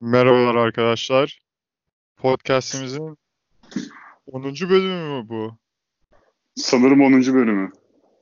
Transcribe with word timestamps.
Merhabalar 0.00 0.54
arkadaşlar. 0.54 1.40
Podcast'imizin 2.16 3.18
10. 4.26 4.44
bölümü 4.44 5.20
mü 5.20 5.28
bu? 5.28 5.58
Sanırım 6.54 7.00
10. 7.00 7.12
bölümü. 7.12 7.72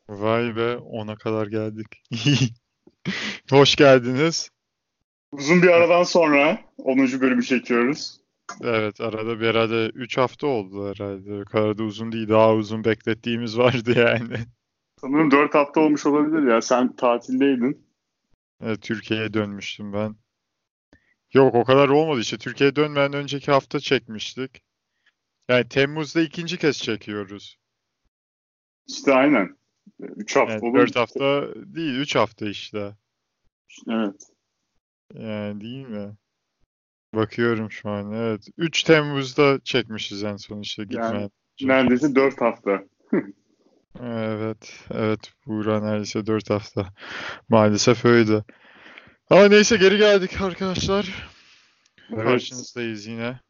Vay 0.08 0.56
be 0.56 0.72
10'a 0.72 1.16
kadar 1.16 1.46
geldik. 1.46 1.86
Hoş 3.50 3.76
geldiniz. 3.76 4.50
Uzun 5.32 5.62
bir 5.62 5.68
aradan 5.68 6.02
sonra 6.02 6.60
10. 6.78 6.98
bölümü 6.98 7.42
çekiyoruz. 7.42 8.20
Evet 8.62 9.00
arada 9.00 9.40
bir 9.40 9.46
herhalde 9.46 9.86
3 9.86 10.18
hafta 10.18 10.46
oldu 10.46 10.90
herhalde. 10.90 11.40
O 11.40 11.44
kadar 11.44 11.78
da 11.78 11.82
uzun 11.82 12.12
değil. 12.12 12.28
Daha 12.28 12.54
uzun 12.54 12.84
beklettiğimiz 12.84 13.58
vardı 13.58 13.92
yani. 13.98 14.36
Sanırım 15.00 15.30
4 15.30 15.54
hafta 15.54 15.80
olmuş 15.80 16.06
olabilir 16.06 16.50
ya. 16.50 16.62
Sen 16.62 16.96
tatildeydin. 16.96 17.86
Evet, 18.60 18.82
Türkiye'ye 18.82 19.34
dönmüştüm 19.34 19.92
ben. 19.92 20.16
Yok 21.34 21.54
o 21.54 21.64
kadar 21.64 21.88
olmadı 21.88 22.20
işte. 22.20 22.38
Türkiye'ye 22.38 22.76
dönmeden 22.76 23.12
önceki 23.12 23.50
hafta 23.50 23.80
çekmiştik. 23.80 24.62
Yani 25.48 25.68
Temmuz'da 25.68 26.20
ikinci 26.20 26.58
kez 26.58 26.78
çekiyoruz. 26.78 27.58
İşte 28.86 29.14
aynen. 29.14 29.56
3 30.00 30.36
hafta 30.36 30.52
Yani 30.52 30.64
olur. 30.64 30.78
4 30.78 30.96
hafta 30.96 31.54
değil 31.54 31.98
3 31.98 32.16
hafta 32.16 32.46
işte. 32.46 32.96
Evet. 33.90 34.22
Yani 35.14 35.60
değil 35.60 35.86
mi? 35.86 36.16
Bakıyorum 37.14 37.70
şu 37.70 37.90
an. 37.90 38.12
Evet. 38.12 38.48
3 38.56 38.82
Temmuz'da 38.82 39.60
çekmişiz 39.64 40.24
en 40.24 40.36
son 40.36 40.60
işte 40.60 40.84
gitmeden. 40.84 41.30
Neredeyse 41.62 42.14
4 42.14 42.40
hafta. 42.40 42.84
Evet. 44.00 44.84
Evet. 44.90 45.32
Buğra 45.46 45.80
neredeyse 45.80 46.26
4 46.26 46.50
hafta. 46.50 46.88
Maalesef 47.48 48.04
öyle. 48.04 48.44
Ama 49.30 49.48
neyse 49.48 49.76
geri 49.76 49.98
geldik 49.98 50.40
arkadaşlar. 50.40 51.28
Evet. 52.10 52.24
Karşınızdayız 52.24 53.06
yine. 53.06 53.40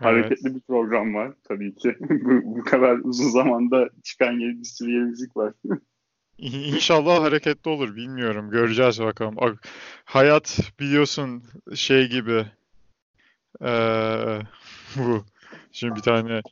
Evet. 0.00 0.24
Hareketli 0.24 0.54
bir 0.54 0.60
program 0.60 1.14
var 1.14 1.32
tabii 1.48 1.74
ki. 1.74 1.96
bu, 2.00 2.56
bu 2.58 2.64
kadar 2.64 2.98
uzun 3.04 3.30
zamanda 3.30 3.88
çıkan 4.04 4.32
yeni 4.32 4.58
bir 4.60 4.64
sürü 4.64 4.90
yeni 4.90 5.04
müzik 5.04 5.36
var. 5.36 5.54
İnşallah 6.38 7.22
hareketli 7.22 7.68
olur. 7.68 7.96
Bilmiyorum. 7.96 8.50
Göreceğiz 8.50 9.00
bakalım. 9.00 9.34
Ak- 9.38 9.68
Hayat 10.04 10.60
biliyorsun 10.80 11.42
şey 11.74 12.08
gibi. 12.08 12.46
Eee, 13.62 14.40
bu. 14.96 15.24
Şimdi 15.72 15.96
bir 15.96 16.00
tane 16.02 16.42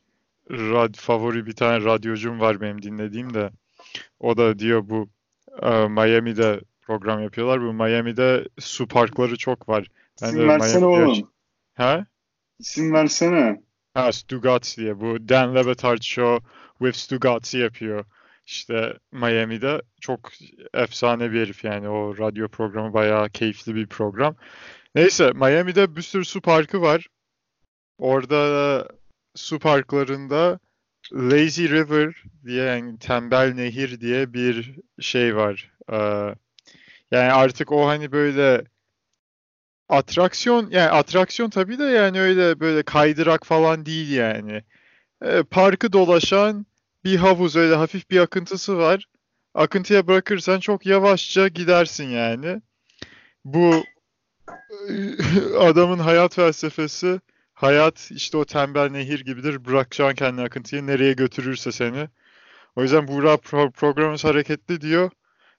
rad 0.51 0.95
favori 0.95 1.45
bir 1.45 1.55
tane 1.55 1.85
radyocum 1.85 2.39
var 2.39 2.61
benim 2.61 2.81
dinlediğim 2.81 3.33
de. 3.33 3.51
O 4.19 4.37
da 4.37 4.59
diyor 4.59 4.89
bu 4.89 5.09
e, 5.61 5.87
Miami'de 5.87 6.61
program 6.81 7.23
yapıyorlar. 7.23 7.61
Bu 7.61 7.73
Miami'de 7.73 8.47
su 8.59 8.87
parkları 8.87 9.37
çok 9.37 9.69
var. 9.69 9.87
Ben 10.21 10.27
İsim 10.27 10.47
versene 10.47 10.85
Miami'de 10.85 11.05
oğlum. 11.05 11.31
Ha? 11.73 12.05
İsim 12.59 12.93
versene. 12.93 13.61
Ha 13.93 14.11
Stugotz 14.11 14.77
diye. 14.77 14.99
Bu 14.99 15.29
Dan 15.29 15.55
Le 15.55 15.65
Batard 15.65 16.01
Show 16.01 16.47
with 16.79 16.97
Stugotz 16.97 17.53
yapıyor. 17.53 18.05
İşte 18.45 18.93
Miami'de 19.11 19.81
çok 20.01 20.31
efsane 20.73 21.31
bir 21.31 21.41
herif 21.41 21.63
yani. 21.63 21.89
O 21.89 22.17
radyo 22.17 22.47
programı 22.47 22.93
bayağı 22.93 23.29
keyifli 23.29 23.75
bir 23.75 23.87
program. 23.87 24.35
Neyse 24.95 25.31
Miami'de 25.31 25.95
bir 25.95 26.01
sürü 26.01 26.25
su 26.25 26.41
parkı 26.41 26.81
var. 26.81 27.07
Orada 27.97 28.87
su 29.35 29.59
parklarında 29.59 30.59
Lazy 31.13 31.69
River 31.69 32.23
diye 32.45 32.63
yani 32.63 32.99
tembel 32.99 33.53
nehir 33.53 34.01
diye 34.01 34.33
bir 34.33 34.75
şey 34.99 35.35
var. 35.35 35.71
Ee, 35.91 35.95
yani 37.11 37.31
artık 37.31 37.71
o 37.71 37.87
hani 37.87 38.11
böyle 38.11 38.63
atraksiyon 39.89 40.69
yani 40.71 40.89
atraksiyon 40.89 41.49
tabii 41.49 41.79
de 41.79 41.83
yani 41.83 42.21
öyle 42.21 42.59
böyle 42.59 42.83
kaydırak 42.83 43.45
falan 43.45 43.85
değil 43.85 44.11
yani. 44.11 44.63
Ee, 45.23 45.43
parkı 45.43 45.93
dolaşan 45.93 46.65
bir 47.03 47.17
havuz 47.17 47.55
öyle 47.55 47.75
hafif 47.75 48.09
bir 48.11 48.19
akıntısı 48.19 48.77
var. 48.77 49.07
Akıntıya 49.53 50.07
bırakırsan 50.07 50.59
çok 50.59 50.85
yavaşça 50.85 51.47
gidersin 51.47 52.09
yani. 52.09 52.61
Bu 53.45 53.83
adamın 55.59 55.99
hayat 55.99 56.35
felsefesi 56.35 57.19
hayat 57.61 58.11
işte 58.11 58.37
o 58.37 58.45
tembel 58.45 58.89
nehir 58.91 59.25
gibidir. 59.25 59.65
Bırakacaksın 59.65 60.15
kendini 60.15 60.45
akıntıya 60.45 60.81
nereye 60.81 61.13
götürürse 61.13 61.71
seni. 61.71 62.07
O 62.75 62.81
yüzden 62.81 63.07
Buğra 63.07 63.37
pro 63.37 63.71
programımız 63.71 64.25
hareketli 64.25 64.81
diyor. 64.81 65.11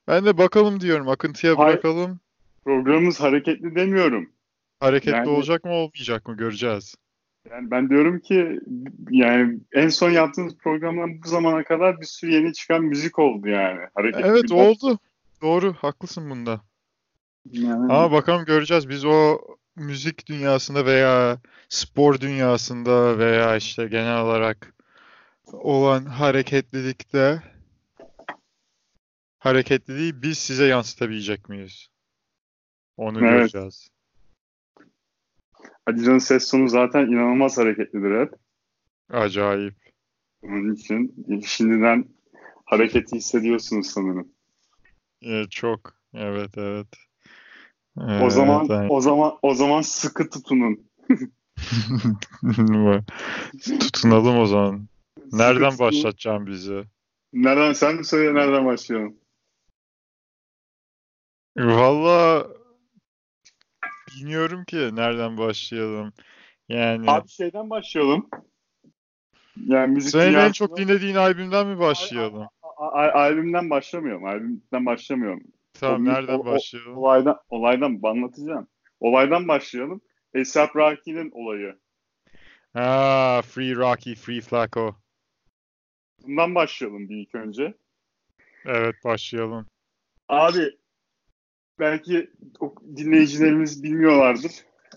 Ben 0.07 0.25
de 0.25 0.37
bakalım 0.37 0.79
diyorum 0.81 1.09
akıntıya 1.09 1.57
Hayır. 1.57 1.73
bırakalım. 1.73 2.19
Programımız 2.65 3.19
hareketli 3.21 3.75
demiyorum. 3.75 4.29
Hareketli 4.79 5.15
Yani- 5.15 5.29
olacak 5.29 5.63
mı 5.63 5.71
olmayacak 5.71 6.27
mı 6.27 6.37
göreceğiz. 6.37 6.95
Yani 7.51 7.71
ben 7.71 7.89
diyorum 7.89 8.19
ki 8.19 8.59
yani 9.09 9.59
en 9.73 9.87
son 9.89 10.09
yaptığımız 10.09 10.57
programdan 10.57 11.21
bu 11.23 11.27
zamana 11.27 11.63
kadar 11.63 12.01
bir 12.01 12.05
sürü 12.05 12.31
yeni 12.31 12.53
çıkan 12.53 12.83
müzik 12.83 13.19
oldu 13.19 13.47
yani. 13.49 13.79
Hareketli 13.95 14.27
Evet 14.27 14.51
oldu. 14.51 14.99
Doğru 15.41 15.73
haklısın 15.73 16.29
bunda. 16.29 16.61
Yani- 17.51 17.93
Ama 17.93 18.11
bakalım 18.11 18.45
göreceğiz. 18.45 18.89
Biz 18.89 19.05
o 19.05 19.37
müzik 19.75 20.27
dünyasında 20.27 20.85
veya 20.85 21.41
spor 21.69 22.19
dünyasında 22.19 23.17
veya 23.17 23.55
işte 23.55 23.87
genel 23.87 24.21
olarak 24.21 24.73
olan 25.51 26.05
hareketlilikte 26.05 27.43
hareketliliği 29.39 30.21
biz 30.21 30.37
size 30.37 30.65
yansıtabilecek 30.65 31.49
miyiz? 31.49 31.87
Onu 32.97 33.25
Evet. 33.25 33.31
göreceğiz. 33.31 33.89
Adican'ın 35.85 36.19
ses 36.19 36.51
tonu 36.51 36.67
zaten 36.69 37.07
inanılmaz 37.07 37.57
hareketlidir 37.57 38.21
hep. 38.21 38.33
Acayip. 39.09 39.75
Onun 40.41 40.73
için 40.75 41.25
şimdiden 41.45 42.05
hareketi 42.65 43.15
hissediyorsunuz 43.15 43.87
sanırım. 43.87 44.31
Ee, 45.21 45.43
çok. 45.49 45.93
Evet, 46.13 46.57
evet. 46.57 46.87
O 47.97 48.29
zaman 48.29 48.67
Evet, 48.69 48.91
o 48.91 49.01
zaman 49.01 49.33
o 49.41 49.53
zaman 49.53 49.81
sıkı 49.81 50.29
tutunun. 50.29 50.89
aynen. 52.43 53.03
Tutunalım 53.79 54.37
o 54.39 54.45
zaman. 54.45 54.87
Sıkı 55.23 55.37
Nereden 55.37 55.69
tutunun. 55.69 55.89
başlatacağım 55.89 56.47
bizi? 56.47 56.83
Nereden 57.33 57.73
sen 57.73 57.95
mi 57.95 58.05
söyle 58.05 58.33
nereden 58.39 58.65
başlayalım? 58.65 59.15
Valla 61.57 62.47
bilmiyorum 64.15 64.63
ki 64.65 64.75
nereden 64.95 65.37
başlayalım. 65.37 66.13
Yani 66.69 67.11
Abi 67.11 67.27
şeyden 67.27 67.69
başlayalım. 67.69 68.29
Yani 69.65 69.93
müzik 69.93 70.11
senin 70.11 70.23
en 70.23 70.31
dünyasında- 70.33 70.53
çok 70.53 70.77
dinlediğin 70.77 71.15
albümden 71.15 71.67
mi 71.67 71.79
başlayalım? 71.79 72.47
Albümden 73.13 73.69
başlamıyorum. 73.69 74.25
Albümden 74.25 74.85
başlamıyorum. 74.85 75.43
Tamam 75.73 76.01
o- 76.07 76.09
nereden 76.09 76.39
o- 76.39 76.45
başlayalım? 76.45 76.97
Olaydan 76.97 77.39
olaydan 77.49 77.99
anlatacağım. 78.03 78.67
Olaydan 78.99 79.47
başlayalım. 79.47 80.01
A$AP 80.35 80.75
Rocky'nin 80.75 81.31
olayı. 81.31 81.79
Ha, 82.73 83.41
Free 83.41 83.75
Rocky, 83.75 84.15
Free 84.15 84.41
Flacco. 84.41 84.95
Bundan 86.23 86.55
başlayalım 86.55 87.09
bir 87.09 87.15
ilk 87.15 87.35
önce. 87.35 87.73
Evet 88.65 88.95
başlayalım. 89.03 89.67
Abi 90.27 90.77
belki 91.79 92.29
dinleyicilerimiz 92.95 93.83
bilmiyorlardır. 93.83 94.51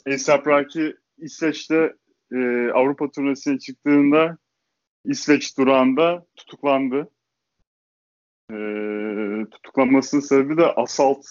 A$AP 0.07 0.47
Rocky 0.47 0.95
İsveç'te 1.19 1.97
e, 2.33 2.37
Avrupa 2.75 3.11
turnesine 3.11 3.59
çıktığında 3.59 4.39
İsveç 5.05 5.59
durağında 5.59 6.27
tutuklandı. 6.37 7.11
Tutuklanmasının 9.51 10.21
sebebi 10.21 10.57
de 10.57 10.67
asalt 10.67 11.27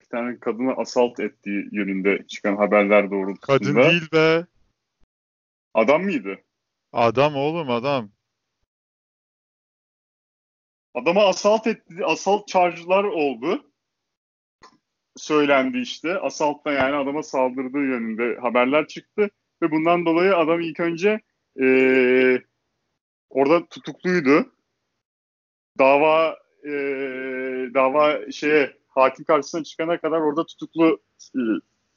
bir 0.00 0.06
tane 0.06 0.40
kadını 0.40 0.72
asalt 0.72 1.20
ettiği 1.20 1.68
yönünde 1.72 2.26
çıkan 2.28 2.56
haberler 2.56 3.10
doğrultusunda. 3.10 3.58
Kadın 3.58 3.76
değil 3.76 4.12
be. 4.12 4.46
Adam 5.74 6.02
mıydı? 6.02 6.38
Adam 6.92 7.36
oğlum 7.36 7.70
adam. 7.70 8.10
Adama 10.94 11.26
asalt 11.26 11.66
etti, 11.66 12.04
asalt 12.04 12.48
charge'lar 12.48 13.04
oldu. 13.04 13.70
Söylendi 15.16 15.78
işte. 15.78 16.18
Asalt'ta 16.18 16.72
yani 16.72 16.96
adama 16.96 17.22
saldırdığı 17.22 17.78
yönünde 17.84 18.40
haberler 18.40 18.86
çıktı. 18.86 19.30
Ve 19.62 19.70
bundan 19.70 20.06
dolayı 20.06 20.36
adam 20.36 20.60
ilk 20.60 20.80
önce 20.80 21.20
eee, 21.58 22.42
orada 23.30 23.66
tutukluydu. 23.66 24.52
Dava 25.78 26.43
eee, 26.64 27.74
dava 27.74 28.30
şeye 28.32 28.76
hakim 28.88 29.24
karşısına 29.24 29.64
çıkana 29.64 30.00
kadar 30.00 30.20
orada 30.20 30.46
tutuklu 30.46 31.02
e, 31.36 31.40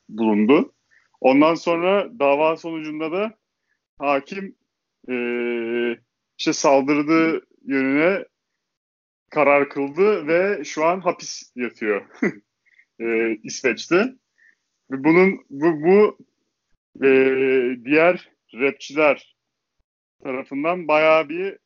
bulundu. 0.10 0.74
Ondan 1.22 1.56
sonra 1.56 2.20
dava 2.20 2.58
sonucunda 2.58 3.12
da 3.12 3.38
hakim 4.00 4.56
eee, 5.08 6.00
işte 6.38 6.54
saldırdığı 6.54 7.42
yönüne 7.66 8.26
karar 9.30 9.70
kıldı 9.70 10.28
ve 10.28 10.64
şu 10.64 10.86
an 10.86 11.00
hapis 11.00 11.52
yatıyor 11.56 12.02
e, 13.00 13.38
İsveç'te. 13.44 14.16
Bunun 14.90 15.46
bu, 15.50 15.84
bu 15.84 16.18
e, 17.06 17.10
diğer 17.86 18.32
rapçiler 18.54 19.36
tarafından 20.24 20.88
bayağı 20.88 21.30
bir 21.30 21.58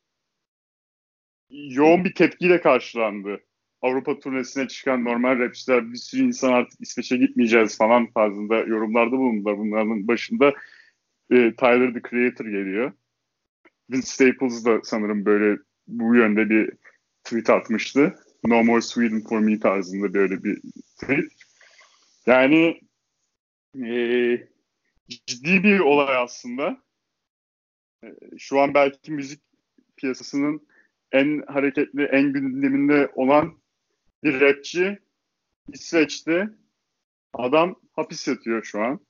yoğun 1.52 2.04
bir 2.04 2.14
tepkiyle 2.14 2.60
karşılandı. 2.60 3.40
Avrupa 3.82 4.18
turnesine 4.18 4.68
çıkan 4.68 5.04
normal 5.04 5.38
rapçiler 5.38 5.92
bir 5.92 5.98
sürü 5.98 6.22
insan 6.22 6.52
artık 6.52 6.80
İsveç'e 6.80 7.16
gitmeyeceğiz 7.16 7.78
falan 7.78 8.12
tarzında 8.12 8.56
yorumlarda 8.56 9.12
bulundular. 9.12 9.58
Bunların 9.58 10.08
başında 10.08 10.54
e, 11.30 11.54
Tyler 11.56 11.94
the 11.94 12.00
Creator 12.10 12.44
geliyor. 12.44 12.92
Vince 13.90 14.06
Staples 14.06 14.64
da 14.64 14.80
sanırım 14.82 15.24
böyle 15.24 15.58
bu 15.86 16.14
yönde 16.14 16.50
bir 16.50 16.72
tweet 17.24 17.50
atmıştı. 17.50 18.14
No 18.44 18.64
more 18.64 18.80
Sweden 18.80 19.20
for 19.20 19.38
me 19.38 19.58
tarzında 19.58 20.14
böyle 20.14 20.44
bir 20.44 20.60
tweet. 21.00 21.32
Yani 22.26 22.80
e, 23.84 23.96
ciddi 25.08 25.62
bir 25.62 25.80
olay 25.80 26.16
aslında. 26.16 26.82
E, 28.04 28.08
şu 28.38 28.60
an 28.60 28.74
belki 28.74 29.12
müzik 29.12 29.40
piyasasının 29.96 30.66
en 31.12 31.42
hareketli, 31.46 32.02
en 32.02 32.32
gündeminde 32.32 33.12
olan 33.14 33.58
bir 34.24 34.40
rapçi 34.40 34.98
İsveç'te 35.68 36.48
adam 37.32 37.76
hapis 37.92 38.28
yatıyor 38.28 38.62
şu 38.62 38.80
an. 38.80 39.00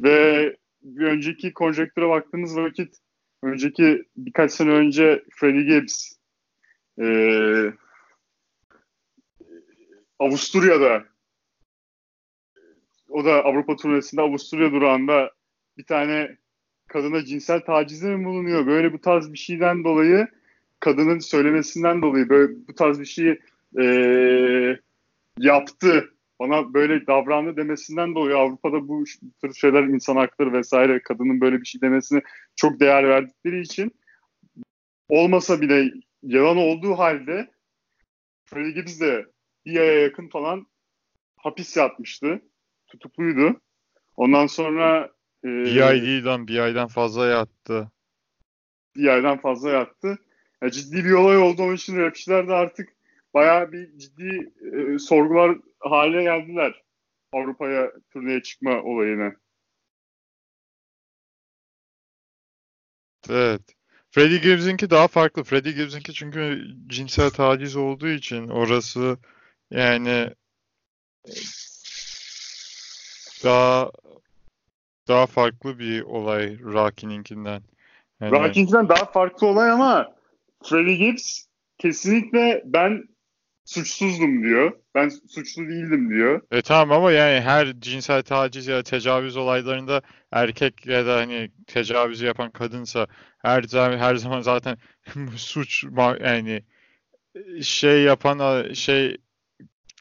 Ve 0.00 0.56
bir 0.82 1.06
önceki 1.06 1.52
konjektüre 1.52 2.08
baktığımız 2.08 2.56
vakit 2.56 2.96
önceki 3.42 4.04
birkaç 4.16 4.52
sene 4.52 4.70
önce 4.70 5.24
Freddie 5.30 5.62
Gibbs 5.62 6.12
e, 7.00 7.06
Avusturya'da 10.18 11.04
o 13.08 13.24
da 13.24 13.44
Avrupa 13.44 13.76
turnesinde 13.76 14.22
Avusturya 14.22 14.72
durağında 14.72 15.30
bir 15.78 15.84
tane 15.84 16.36
kadına 16.86 17.24
cinsel 17.24 17.60
tacizde 17.60 18.16
mi 18.16 18.24
bulunuyor? 18.24 18.66
Böyle 18.66 18.92
bu 18.92 19.00
tarz 19.00 19.32
bir 19.32 19.38
şeyden 19.38 19.84
dolayı 19.84 20.28
kadının 20.84 21.18
söylemesinden 21.18 22.02
dolayı 22.02 22.28
böyle 22.28 22.52
bu 22.68 22.74
tarz 22.74 23.00
bir 23.00 23.04
şey 23.04 23.40
e, 23.80 23.84
yaptı 25.38 26.14
bana 26.40 26.74
böyle 26.74 27.06
davrandı 27.06 27.56
demesinden 27.56 28.14
dolayı 28.14 28.36
Avrupa'da 28.36 28.88
bu 28.88 29.04
tür 29.40 29.54
şeyler 29.54 29.82
insan 29.82 30.16
hakları 30.16 30.52
vesaire 30.52 31.02
kadının 31.02 31.40
böyle 31.40 31.60
bir 31.60 31.66
şey 31.66 31.80
demesine 31.80 32.22
çok 32.56 32.80
değer 32.80 33.08
verdikleri 33.08 33.60
için 33.60 33.94
olmasa 35.08 35.60
bile 35.60 35.90
yalan 36.22 36.56
olduğu 36.56 36.98
halde 36.98 37.50
Freddie 38.44 38.72
Gibbs 38.72 39.00
de 39.00 39.26
bir 39.66 39.76
aya 39.80 40.00
yakın 40.00 40.28
falan 40.28 40.66
hapis 41.36 41.76
yatmıştı. 41.76 42.42
Tutukluydu. 42.86 43.60
Ondan 44.16 44.46
sonra 44.46 45.10
e, 45.44 45.48
bir 45.48 45.80
ay 45.80 46.02
değil 46.02 46.24
lan 46.24 46.48
bir 46.48 46.58
aydan 46.58 46.88
fazla 46.88 47.26
yattı. 47.26 47.90
Bir 48.96 49.08
aydan 49.08 49.38
fazla 49.38 49.70
yattı. 49.70 50.18
Yani 50.64 50.72
ciddi 50.72 51.04
bir 51.04 51.12
olay 51.12 51.36
oldu. 51.36 51.62
Onun 51.62 51.74
için 51.74 51.96
rapçiler 51.96 52.48
de 52.48 52.52
artık 52.52 52.88
bayağı 53.34 53.72
bir 53.72 53.98
ciddi 53.98 54.52
e, 54.76 54.98
sorgular 54.98 55.56
haline 55.78 56.22
geldiler. 56.22 56.82
Avrupa'ya 57.32 57.92
turneye 58.10 58.42
çıkma 58.42 58.82
olayına. 58.82 59.32
Evet. 63.30 63.60
Freddie 64.10 64.38
Gibbs'inki 64.38 64.90
daha 64.90 65.08
farklı. 65.08 65.44
Freddie 65.44 65.72
Gibbs'inki 65.72 66.12
çünkü 66.12 66.64
cinsel 66.86 67.30
taciz 67.30 67.76
olduğu 67.76 68.08
için 68.08 68.48
orası 68.48 69.18
yani 69.70 70.30
daha 73.44 73.90
daha 75.08 75.26
farklı 75.26 75.78
bir 75.78 76.02
olay 76.02 76.58
Rocky'ninkinden. 76.58 77.62
Yani... 78.20 78.32
Rocky'ninkinden 78.32 78.88
daha 78.88 79.04
farklı 79.04 79.46
olay 79.46 79.70
ama 79.70 80.14
Freddie 80.68 80.96
Gibbs 80.96 81.46
kesinlikle 81.78 82.62
ben 82.64 83.04
suçsuzdum 83.64 84.42
diyor. 84.42 84.72
Ben 84.94 85.08
suçlu 85.08 85.68
değildim 85.68 86.10
diyor. 86.10 86.40
E 86.50 86.62
tamam 86.62 86.98
ama 86.98 87.12
yani 87.12 87.40
her 87.40 87.80
cinsel 87.80 88.22
taciz 88.22 88.66
ya 88.66 88.76
da 88.76 88.82
tecavüz 88.82 89.36
olaylarında 89.36 90.02
erkek 90.32 90.86
ya 90.86 91.06
da 91.06 91.16
hani 91.16 91.50
tecavüzü 91.66 92.26
yapan 92.26 92.50
kadınsa 92.50 93.06
her 93.38 93.62
zaman 93.62 93.98
her 93.98 94.14
zaman 94.14 94.40
zaten 94.40 94.78
suç 95.36 95.84
yani 96.20 96.62
şey 97.62 98.02
yapan 98.02 98.72
şey 98.72 99.16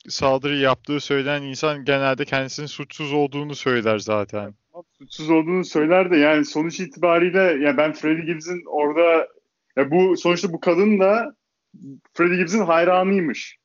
saldırı 0.09 0.55
yaptığı 0.55 0.99
söylenen 0.99 1.41
insan 1.41 1.85
genelde 1.85 2.25
kendisinin 2.25 2.67
suçsuz 2.67 3.13
olduğunu 3.13 3.55
söyler 3.55 3.99
zaten. 3.99 4.53
Suçsuz 4.97 5.29
olduğunu 5.29 5.65
söyler 5.65 6.11
de 6.11 6.17
yani 6.17 6.45
sonuç 6.45 6.79
itibariyle 6.79 7.65
ya 7.65 7.77
ben 7.77 7.93
Freddie 7.93 8.25
Gibbs'in 8.25 8.63
orada 8.67 9.27
ya 9.77 9.91
bu 9.91 10.17
sonuçta 10.17 10.53
bu 10.53 10.59
kadın 10.59 10.99
da 10.99 11.35
Freddie 12.13 12.37
Gibbs'in 12.37 12.63
hayranıymış. 12.63 13.57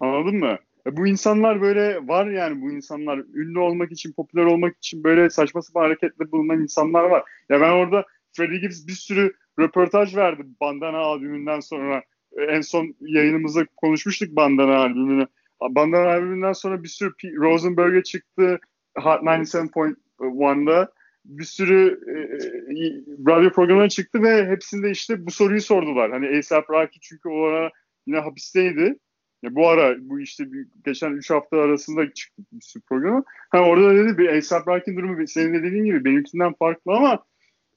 Anladın 0.00 0.36
mı? 0.36 0.58
Ya 0.86 0.96
bu 0.96 1.06
insanlar 1.06 1.60
böyle 1.60 2.08
var 2.08 2.26
yani 2.26 2.62
bu 2.62 2.70
insanlar 2.70 3.18
ünlü 3.18 3.58
olmak 3.58 3.92
için, 3.92 4.12
popüler 4.12 4.44
olmak 4.44 4.76
için 4.76 5.04
böyle 5.04 5.30
saçma 5.30 5.62
sapan 5.62 5.80
hareketle 5.80 6.32
bulunan 6.32 6.62
insanlar 6.62 7.04
var. 7.04 7.22
Ya 7.48 7.60
ben 7.60 7.70
orada 7.70 8.04
Freddie 8.32 8.58
Gibbs 8.58 8.86
bir 8.86 8.92
sürü 8.92 9.32
röportaj 9.58 10.16
verdi 10.16 10.42
Bandana 10.60 10.98
albümünden 10.98 11.60
sonra. 11.60 12.02
En 12.48 12.60
son 12.60 12.96
yayınımızda 13.00 13.66
konuşmuştuk 13.76 14.36
Bandana 14.36 14.76
albümünü. 14.76 15.26
Bandana 15.60 16.08
albümünden 16.08 16.52
sonra 16.52 16.82
bir 16.82 16.88
sürü 16.88 17.14
P- 17.16 17.36
Rosenberg'e 17.36 18.02
çıktı. 18.02 18.60
Hot 18.96 19.22
97.1'da 19.22 20.92
bir 21.28 21.44
sürü 21.44 22.00
e, 22.06 22.18
e, 22.18 23.02
radyo 23.28 23.50
programına 23.50 23.88
çıktı 23.88 24.22
ve 24.22 24.46
hepsinde 24.46 24.90
işte 24.90 25.26
bu 25.26 25.30
soruyu 25.30 25.60
sordular. 25.60 26.10
Hani 26.10 26.26
A$AP 26.26 26.70
Rocky 26.70 26.98
çünkü 27.00 27.28
o 27.28 27.42
ara 27.42 27.70
yine 28.06 28.18
hapisteydi. 28.18 28.98
Ya 29.42 29.54
bu 29.54 29.68
ara 29.68 29.96
bu 30.00 30.20
işte 30.20 30.52
bir, 30.52 30.66
geçen 30.84 31.12
3 31.12 31.30
hafta 31.30 31.56
arasında 31.56 32.12
çıktı 32.12 32.42
bir 32.52 32.64
sürü 32.64 32.82
programı. 32.82 33.24
Hani 33.50 33.62
orada 33.66 33.94
dedi 33.94 34.18
bir 34.18 34.28
A$AP 34.28 34.68
Rocky'nin 34.68 34.96
durumu 34.96 35.26
senin 35.26 35.54
de 35.54 35.62
dediğin 35.62 35.84
gibi 35.84 36.04
benimkinden 36.04 36.52
farklı 36.52 36.92
ama 36.92 37.24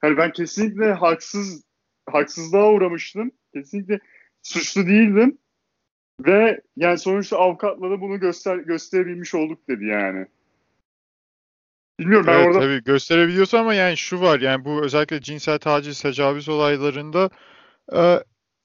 hani 0.00 0.16
ben 0.16 0.32
kesinlikle 0.32 0.92
haksız 0.92 1.64
haksızlığa 2.06 2.72
uğramıştım. 2.72 3.30
Kesinlikle 3.54 4.00
suçlu 4.42 4.86
değildim. 4.86 5.38
Ve 6.20 6.60
yani 6.76 6.98
sonuçta 6.98 7.38
avukatla 7.38 7.90
da 7.90 8.00
bunu 8.00 8.20
göster 8.20 8.56
gösterebilmiş 8.56 9.34
olduk 9.34 9.68
dedi 9.68 9.84
yani. 9.84 10.26
Bilmiyorum 12.00 12.26
ben 12.26 12.34
evet, 12.34 12.46
orada... 12.46 12.60
Tabii 12.60 12.84
gösterebiliyorsun 12.84 13.58
ama 13.58 13.74
yani 13.74 13.96
şu 13.96 14.20
var 14.20 14.40
yani 14.40 14.64
bu 14.64 14.84
özellikle 14.84 15.20
cinsel 15.20 15.58
taciz, 15.58 16.02
tecavüz 16.02 16.48
olaylarında 16.48 17.30
e, 17.94 18.20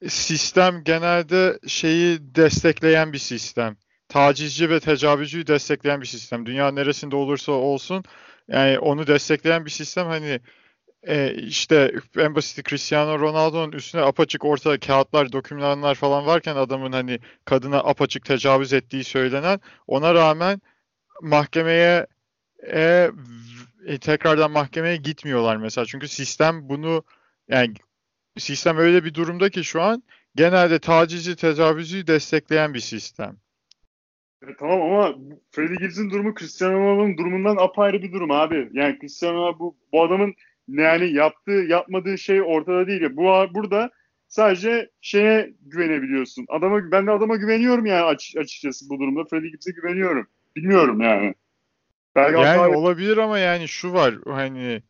sistem 0.07 0.83
genelde 0.83 1.59
şeyi 1.67 2.35
destekleyen 2.35 3.13
bir 3.13 3.17
sistem. 3.17 3.77
Tacizci 4.09 4.69
ve 4.69 4.79
tecavüzcüyü 4.79 5.47
destekleyen 5.47 6.01
bir 6.01 6.05
sistem. 6.05 6.45
Dünya 6.45 6.71
neresinde 6.71 7.15
olursa 7.15 7.51
olsun 7.51 8.03
yani 8.47 8.79
onu 8.79 9.07
destekleyen 9.07 9.65
bir 9.65 9.71
sistem. 9.71 10.07
Hani 10.07 10.39
e, 11.03 11.33
işte 11.33 11.93
en 12.17 12.35
basit 12.35 12.67
Cristiano 12.69 13.19
Ronaldo'nun 13.19 13.71
üstüne 13.71 14.01
apaçık 14.01 14.45
ortada 14.45 14.79
kağıtlar, 14.79 15.31
dokümanlar 15.31 15.95
falan 15.95 16.25
varken 16.25 16.55
adamın 16.55 16.91
hani 16.91 17.19
kadına 17.45 17.77
apaçık 17.77 18.25
tecavüz 18.25 18.73
ettiği 18.73 19.03
söylenen 19.03 19.59
ona 19.87 20.13
rağmen 20.13 20.61
mahkemeye 21.21 22.07
e, 22.73 23.11
e, 23.85 23.97
tekrardan 23.97 24.51
mahkemeye 24.51 24.97
gitmiyorlar 24.97 25.57
mesela. 25.57 25.85
Çünkü 25.85 26.07
sistem 26.07 26.69
bunu 26.69 27.03
yani 27.47 27.73
sistem 28.37 28.77
öyle 28.77 29.03
bir 29.03 29.13
durumda 29.13 29.49
ki 29.49 29.63
şu 29.63 29.81
an 29.81 30.03
genelde 30.35 30.79
tacizi, 30.79 31.35
tecavüzü 31.35 32.07
destekleyen 32.07 32.73
bir 32.73 32.79
sistem. 32.79 33.37
E, 34.47 34.55
tamam 34.59 34.81
ama 34.81 35.15
Freddie 35.51 35.75
Gibbs'in 35.75 36.09
durumu 36.09 36.35
Cristiano 36.35 36.73
Ronaldo'nun 36.73 37.17
durumundan 37.17 37.57
apayrı 37.57 38.01
bir 38.01 38.11
durum 38.11 38.31
abi. 38.31 38.69
Yani 38.73 38.97
Cristiano 38.99 39.59
bu, 39.59 39.77
bu 39.91 40.03
adamın 40.03 40.35
yani 40.67 41.13
yaptığı 41.13 41.51
yapmadığı 41.51 42.17
şey 42.17 42.41
ortada 42.41 42.87
değil. 42.87 43.01
Bu 43.11 43.23
burada 43.53 43.89
sadece 44.27 44.89
şeye 45.01 45.53
güvenebiliyorsun. 45.61 46.45
Adama 46.49 46.91
ben 46.91 47.07
de 47.07 47.11
adama 47.11 47.35
güveniyorum 47.35 47.85
yani 47.85 48.03
aç, 48.03 48.35
açıkçası 48.37 48.89
bu 48.89 48.99
durumda. 48.99 49.25
Freddie 49.25 49.49
Gibbs'e 49.49 49.71
güveniyorum. 49.71 50.27
Bilmiyorum 50.55 51.01
yani. 51.01 51.35
Belki 52.17 52.41
yani 52.41 52.57
hata... 52.57 52.77
olabilir 52.77 53.17
ama 53.17 53.39
yani 53.39 53.67
şu 53.67 53.93
var 53.93 54.15
hani 54.25 54.81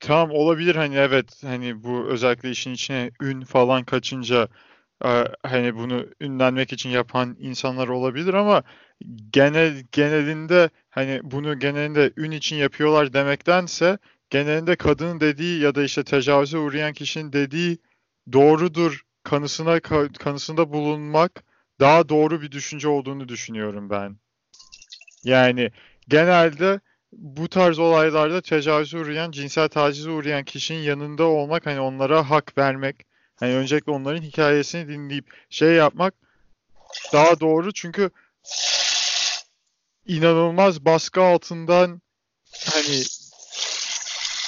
tamam 0.00 0.30
olabilir 0.30 0.76
hani 0.76 0.96
evet 0.96 1.42
hani 1.44 1.84
bu 1.84 2.06
özellikle 2.08 2.50
işin 2.50 2.72
içine 2.72 3.10
ün 3.22 3.40
falan 3.40 3.84
kaçınca 3.84 4.48
e, 5.04 5.24
hani 5.42 5.76
bunu 5.76 6.06
ünlenmek 6.20 6.72
için 6.72 6.90
yapan 6.90 7.36
insanlar 7.40 7.88
olabilir 7.88 8.34
ama 8.34 8.62
genel 9.30 9.84
genelinde 9.92 10.70
hani 10.90 11.20
bunu 11.22 11.58
genelinde 11.58 12.12
ün 12.16 12.30
için 12.30 12.56
yapıyorlar 12.56 13.12
demektense 13.12 13.98
genelinde 14.30 14.76
kadının 14.76 15.20
dediği 15.20 15.60
ya 15.60 15.74
da 15.74 15.84
işte 15.84 16.04
tecavüze 16.04 16.58
uğrayan 16.58 16.92
kişinin 16.92 17.32
dediği 17.32 17.78
doğrudur 18.32 19.02
kanısına 19.22 19.80
kanısında 20.18 20.72
bulunmak 20.72 21.44
daha 21.82 22.08
doğru 22.08 22.42
bir 22.42 22.50
düşünce 22.52 22.88
olduğunu 22.88 23.28
düşünüyorum 23.28 23.90
ben. 23.90 24.16
Yani 25.24 25.70
genelde 26.08 26.80
bu 27.12 27.48
tarz 27.48 27.78
olaylarda 27.78 28.40
tecavüze 28.40 28.98
uğrayan, 28.98 29.30
cinsel 29.30 29.68
tacize 29.68 30.10
uğrayan 30.10 30.44
kişinin 30.44 30.78
yanında 30.78 31.24
olmak, 31.24 31.66
hani 31.66 31.80
onlara 31.80 32.30
hak 32.30 32.58
vermek, 32.58 33.06
hani 33.36 33.54
öncelikle 33.54 33.92
onların 33.92 34.22
hikayesini 34.22 34.88
dinleyip 34.88 35.26
şey 35.50 35.72
yapmak 35.72 36.14
daha 37.12 37.40
doğru. 37.40 37.72
Çünkü 37.72 38.10
inanılmaz 40.06 40.84
baskı 40.84 41.22
altından 41.22 42.02
hani 42.72 43.02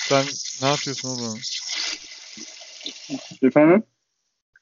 sen 0.08 0.24
ne 0.62 0.68
yapıyorsun 0.68 1.08
oğlum? 1.08 1.38
Efendim? 3.42 3.82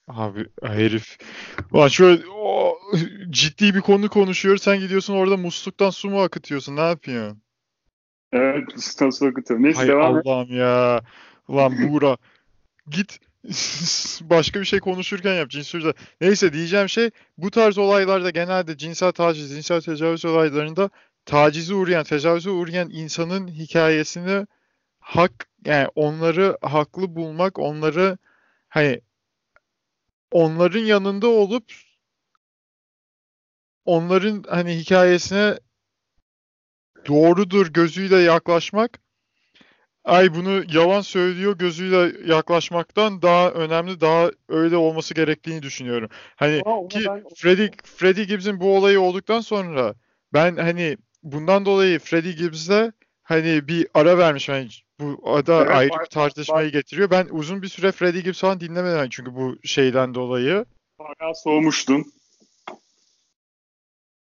Abi 0.09 0.47
herif. 0.62 1.19
Ulan 1.73 1.88
şöyle 1.88 2.23
o, 2.28 2.78
ciddi 3.31 3.75
bir 3.75 3.81
konu 3.81 4.09
konuşuyor. 4.09 4.57
Sen 4.57 4.81
gidiyorsun 4.81 5.14
orada 5.14 5.37
musluktan 5.37 5.90
su 5.90 6.11
mu 6.11 6.23
akıtıyorsun? 6.23 6.76
Ne 6.76 6.81
yapıyorsun? 6.81 7.42
Evet, 8.33 8.64
musluktan 8.75 9.11
su 9.11 9.26
akıtıyorum. 9.26 9.64
Neyse 9.64 9.78
Hay 9.78 9.88
devam 9.88 10.19
et. 10.19 10.26
Allah'ım 10.26 10.57
ya. 10.57 11.02
Ulan 11.49 11.73
Buğra. 11.78 12.16
Git 12.90 13.19
başka 14.21 14.61
bir 14.61 14.64
şey 14.64 14.81
konuşurken 14.81 15.35
yap 15.35 15.50
cinsel 15.50 15.92
Neyse 16.21 16.52
diyeceğim 16.52 16.88
şey 16.88 17.11
bu 17.38 17.50
tarz 17.50 17.78
olaylarda 17.78 18.31
genelde 18.31 18.76
cinsel 18.76 19.12
taciz, 19.12 19.50
cinsel 19.50 19.81
tecavüz 19.81 20.25
olaylarında 20.25 20.90
tacize 21.26 21.75
uğrayan, 21.75 22.04
tecavüze 22.04 22.50
uğrayan 22.50 22.90
insanın 22.90 23.49
hikayesini 23.49 24.47
hak 25.00 25.47
yani 25.64 25.88
onları 25.95 26.59
haklı 26.62 27.16
bulmak, 27.16 27.59
onları 27.59 28.19
hani 28.69 29.00
onların 30.33 30.81
yanında 30.81 31.27
olup 31.29 31.65
onların 33.85 34.45
hani 34.49 34.77
hikayesine 34.77 35.59
doğrudur 37.09 37.73
gözüyle 37.73 38.17
yaklaşmak 38.17 39.01
ay 40.05 40.35
bunu 40.35 40.65
yalan 40.73 41.01
söylüyor 41.01 41.59
gözüyle 41.59 42.33
yaklaşmaktan 42.33 43.23
daha 43.23 43.51
önemli, 43.51 44.01
daha 44.01 44.31
öyle 44.49 44.77
olması 44.77 45.15
gerektiğini 45.15 45.62
düşünüyorum. 45.62 46.11
Hani 46.37 46.61
ona 46.61 46.89
ki 46.89 47.05
ben- 47.09 47.25
Freddie, 47.37 47.71
Freddie 47.85 48.25
Gibbs'in 48.25 48.61
bu 48.61 48.77
olayı 48.77 49.01
olduktan 49.01 49.41
sonra 49.41 49.95
ben 50.33 50.57
hani 50.57 50.97
bundan 51.23 51.67
dolayı 51.67 51.99
Freddie 51.99 52.33
Gibbs'le 52.33 52.93
hani 53.23 53.69
bir 53.69 53.87
ara 53.95 54.19
vermiş. 54.19 54.49
Yani 54.49 54.69
bu 55.02 55.35
ada 55.37 55.62
Evet, 55.62 55.71
ayrı 55.76 55.90
var- 55.90 56.00
bir 56.04 56.06
tartışmayı 56.11 56.73
getiriyor. 56.73 57.11
Ben 57.11 57.26
uzun 57.30 57.62
bir 57.62 57.68
süre 57.68 57.92
Freddie 57.92 58.21
Gibbs 58.21 58.40
falan 58.40 58.61
dinlemedim 58.61 59.09
çünkü 59.11 59.35
bu 59.35 59.56
şeyden 59.64 60.14
dolayı. 60.14 60.64
Bayağı 60.99 61.35
soğumuştun. 61.35 62.04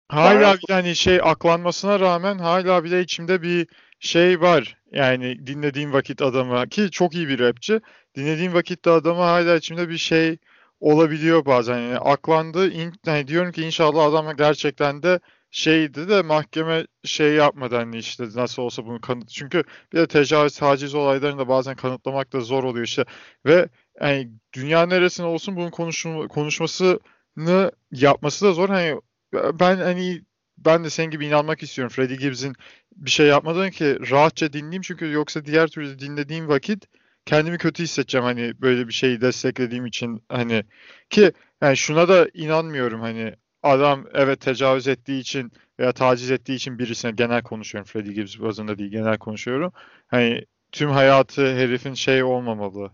Hala 0.09 0.35
Bayağı- 0.35 0.57
bir 0.67 0.73
hani 0.73 0.95
şey 0.95 1.19
aklanmasına 1.23 1.99
rağmen 1.99 2.37
hala 2.37 2.83
bile 2.83 3.01
içimde 3.01 3.41
bir 3.41 3.67
şey 3.99 4.41
var. 4.41 4.77
Yani 4.91 5.47
dinlediğim 5.47 5.93
vakit 5.93 6.21
adamı 6.21 6.69
ki 6.69 6.91
çok 6.91 7.15
iyi 7.15 7.27
bir 7.27 7.39
rapçi. 7.39 7.81
Dinlediğim 8.15 8.53
vakitte 8.53 8.89
adamı 8.89 9.21
hala 9.21 9.55
içimde 9.55 9.89
bir 9.89 9.97
şey 9.97 10.37
olabiliyor 10.79 11.45
bazen. 11.45 11.79
Yani 11.79 11.97
aklandı. 11.97 12.71
in- 12.71 12.93
hani 13.05 13.27
diyorum 13.27 13.51
ki 13.51 13.61
inşallah 13.61 14.05
adam 14.05 14.35
gerçekten 14.37 15.03
de 15.03 15.19
şeydi 15.55 16.09
de 16.09 16.21
mahkeme 16.21 16.87
şey 17.05 17.33
yapmadı 17.33 17.75
hani 17.75 17.97
işte 17.97 18.23
nasıl 18.35 18.61
olsa 18.61 18.85
bunu 18.85 19.01
kanıt. 19.01 19.29
Çünkü 19.29 19.63
bir 19.93 19.97
de 19.97 20.07
tecavüz, 20.07 20.57
taciz 20.57 20.95
olaylarını 20.95 21.39
da 21.39 21.47
bazen 21.47 21.75
kanıtlamak 21.75 22.33
da 22.33 22.39
zor 22.41 22.63
oluyor 22.63 22.85
işte. 22.85 23.05
Ve 23.45 23.69
yani 24.01 24.31
dünya 24.53 24.85
neresinde 24.85 25.27
olsun 25.27 25.55
bunun 25.55 25.69
konuşma, 25.71 26.27
konuşmasını 26.27 27.71
yapması 27.91 28.45
da 28.45 28.53
zor. 28.53 28.69
Hani 28.69 29.01
ben 29.33 29.77
hani 29.77 30.21
ben 30.57 30.83
de 30.83 30.89
senin 30.89 31.11
gibi 31.11 31.25
inanmak 31.25 31.63
istiyorum. 31.63 31.93
Freddie 31.95 32.17
Gibbs'in 32.17 32.53
bir 32.95 33.11
şey 33.11 33.27
yapmadan 33.27 33.71
ki 33.71 33.97
rahatça 34.11 34.53
dinleyeyim 34.53 34.81
çünkü 34.81 35.11
yoksa 35.11 35.45
diğer 35.45 35.67
türlü 35.67 35.99
dinlediğim 35.99 36.47
vakit 36.47 36.85
kendimi 37.25 37.57
kötü 37.57 37.83
hissedeceğim 37.83 38.25
hani 38.25 38.61
böyle 38.61 38.87
bir 38.87 38.93
şeyi 38.93 39.21
desteklediğim 39.21 39.85
için 39.85 40.23
hani 40.29 40.63
ki 41.09 41.31
yani 41.61 41.77
şuna 41.77 42.09
da 42.09 42.27
inanmıyorum 42.33 43.01
hani 43.01 43.35
adam 43.65 44.05
evet 44.13 44.41
tecavüz 44.41 44.87
ettiği 44.87 45.19
için 45.19 45.51
veya 45.79 45.91
taciz 45.91 46.31
ettiği 46.31 46.55
için 46.55 46.79
birisine 46.79 47.11
genel 47.11 47.43
konuşuyorum 47.43 47.87
Freddie 47.87 48.13
Gibbs 48.13 48.39
bazında 48.39 48.77
değil 48.77 48.91
genel 48.91 49.17
konuşuyorum. 49.17 49.73
Hani 50.07 50.45
tüm 50.71 50.89
hayatı 50.91 51.55
herifin 51.55 51.93
şey 51.93 52.23
olmamalı. 52.23 52.91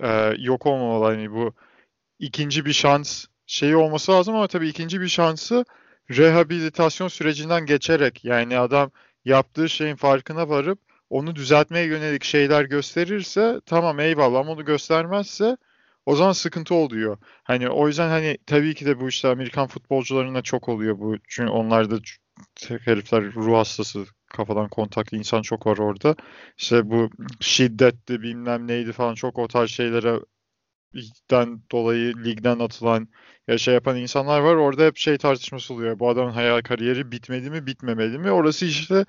Ee, 0.00 0.34
yok 0.38 0.66
olmamalı 0.66 1.04
hani 1.04 1.32
bu 1.32 1.54
ikinci 2.18 2.64
bir 2.64 2.72
şans 2.72 3.26
şeyi 3.46 3.76
olması 3.76 4.12
lazım 4.12 4.34
ama 4.34 4.48
tabii 4.48 4.68
ikinci 4.68 5.00
bir 5.00 5.08
şansı 5.08 5.64
rehabilitasyon 6.10 7.08
sürecinden 7.08 7.66
geçerek 7.66 8.24
yani 8.24 8.58
adam 8.58 8.90
yaptığı 9.24 9.68
şeyin 9.68 9.96
farkına 9.96 10.48
varıp 10.48 10.78
onu 11.10 11.36
düzeltmeye 11.36 11.86
yönelik 11.86 12.24
şeyler 12.24 12.64
gösterirse 12.64 13.60
tamam 13.66 14.00
eyvallah 14.00 14.40
ama 14.40 14.52
onu 14.52 14.64
göstermezse 14.64 15.56
o 16.06 16.16
zaman 16.16 16.32
sıkıntı 16.32 16.74
oluyor. 16.74 17.18
Hani 17.44 17.68
o 17.68 17.88
yüzden 17.88 18.08
hani 18.08 18.38
tabii 18.46 18.74
ki 18.74 18.86
de 18.86 19.00
bu 19.00 19.08
işte 19.08 19.28
Amerikan 19.28 19.66
futbolcularına 19.68 20.42
çok 20.42 20.68
oluyor 20.68 20.98
bu. 20.98 21.16
Çünkü 21.28 21.50
onlarda 21.50 21.96
ç- 21.96 22.78
herifler 22.84 23.24
ruh 23.34 23.56
hastası 23.58 24.04
kafadan 24.26 24.68
kontaklı 24.68 25.16
insan 25.18 25.42
çok 25.42 25.66
var 25.66 25.78
orada. 25.78 26.16
İşte 26.58 26.90
bu 26.90 27.10
şiddetti 27.40 28.22
bilmem 28.22 28.66
neydi 28.68 28.92
falan 28.92 29.14
çok 29.14 29.38
o 29.38 29.48
tarz 29.48 29.70
şeylere 29.70 30.20
ligden 30.96 31.62
dolayı 31.72 32.14
ligden 32.24 32.58
atılan 32.58 33.08
ya 33.48 33.58
şey 33.58 33.74
yapan 33.74 33.96
insanlar 33.96 34.40
var. 34.40 34.54
Orada 34.54 34.84
hep 34.84 34.96
şey 34.96 35.18
tartışması 35.18 35.74
oluyor. 35.74 35.98
Bu 35.98 36.08
adamın 36.10 36.32
hayal 36.32 36.62
kariyeri 36.62 37.12
bitmedi 37.12 37.50
mi, 37.50 37.66
bitmemeli 37.66 38.18
mi? 38.18 38.30
Orası 38.30 38.66
işte 38.66 39.04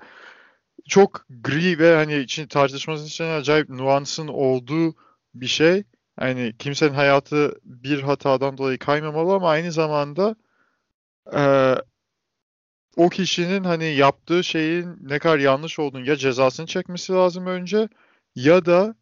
çok 0.88 1.26
gri 1.30 1.78
ve 1.78 1.94
hani 1.96 2.16
için 2.18 2.46
tartışması 2.48 3.06
için 3.06 3.24
acayip 3.24 3.68
nuansın 3.68 4.28
olduğu 4.28 4.94
bir 5.34 5.46
şey. 5.46 5.84
Hani 6.18 6.54
kimsenin 6.58 6.94
hayatı 6.94 7.60
bir 7.64 8.02
hatadan 8.02 8.58
dolayı 8.58 8.78
kaymamalı 8.78 9.32
ama 9.34 9.50
aynı 9.50 9.72
zamanda 9.72 10.36
eee, 11.32 11.82
o 12.96 13.08
kişinin 13.08 13.64
hani 13.64 13.84
yaptığı 13.84 14.44
şeyin 14.44 14.96
ne 15.00 15.18
kadar 15.18 15.38
yanlış 15.38 15.78
olduğunu 15.78 16.08
ya 16.08 16.16
cezasını 16.16 16.66
çekmesi 16.66 17.12
lazım 17.12 17.46
önce 17.46 17.88
ya 18.34 18.64
da 18.66 18.94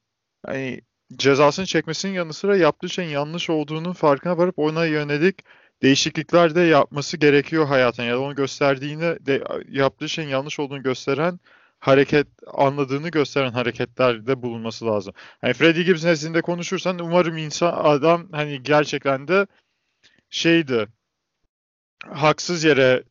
hani 0.47 0.81
cezasını 1.17 1.67
çekmesinin 1.67 2.13
yanı 2.13 2.33
sıra 2.33 2.57
yaptığı 2.57 2.89
şeyin 2.89 3.11
yanlış 3.11 3.51
olduğunun 3.51 3.93
farkına 3.93 4.39
varıp 4.39 4.59
ona 4.59 4.87
yönelik 4.87 5.45
değişiklikler 5.83 6.55
de 6.55 6.61
yapması 6.61 7.17
gerekiyor 7.17 7.67
hayatına 7.67 8.07
ya 8.07 8.15
da 8.15 8.21
onu 8.21 8.35
gösterdiğini 8.35 9.27
de 9.27 9.45
yaptığı 9.69 10.09
şeyin 10.09 10.29
yanlış 10.29 10.61
olduğunu 10.61 10.83
gösteren 10.83 11.41
hareket 11.81 12.27
anladığını 12.47 13.09
gösteren 13.09 13.53
hareketlerde 13.53 14.43
bulunması 14.43 14.87
lazım. 14.87 15.15
Hani 15.41 15.55
Freddie 15.55 15.83
Gibbs 15.83 16.05
nezdinde 16.05 16.41
konuşursan 16.43 16.99
umarım 16.99 17.37
insan 17.37 17.73
adam 17.85 18.29
hani 18.33 18.63
gerçekten 18.63 19.29
de 19.29 19.47
şeydi 20.31 20.89
haksız 22.07 22.65
yere 22.65 23.03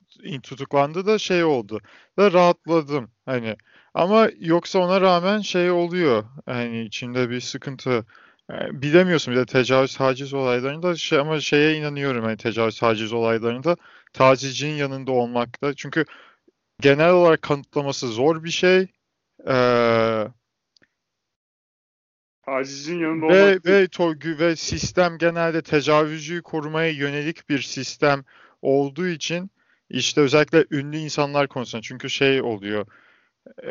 tutuklandı 0.44 1.06
da 1.06 1.18
şey 1.18 1.44
oldu 1.44 1.82
da 2.18 2.34
rahatladım 2.34 3.12
hani 3.26 3.56
ama 3.94 4.30
yoksa 4.40 4.80
ona 4.80 5.02
rağmen 5.02 5.40
şey 5.42 5.72
oluyor 5.72 6.24
hani 6.46 6.82
içinde 6.82 7.30
bir 7.30 7.42
sıkıntı 7.42 8.06
E, 8.52 8.82
bilemiyorsun 8.82 9.34
bir 9.34 9.40
de 9.40 9.46
tecavüz 9.46 9.96
taciz 9.96 10.34
olaylarında 10.34 10.96
şey 10.96 11.20
ama 11.20 11.40
şeye 11.40 11.78
inanıyorum 11.78 12.24
hani 12.24 12.38
tecavüz 12.38 12.80
taciz 12.80 13.14
olaylarında 13.14 13.78
tacizcinin 14.14 14.76
yanında 14.76 15.12
olmakta 15.12 15.74
çünkü 15.76 16.06
genel 16.82 17.12
olarak 17.12 17.42
kanıtlaması 17.42 18.08
zor 18.08 18.44
bir 18.44 18.52
şey 18.52 18.88
Ee, 19.48 20.28
yanında 23.00 23.26
ve 23.26 23.44
olmak 23.44 23.66
ve 23.66 23.86
to- 23.86 24.40
ve 24.40 24.56
sistem 24.56 25.18
genelde 25.18 25.62
tecavüzcüyü 25.62 26.42
korumaya 26.42 26.90
yönelik 26.92 27.50
bir 27.50 27.62
sistem 27.62 28.24
olduğu 28.62 29.08
için 29.08 29.52
işte 29.90 30.22
özellikle 30.22 30.66
ünlü 30.72 30.98
insanlar 30.98 31.48
konusunda 31.48 31.82
çünkü 31.82 32.10
şey 32.10 32.42
oluyor 32.42 32.88
e, 33.64 33.68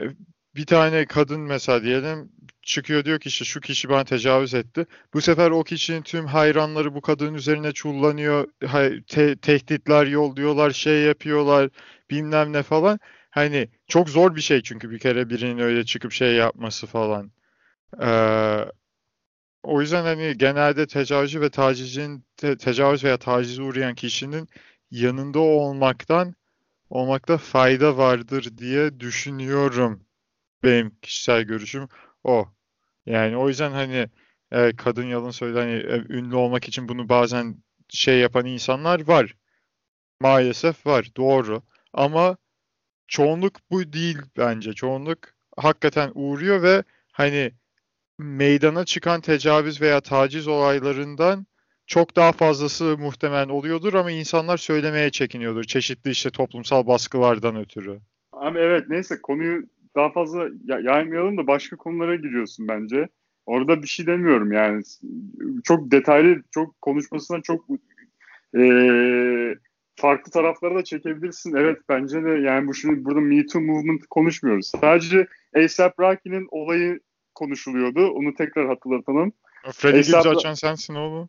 bir 0.55 0.67
tane 0.67 1.07
kadın 1.07 1.41
mesela 1.41 1.83
diyelim 1.83 2.33
çıkıyor 2.63 3.05
diyor 3.05 3.21
ki 3.21 3.29
işte 3.29 3.45
şu 3.45 3.61
kişi 3.61 3.89
bana 3.89 4.05
tecavüz 4.05 4.55
etti. 4.55 4.87
Bu 5.15 5.21
sefer 5.21 5.51
o 5.51 5.65
kişinin 5.65 6.03
tüm 6.03 6.27
hayranları 6.27 6.95
bu 6.95 7.01
kadının 7.01 7.35
üzerine 7.35 7.73
çullanıyor. 7.73 8.49
te- 9.07 9.37
tehditler 9.37 10.07
yolluyorlar, 10.07 10.71
şey 10.71 11.03
yapıyorlar, 11.03 11.71
bilmem 12.11 12.53
ne 12.53 12.63
falan. 12.63 13.01
Hani 13.31 13.69
çok 13.89 14.09
zor 14.11 14.37
bir 14.37 14.41
şey 14.41 14.63
çünkü 14.63 14.91
bir 14.91 14.99
kere 14.99 15.31
birinin 15.31 15.59
öyle 15.59 15.85
çıkıp 15.85 16.13
şey 16.13 16.35
yapması 16.35 16.87
falan. 16.87 17.33
Ee, 18.03 18.65
o 19.63 19.81
yüzden 19.81 20.03
hani 20.05 20.39
genelde 20.39 20.87
tecavüzcü 20.87 21.41
ve 21.41 21.51
tacizcinin 21.51 22.25
te- 22.37 22.57
tecavüz 22.57 23.05
veya 23.05 23.19
tacize 23.19 23.63
uğrayan 23.63 23.95
kişinin 23.95 24.49
yanında 24.91 25.39
olmaktan 25.39 26.35
olmakta 26.91 27.39
fayda 27.39 27.99
vardır 27.99 28.59
diye 28.59 29.01
düşünüyorum. 29.01 30.07
Benim 30.65 30.97
kişisel 31.03 31.43
görüşüm 31.43 31.89
o. 32.25 32.49
Yani 33.07 33.37
o 33.37 33.49
yüzden 33.49 33.73
hani 33.73 34.11
e, 34.53 34.77
kadın 34.77 35.07
yalan 35.07 35.31
söyledi 35.31 35.59
hani 35.61 35.73
e, 35.73 36.15
ünlü 36.19 36.37
olmak 36.37 36.69
için 36.69 36.89
bunu 36.89 37.09
bazen 37.09 37.57
şey 37.89 38.21
yapan 38.21 38.47
insanlar 38.47 39.09
var. 39.09 39.35
Maalesef 40.21 40.87
var. 40.87 41.09
Doğru. 41.17 41.63
Ama 41.93 42.37
çoğunluk 43.09 43.53
bu 43.71 43.93
değil 43.93 44.19
bence. 44.37 44.73
Çoğunluk 44.73 45.19
hakikaten 45.57 46.11
uğruyor 46.15 46.63
ve 46.63 46.83
hani 47.13 47.53
meydana 48.19 48.85
çıkan 48.85 49.21
tecavüz 49.21 49.81
veya 49.81 50.01
taciz 50.01 50.49
olaylarından 50.49 51.47
çok 51.87 52.17
daha 52.17 52.33
fazlası 52.33 52.97
muhtemelen 52.99 53.49
oluyordur 53.49 53.95
ama 53.95 54.11
insanlar 54.11 54.57
söylemeye 54.57 55.11
çekiniyordur. 55.11 55.65
Çeşitli 55.65 56.11
işte 56.11 56.31
toplumsal 56.31 56.87
baskılardan 56.87 57.57
ötürü. 57.57 57.99
Abi 58.33 58.59
evet 58.59 58.85
neyse 58.89 59.23
konuyu 59.23 59.63
daha 59.97 60.13
fazla 60.13 60.49
yaymayalım 60.65 61.39
da 61.39 61.47
başka 61.47 61.77
konulara 61.77 62.17
giriyorsun 62.17 62.69
bence. 62.69 63.09
Orada 63.47 63.83
bir 63.83 63.89
şey 63.89 64.07
demiyorum 64.07 64.53
yani. 64.53 64.83
Çok 65.65 65.91
detaylı, 65.91 66.43
çok 66.51 66.81
konuşmasından 66.83 67.41
çok 67.41 67.65
e, 68.57 68.61
farklı 69.99 70.33
taraflara 70.33 70.75
da 70.75 70.85
çekebilirsin. 70.85 71.55
Evet 71.55 71.79
bence 71.89 72.25
de 72.25 72.31
yani 72.31 72.69
bu 72.69 72.75
şimdi 72.75 73.05
burada 73.05 73.21
Me 73.21 73.47
Too 73.47 73.63
Movement 73.63 74.07
konuşmuyoruz. 74.07 74.67
Sadece 74.81 75.27
A$AP 75.57 76.01
Rocky'nin 76.01 76.49
olayı 76.51 77.01
konuşuluyordu. 77.35 78.09
Onu 78.09 78.35
tekrar 78.35 78.67
hatırlatalım. 78.67 79.33
Freddie 79.73 80.01
Gibbs 80.01 80.27
açan 80.27 80.55
sensin 80.55 80.95
oğlum. 80.95 81.29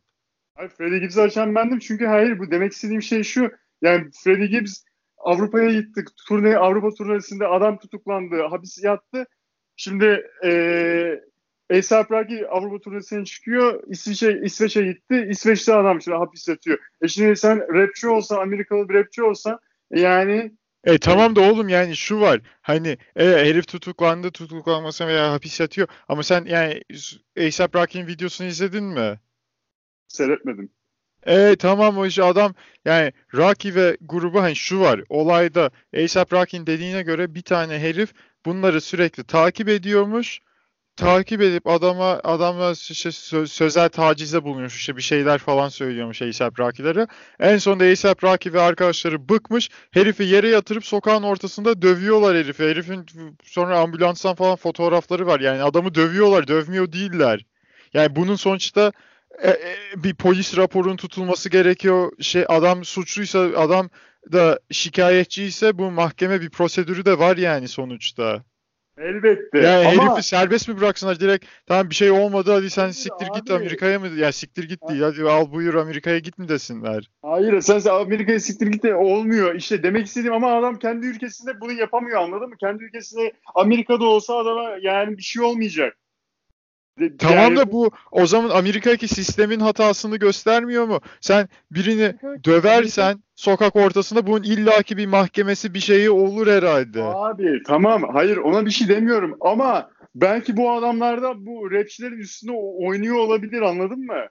Hayır 0.56 0.70
Freddie 0.70 1.00
Gibbs 1.00 1.18
açan 1.18 1.56
bendim 1.56 1.80
çünkü 1.80 2.06
hayır 2.06 2.40
bu 2.40 2.52
demek 2.52 2.72
istediğim 2.72 3.02
şey 3.02 3.24
şu. 3.24 3.52
Yani 3.82 4.10
Freddie 4.24 4.48
Gibbs 4.48 4.84
Avrupa'ya 5.18 5.72
gittik. 5.72 6.08
Turne, 6.28 6.58
Avrupa 6.58 6.90
turnesinde 6.90 7.48
adam 7.48 7.78
tutuklandı. 7.78 8.42
Hapis 8.42 8.84
yattı. 8.84 9.26
Şimdi 9.76 10.26
e, 10.46 10.52
A$AP 11.70 12.12
Rocky 12.12 12.46
Avrupa 12.50 12.80
turnesine 12.80 13.26
çıkıyor. 13.26 13.84
İsviçre, 13.88 14.42
İsveç'e 14.44 14.84
gitti. 14.84 15.28
İsveç'te 15.30 15.76
adam 15.76 16.02
şimdi 16.02 16.18
hapis 16.18 16.48
yatıyor. 16.48 16.78
E 17.02 17.08
şimdi 17.08 17.36
sen 17.36 17.74
rapçi 17.74 18.08
olsan, 18.08 18.38
Amerikalı 18.38 18.90
bir 18.90 18.94
rapçi 18.94 19.24
olsan 19.24 19.60
e 19.92 20.00
yani 20.00 20.52
e 20.84 20.98
tamam 20.98 21.36
da 21.36 21.42
oğlum 21.42 21.70
yani 21.70 21.96
şu 21.96 22.20
var. 22.20 22.42
Hani 22.62 22.98
e, 23.16 23.26
herif 23.26 23.68
tutuklandı, 23.68 24.32
tutuklanmasa 24.32 25.08
veya 25.08 25.32
hapis 25.32 25.60
yatıyor. 25.60 25.88
Ama 26.08 26.24
sen 26.24 26.46
yani 26.46 26.82
A$AP 27.38 27.76
Rocky'nin 27.76 28.08
videosunu 28.08 28.48
izledin 28.48 28.84
mi? 28.84 29.20
Seyretmedim. 30.08 30.70
E 31.26 31.56
tamam 31.56 31.98
o 31.98 32.06
iş 32.06 32.20
adam 32.20 32.56
yani 32.86 33.14
Rocky 33.34 33.76
ve 33.76 33.98
grubu 34.02 34.42
hani 34.42 34.56
şu 34.56 34.80
var 34.80 35.02
olayda 35.10 35.72
A$AP 35.96 36.34
Rocky'nin 36.34 36.68
dediğine 36.68 37.02
göre 37.02 37.36
bir 37.36 37.42
tane 37.42 37.80
herif 37.80 38.14
bunları 38.46 38.82
sürekli 38.82 39.24
takip 39.24 39.70
ediyormuş 39.70 40.40
takip 40.96 41.42
edip 41.42 41.68
adama 41.68 42.22
adamla 42.24 42.72
işte 42.72 43.12
sözel 43.48 43.90
tacizde 43.90 44.44
bulunuyor 44.44 44.70
işte 44.70 44.98
bir 44.98 45.02
şeyler 45.02 45.38
falan 45.38 45.70
söylüyormuş 45.70 46.22
A$AP 46.22 46.60
Rocky'lere. 46.60 47.08
En 47.40 47.58
sonunda 47.58 47.84
A$AP 47.84 48.24
Rocky 48.24 48.54
ve 48.54 48.62
arkadaşları 48.62 49.30
bıkmış. 49.30 49.70
Herifi 49.92 50.24
yere 50.24 50.50
yatırıp 50.50 50.86
sokağın 50.86 51.24
ortasında 51.24 51.82
dövüyorlar 51.82 52.38
herifi. 52.38 52.64
Herifin 52.64 53.06
sonra 53.44 53.80
ambulanstan 53.80 54.36
falan 54.36 54.56
fotoğrafları 54.56 55.28
var. 55.28 55.40
Yani 55.40 55.64
adamı 55.64 55.96
dövüyorlar, 55.96 56.48
dövmüyor 56.48 56.92
değiller. 56.92 57.46
Yani 57.94 58.16
bunun 58.16 58.36
sonuçta 58.36 58.92
e, 59.42 59.50
e, 59.50 59.78
bir 59.96 60.16
polis 60.16 60.58
raporunun 60.58 60.98
tutulması 60.98 61.50
gerekiyor. 61.50 62.12
Şey 62.22 62.46
adam 62.48 62.86
suçluysa 62.86 63.40
adam 63.40 63.90
da 64.32 64.60
şikayetçiyse 64.72 65.78
bu 65.78 65.92
mahkeme 65.92 66.42
bir 66.42 66.50
prosedürü 66.50 67.06
de 67.06 67.20
var 67.20 67.38
yani 67.38 67.68
sonuçta. 67.68 68.44
Elbette. 69.00 69.60
Yani 69.60 69.88
Ama... 69.88 70.04
herifi 70.04 70.28
serbest 70.28 70.68
mi 70.68 70.78
bıraksınlar 70.78 71.20
direkt 71.20 71.46
tamam 71.66 71.90
bir 71.90 71.96
şey 71.96 72.12
olmadı 72.12 72.52
hadi 72.52 72.70
sen 72.70 72.90
siktir 72.90 73.26
abi. 73.26 73.40
git 73.40 73.52
Amerika'ya 73.52 74.00
mı? 74.00 74.08
Ya 74.08 74.32
siktir 74.32 74.70
git 74.70 74.90
değil 74.90 75.02
hadi 75.02 75.24
al 75.24 75.52
buyur 75.52 75.74
Amerika'ya 75.74 76.20
git 76.20 76.38
mi 76.38 76.50
desinler. 76.50 77.10
Hayır 77.22 77.62
sen, 77.62 77.80
sen 77.80 77.92
Amerika'ya 77.92 78.40
siktir 78.40 78.68
git 78.68 78.84
de 78.84 78.96
olmuyor. 78.96 79.56
İşte 79.56 79.84
demek 79.84 80.06
istediğim 80.06 80.34
ama 80.34 80.54
adam 80.54 80.80
kendi 80.80 81.06
ülkesinde 81.06 81.62
bunu 81.62 81.72
yapamıyor 81.72 82.22
anladın 82.22 82.50
mı? 82.50 82.56
Kendi 82.60 82.84
ülkesinde 82.84 83.32
Amerika'da 83.56 84.06
olsa 84.06 84.38
adama 84.38 84.70
yani 84.82 85.18
bir 85.18 85.24
şey 85.24 85.44
olmayacak. 85.44 85.98
Tamam 87.20 87.56
da 87.56 87.72
bu 87.72 87.92
o 88.12 88.26
zaman 88.26 88.50
Amerika'daki 88.50 89.08
sistemin 89.08 89.60
hatasını 89.60 90.18
göstermiyor 90.18 90.86
mu? 90.86 91.00
Sen 91.22 91.50
birini 91.72 92.16
döversen 92.46 93.24
sokak 93.36 93.76
ortasında 93.76 94.28
bunun 94.28 94.44
illaki 94.44 94.98
bir 94.98 95.06
mahkemesi 95.06 95.74
bir 95.74 95.80
şeyi 95.80 96.10
olur 96.10 96.48
herhalde. 96.48 97.04
Abi 97.04 97.64
tamam 97.68 98.04
hayır 98.14 98.38
ona 98.38 98.66
bir 98.66 98.72
şey 98.72 98.88
demiyorum 98.88 99.38
ama 99.42 99.90
belki 100.16 100.58
bu 100.58 100.72
adamlar 100.72 101.22
da 101.22 101.46
bu 101.46 101.72
rapçilerin 101.72 102.20
üstüne 102.20 102.52
oynuyor 102.58 103.16
olabilir 103.16 103.62
anladın 103.62 104.06
mı? 104.06 104.26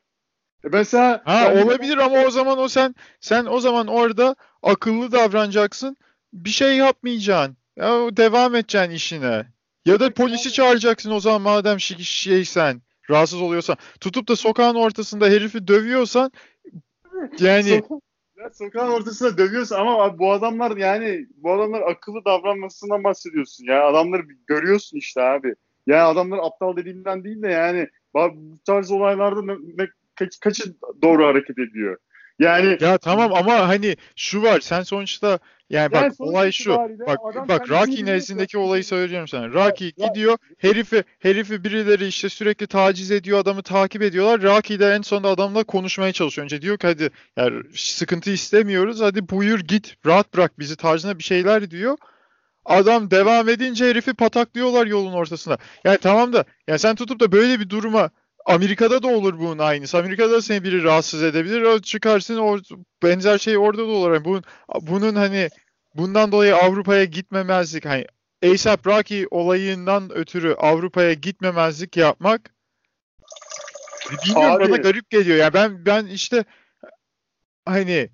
E 0.65 0.69
mesela 0.73 1.23
ha 1.25 1.53
olabilir 1.65 1.99
de... 1.99 2.03
ama 2.03 2.25
o 2.27 2.31
zaman 2.31 2.59
o 2.59 2.69
sen 2.69 2.95
sen 3.21 3.47
o 3.47 3.61
zaman 3.61 3.87
orada 3.87 4.37
akıllı 4.63 5.13
davranacaksın. 5.13 5.97
Bir 6.33 6.51
şey 6.51 6.77
yapmayacaksın. 6.77 7.57
Ya 7.77 8.17
devam 8.17 8.55
edeceksin 8.55 8.91
işine. 8.91 9.47
Ya 9.89 10.01
da 10.01 10.15
polisi 10.15 10.53
çağıracaksın 10.53 11.11
o 11.11 11.21
zaman 11.21 11.43
madem 11.43 11.81
şey, 11.81 11.99
şey 11.99 12.45
sen 12.45 12.83
rahatsız 13.11 13.43
oluyorsan. 13.43 13.77
Tutup 14.01 14.29
da 14.29 14.37
sokağın 14.37 14.75
ortasında 14.75 15.27
herifi 15.27 15.69
dövüyorsan 15.69 16.31
yani 17.41 17.83
ya 18.37 18.51
sokağın 18.53 18.91
ortasında 18.91 19.39
dövüyorsun 19.39 19.77
ama 19.77 20.19
bu 20.19 20.33
adamlar 20.33 20.77
yani 20.77 21.27
bu 21.37 21.53
adamlar 21.53 21.83
akıllı 21.83 22.25
davranmasından 22.25 23.05
bahsediyorsun 23.05 23.65
ya. 23.65 23.87
Adamları 23.87 24.23
görüyorsun 24.47 24.99
işte 24.99 25.23
abi. 25.23 25.55
Yani 25.87 26.03
adamlar 26.03 26.39
aptal 26.39 26.77
dediğinden 26.77 27.25
değil 27.25 27.43
de 27.43 27.49
yani 27.49 27.89
bu 28.15 28.59
tarz 28.67 28.91
olaylarda 28.91 29.43
ne, 29.43 29.53
ne, 29.53 29.89
kaç, 30.15 30.41
kaçı 30.41 30.75
doğru 31.03 31.27
hareket 31.27 31.59
ediyor. 31.59 31.97
Yani 32.39 32.79
ya 32.81 32.99
tamam 32.99 33.35
ama 33.35 33.69
hani 33.69 33.97
şu 34.17 34.43
var 34.43 34.61
sen 34.61 34.83
sonuçta 34.83 35.39
yani 35.71 35.93
bak 35.93 36.13
olay 36.19 36.53
şu. 36.53 36.71
Bak 37.07 37.49
bak 37.49 37.71
Rocky 37.71 38.05
nezdindeki 38.05 38.59
olayı 38.59 38.85
söylüyorum 38.85 39.29
sana. 39.29 39.49
Rocky 39.49 39.93
ya, 39.97 40.07
gidiyor 40.07 40.39
herifi 40.59 41.05
herifi 41.19 41.65
birileri 41.65 42.07
işte 42.07 42.29
sürekli 42.29 42.67
taciz 42.67 43.11
ediyor 43.11 43.39
adamı 43.39 43.63
takip 43.63 44.03
ediyorlar. 44.03 44.43
Rocky 44.43 44.81
de 44.81 44.93
en 44.93 45.03
sonunda 45.03 45.29
adamla 45.29 45.65
konuşmaya 45.65 46.13
çalışıyor. 46.13 46.45
Önce 46.45 46.63
diyor 46.63 46.79
ki 46.79 46.87
hadi 46.87 47.11
yani 47.37 47.63
sıkıntı 47.75 48.31
istemiyoruz. 48.31 49.01
Hadi 49.01 49.29
buyur 49.29 49.61
git 49.61 49.97
rahat 50.07 50.35
bırak 50.35 50.59
bizi 50.59 50.77
tarzına 50.77 51.19
bir 51.19 51.25
şeyler 51.25 51.71
diyor. 51.71 51.97
Adam 52.65 53.11
devam 53.11 53.49
edince 53.49 53.89
herifi 53.89 54.15
pataklıyorlar 54.15 54.87
yolun 54.87 55.13
ortasında. 55.13 55.59
Yani 55.85 55.99
tamam 55.99 56.33
da 56.33 56.45
yani 56.69 56.79
sen 56.79 56.95
tutup 56.95 57.21
da 57.21 57.33
böyle 57.33 57.61
bir 57.61 57.71
duruma 57.71 58.11
Amerika'da 58.49 59.03
da 59.03 59.09
olur 59.09 59.39
bunun 59.39 59.59
aynısı. 59.59 59.99
Amerika'da 59.99 60.33
da 60.33 60.43
seni 60.43 60.65
biri 60.65 60.83
rahatsız 60.83 61.23
edebilir. 61.23 61.83
Çıkarsın 61.83 62.39
o 62.39 62.59
benzer 63.03 63.39
şey 63.39 63.59
orada 63.59 63.83
da 63.83 63.93
olur. 63.93 64.13
Yani 64.13 64.25
bunun, 64.25 64.45
bunun 64.81 65.15
hani 65.15 65.49
bundan 65.95 66.33
dolayı 66.33 66.57
Avrupa'ya 66.57 67.05
gitmemezlik 67.05 67.85
hani 67.85 68.07
ASAP 68.53 68.87
Rocky 68.87 69.27
olayından 69.31 70.11
ötürü 70.15 70.55
Avrupa'ya 70.55 71.13
gitmemezlik 71.13 71.97
yapmak 71.97 72.55
bilmiyorum 74.25 74.63
Abi. 74.63 74.69
bana 74.69 74.77
garip 74.77 75.11
geliyor. 75.11 75.37
Yani 75.37 75.55
ben 75.55 75.87
ben 75.87 76.07
işte 76.07 76.45
hani 77.65 78.11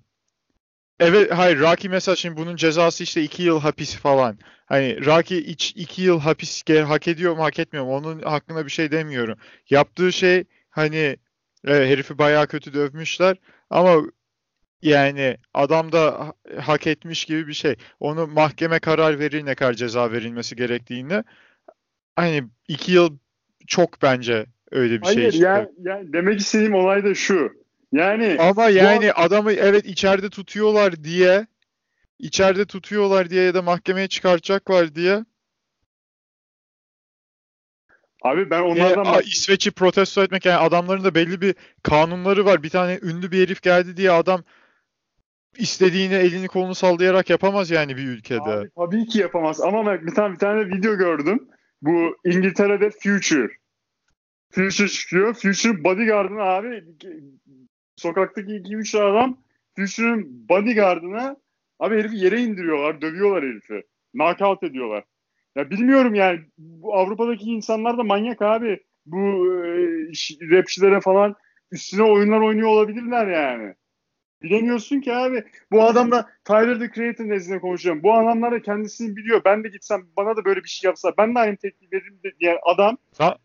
Evet 0.99 1.31
hayır 1.31 1.59
Rocky 1.59 1.91
mesela 1.91 2.15
şimdi 2.15 2.37
bunun 2.37 2.55
cezası 2.55 3.03
işte 3.03 3.21
iki 3.21 3.43
yıl 3.43 3.59
hapis 3.59 3.95
falan. 3.95 4.37
Hani 4.65 5.05
Rocky 5.05 5.39
iç, 5.39 5.73
iki 5.75 6.01
yıl 6.01 6.19
hapis 6.19 6.63
hak 6.69 7.07
ediyor 7.07 7.35
mu 7.35 7.43
hak 7.43 7.59
etmiyor 7.59 7.85
mu 7.85 7.95
onun 7.95 8.21
hakkında 8.21 8.65
bir 8.65 8.71
şey 8.71 8.91
demiyorum. 8.91 9.37
Yaptığı 9.69 10.13
şey 10.13 10.43
hani 10.69 11.17
evet, 11.65 11.89
herifi 11.89 12.17
bayağı 12.17 12.47
kötü 12.47 12.73
dövmüşler 12.73 13.37
ama 13.69 14.01
yani 14.81 15.37
adam 15.53 15.91
da 15.91 16.33
hak 16.61 16.87
etmiş 16.87 17.25
gibi 17.25 17.47
bir 17.47 17.53
şey. 17.53 17.75
Onu 17.99 18.27
mahkeme 18.27 18.79
karar 18.79 19.19
verir 19.19 19.45
ne 19.45 19.55
kadar 19.55 19.73
ceza 19.73 20.11
verilmesi 20.11 20.55
gerektiğini. 20.55 21.23
Hani 22.15 22.43
iki 22.67 22.91
yıl 22.91 23.17
çok 23.67 24.01
bence 24.01 24.45
öyle 24.71 25.01
bir 25.01 25.05
Hayır, 25.05 25.19
şey 25.19 25.27
işte. 25.27 25.45
Yani, 25.45 25.69
yani 25.83 26.13
demek 26.13 26.39
istediğim 26.39 26.73
olay 26.73 27.03
da 27.03 27.13
şu. 27.13 27.64
Yani 27.95 28.37
ama 28.39 28.69
yani 28.69 29.07
bu... 29.07 29.21
adamı 29.21 29.51
evet 29.51 29.85
içeride 29.85 30.29
tutuyorlar 30.29 31.03
diye 31.03 31.47
içeride 32.19 32.65
tutuyorlar 32.65 33.29
diye 33.29 33.43
ya 33.43 33.53
da 33.53 33.61
mahkemeye 33.61 34.07
çıkartacaklar 34.07 34.95
diye 34.95 35.25
Abi 38.21 38.49
ben 38.49 38.61
onlardan... 38.61 39.19
E, 39.19 39.23
İsveç'i 39.23 39.71
protesto 39.71 40.23
etmek 40.23 40.45
yani 40.45 40.57
adamların 40.57 41.03
da 41.03 41.15
belli 41.15 41.41
bir 41.41 41.55
kanunları 41.83 42.45
var. 42.45 42.63
Bir 42.63 42.69
tane 42.69 42.99
ünlü 43.01 43.31
bir 43.31 43.41
herif 43.41 43.61
geldi 43.61 43.97
diye 43.97 44.11
adam 44.11 44.43
istediğini 45.57 46.13
elini 46.13 46.47
kolunu 46.47 46.75
sallayarak 46.75 47.29
yapamaz 47.29 47.71
yani 47.71 47.97
bir 47.97 48.07
ülkede. 48.07 48.41
Abi, 48.41 48.69
tabii 48.77 49.05
ki 49.05 49.19
yapamaz 49.19 49.61
ama 49.61 49.85
bak 49.85 50.05
bir 50.05 50.13
tane 50.13 50.33
bir 50.33 50.39
tane 50.39 50.67
video 50.67 50.97
gördüm. 50.97 51.47
Bu 51.81 52.17
İngiltere'de 52.25 52.89
Future. 52.89 53.49
Future 54.51 54.87
çıkıyor. 54.87 55.33
Future 55.33 55.83
bodyguard'ını 55.83 56.41
abi 56.41 56.83
sokaktaki 57.97 58.51
2-3 58.51 58.99
adam 58.99 59.37
Future'ın 59.75 60.49
bodyguard'ına 60.49 61.35
abi 61.79 61.95
herifi 61.95 62.17
yere 62.17 62.41
indiriyorlar, 62.41 63.01
dövüyorlar 63.01 63.43
herifi. 63.43 63.83
Knockout 64.13 64.63
ediyorlar. 64.63 65.03
Ya 65.55 65.69
bilmiyorum 65.69 66.15
yani 66.15 66.39
bu 66.57 66.95
Avrupa'daki 66.95 67.45
insanlar 67.45 67.97
da 67.97 68.03
manyak 68.03 68.41
abi. 68.41 68.83
Bu 69.05 69.17
e, 69.17 69.69
rapçilere 70.51 71.01
falan 71.01 71.35
üstüne 71.71 72.03
oyunlar 72.03 72.39
oynuyor 72.39 72.67
olabilirler 72.67 73.27
yani. 73.27 73.73
Bilemiyorsun 74.41 75.01
ki 75.01 75.13
abi. 75.13 75.43
Bu 75.71 75.83
adamla 75.83 76.29
Tyler 76.45 76.79
the 76.79 76.91
Creator 76.95 77.29
nezdinde 77.29 77.59
konuşuyorum. 77.59 78.03
Bu 78.03 78.13
adamlar 78.13 78.51
da 78.51 78.61
kendisini 78.61 79.15
biliyor. 79.15 79.41
Ben 79.45 79.63
de 79.63 79.69
gitsem 79.69 80.01
bana 80.17 80.37
da 80.37 80.45
böyle 80.45 80.63
bir 80.63 80.69
şey 80.69 80.87
yapsa 80.87 81.13
ben 81.17 81.35
de 81.35 81.39
aynı 81.39 81.57
tepki 81.57 81.87
veririm 81.93 82.19
de 82.23 82.31
diyen 82.39 82.57
adam 82.63 82.97
Ha- 83.17 83.37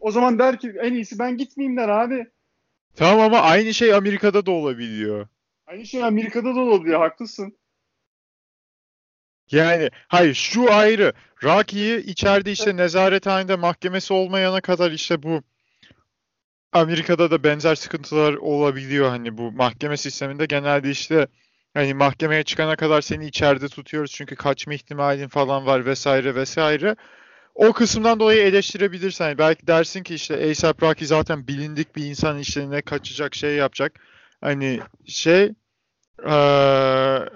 o 0.00 0.10
zaman 0.10 0.38
der 0.38 0.58
ki 0.58 0.72
en 0.82 0.92
iyisi 0.92 1.18
ben 1.18 1.36
gitmeyeyim 1.36 1.76
der 1.76 1.88
abi. 1.88 2.26
Tamam 2.96 3.20
ama 3.20 3.40
aynı 3.40 3.74
şey 3.74 3.94
Amerika'da 3.94 4.46
da 4.46 4.50
olabiliyor. 4.50 5.28
Aynı 5.66 5.86
şey 5.86 6.04
Amerika'da 6.04 6.54
da 6.54 6.60
olabiliyor. 6.60 7.00
Haklısın. 7.00 7.56
Yani 9.50 9.90
hayır 10.08 10.34
şu 10.34 10.72
ayrı. 10.72 11.12
Rocky'yi 11.44 11.98
içeride 11.98 12.52
işte 12.52 12.76
nezarethanede 12.76 13.56
mahkemesi 13.56 14.12
olmayana 14.12 14.60
kadar 14.60 14.90
işte 14.90 15.22
bu 15.22 15.42
Amerika'da 16.72 17.30
da 17.30 17.44
benzer 17.44 17.74
sıkıntılar 17.74 18.34
olabiliyor 18.34 19.08
hani 19.08 19.38
bu 19.38 19.52
mahkeme 19.52 19.96
sisteminde 19.96 20.46
genelde 20.46 20.90
işte 20.90 21.26
hani 21.74 21.94
mahkemeye 21.94 22.42
çıkana 22.42 22.76
kadar 22.76 23.00
seni 23.00 23.26
içeride 23.26 23.68
tutuyoruz 23.68 24.12
çünkü 24.12 24.36
kaçma 24.36 24.74
ihtimalin 24.74 25.28
falan 25.28 25.66
var 25.66 25.86
vesaire 25.86 26.34
vesaire. 26.34 26.96
O 27.56 27.72
kısımdan 27.72 28.20
dolayı 28.20 28.42
eleştirebilirsin. 28.42 29.24
Hani 29.24 29.38
belki 29.38 29.66
dersin 29.66 30.02
ki 30.02 30.14
işte 30.14 30.34
A$AP 30.34 30.82
Rocky 30.82 31.06
zaten 31.06 31.46
bilindik 31.48 31.96
bir 31.96 32.04
insan 32.04 32.38
işte 32.38 32.70
ne 32.70 32.82
kaçacak 32.82 33.34
şey 33.34 33.54
yapacak. 33.56 33.92
Hani 34.40 34.80
şey 35.06 35.52
eee, 36.26 37.28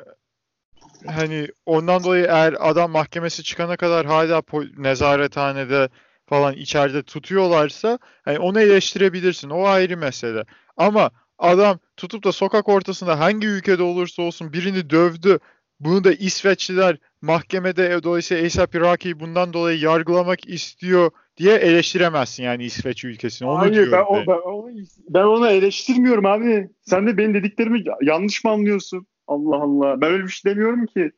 hani 1.06 1.48
ondan 1.66 2.04
dolayı 2.04 2.24
eğer 2.24 2.56
adam 2.60 2.90
mahkemesi 2.90 3.42
çıkana 3.42 3.76
kadar 3.76 4.06
hala 4.06 4.42
nezarethanede 4.76 5.88
falan 6.26 6.54
içeride 6.54 7.02
tutuyorlarsa 7.02 7.98
hani 8.24 8.38
onu 8.38 8.60
eleştirebilirsin. 8.60 9.50
O 9.50 9.64
ayrı 9.66 9.96
mesele. 9.96 10.44
Ama 10.76 11.10
adam 11.38 11.78
tutup 11.96 12.24
da 12.24 12.32
sokak 12.32 12.68
ortasında 12.68 13.20
hangi 13.20 13.46
ülkede 13.46 13.82
olursa 13.82 14.22
olsun 14.22 14.52
birini 14.52 14.90
dövdü. 14.90 15.38
Bunu 15.80 16.04
da 16.04 16.12
İsveçliler 16.12 16.96
mahkemede 17.22 18.02
dolayısıyla 18.02 18.62
A$AP 18.62 18.74
Rocky'yi 18.74 19.20
bundan 19.20 19.52
dolayı 19.52 19.78
yargılamak 19.78 20.48
istiyor 20.48 21.10
diye 21.36 21.54
eleştiremezsin 21.54 22.42
yani 22.42 22.64
İsveç 22.64 23.04
ülkesini. 23.04 23.48
Onu 23.48 23.58
Hayır 23.58 23.72
diyorum 23.72 23.92
ben, 23.92 24.02
o, 24.02 24.26
ben, 24.26 24.50
onu, 24.50 24.70
ben 25.08 25.24
onu 25.24 25.48
eleştirmiyorum 25.48 26.26
abi. 26.26 26.68
Sen 26.82 27.06
de 27.06 27.16
benim 27.16 27.34
dediklerimi 27.34 27.84
yanlış 28.02 28.44
mı 28.44 28.50
anlıyorsun? 28.50 29.06
Allah 29.26 29.56
Allah. 29.56 30.00
Ben 30.00 30.12
öyle 30.12 30.24
bir 30.24 30.28
şey 30.28 30.52
demiyorum 30.52 30.86
ki. 30.86 31.10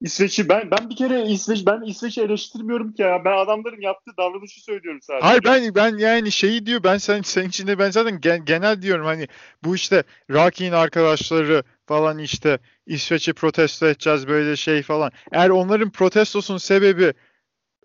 İsveç'i 0.00 0.48
ben 0.48 0.70
ben 0.70 0.90
bir 0.90 0.96
kere 0.96 1.22
İsveç 1.26 1.66
ben 1.66 1.82
İsveç'i 1.82 2.22
eleştirmiyorum 2.22 2.92
ki 2.92 3.02
ya. 3.02 3.24
Ben 3.24 3.38
adamların 3.38 3.80
yaptığı 3.80 4.10
davranışı 4.18 4.60
söylüyorum 4.64 5.00
sadece. 5.02 5.26
Hayır 5.26 5.44
ben 5.44 5.74
ben 5.74 5.98
yani 5.98 6.32
şeyi 6.32 6.66
diyor 6.66 6.82
ben 6.82 6.98
sen 6.98 7.22
senin 7.22 7.48
içinde 7.48 7.78
ben 7.78 7.90
zaten 7.90 8.20
gen- 8.20 8.44
genel 8.44 8.82
diyorum 8.82 9.06
hani 9.06 9.28
bu 9.64 9.74
işte 9.74 10.04
Rocky'nin 10.30 10.72
arkadaşları 10.72 11.62
falan 11.86 12.18
işte 12.18 12.58
İsveç'i 12.86 13.32
protesto 13.32 13.86
edeceğiz 13.86 14.28
böyle 14.28 14.56
şey 14.56 14.82
falan. 14.82 15.12
Eğer 15.32 15.50
onların 15.50 15.90
protestosunun 15.90 16.58
sebebi 16.58 17.14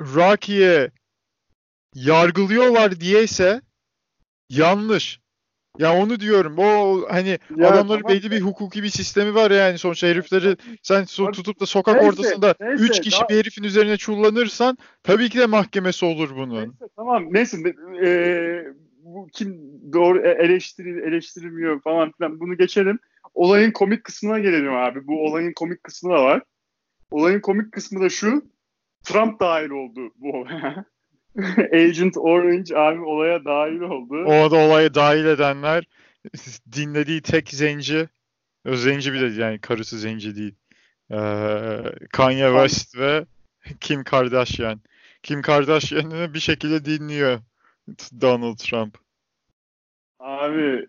Rocky'ye 0.01 0.91
yargılıyorlar 1.95 2.99
diyeyse 2.99 3.61
yanlış. 4.49 5.19
Ya 5.79 5.95
onu 5.97 6.19
diyorum. 6.19 6.55
O 6.57 6.99
hani 7.09 7.39
Ya 7.57 7.69
adamların 7.69 8.01
tamam. 8.01 8.17
belli 8.17 8.31
bir 8.31 8.41
hukuki 8.41 8.83
bir 8.83 8.89
sistemi 8.89 9.35
var 9.35 9.51
yani 9.51 9.77
sonuçta 9.77 10.07
herifleri 10.07 10.57
sen 10.81 11.03
so- 11.03 11.31
tutup 11.31 11.59
da 11.59 11.65
sokak 11.65 11.95
neyse, 11.95 12.07
ortasında 12.07 12.55
neyse, 12.61 12.83
3 12.83 13.01
kişi 13.01 13.19
daha- 13.19 13.29
bir 13.29 13.35
herifin 13.35 13.63
üzerine 13.63 13.97
çullanırsan 13.97 14.77
tabii 15.03 15.29
ki 15.29 15.39
de 15.39 15.45
mahkemesi 15.45 16.05
olur 16.05 16.35
bunun. 16.35 16.55
Neyse 16.55 16.93
tamam 16.95 17.25
neyse 17.31 17.57
e, 18.05 18.09
bu 19.03 19.27
kim 19.33 19.57
doğru 19.93 20.21
e, 20.27 20.29
eleştiri 20.29 21.07
eleştirilmiyor 21.07 21.81
falan 21.81 22.11
filan 22.11 22.39
bunu 22.39 22.57
geçelim. 22.57 22.99
Olayın 23.33 23.71
komik 23.71 24.03
kısmına 24.03 24.39
gelelim 24.39 24.73
abi. 24.75 25.07
Bu 25.07 25.25
olayın 25.25 25.53
komik 25.55 25.83
kısmı 25.83 26.09
da 26.13 26.23
var. 26.23 26.41
Olayın 27.11 27.39
komik 27.39 27.71
kısmı 27.71 28.01
da 28.01 28.09
şu. 28.09 28.43
Trump 29.03 29.39
dahil 29.39 29.69
oldu 29.69 30.11
bu 30.15 30.31
olaya. 30.37 30.85
Agent 31.73 32.17
Orange 32.17 32.75
abi 32.75 33.01
olaya 33.01 33.45
dahil 33.45 33.81
oldu. 33.81 34.25
O 34.25 34.51
da 34.51 34.55
olaya 34.55 34.93
dahil 34.93 35.25
edenler 35.25 35.83
dinlediği 36.71 37.21
tek 37.21 37.49
zenci, 37.49 38.09
zenci 38.65 39.13
bile 39.13 39.41
yani 39.41 39.59
karısı 39.59 39.99
zenci 39.99 40.35
değil. 40.35 40.55
Ee, 41.11 41.77
Kanye 42.11 42.47
West 42.47 42.97
ve 42.97 43.25
Kim 43.79 44.03
Kardashian. 44.03 44.81
Kim 45.23 45.41
Kardashian'ı 45.41 46.33
bir 46.33 46.39
şekilde 46.39 46.85
dinliyor 46.85 47.39
Donald 48.21 48.57
Trump. 48.57 48.97
Abi 50.19 50.87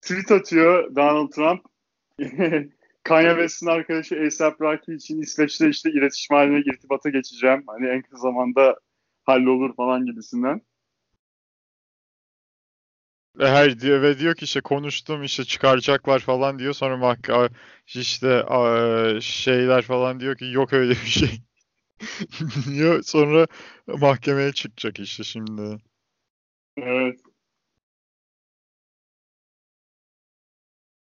tweet 0.00 0.32
atıyor 0.32 0.96
Donald 0.96 1.30
Trump. 1.30 1.64
Kanye 3.02 3.30
West'in 3.30 3.66
arkadaşı 3.66 4.14
A$AP 4.14 4.60
Rocky 4.60 4.96
için 4.96 5.20
İsveç'te 5.20 5.68
işte 5.68 5.90
iletişim 5.90 6.36
haline 6.36 6.60
irtibata 6.60 7.10
geçeceğim. 7.10 7.64
Hani 7.66 7.88
en 7.88 8.02
kısa 8.02 8.16
zamanda 8.16 8.80
hallolur 9.24 9.76
falan 9.76 10.06
gibisinden. 10.06 10.62
Ve 13.38 13.48
her 13.48 13.80
diyor 13.80 14.02
ve 14.02 14.18
diyor 14.18 14.34
ki 14.34 14.44
işte 14.44 14.60
konuştum 14.60 15.22
işte 15.22 15.44
çıkaracaklar 15.44 16.18
falan 16.18 16.58
diyor 16.58 16.72
sonra 16.72 16.96
mahkeme 16.96 17.48
işte 17.86 18.44
şeyler 19.20 19.82
falan 19.82 20.20
diyor 20.20 20.36
ki 20.36 20.44
yok 20.52 20.72
öyle 20.72 20.90
bir 20.90 20.96
şey. 20.96 21.30
diyor 22.74 23.02
sonra 23.02 23.46
mahkemeye 23.86 24.52
çıkacak 24.52 24.98
işte 25.00 25.24
şimdi. 25.24 25.78
Evet. 26.76 27.20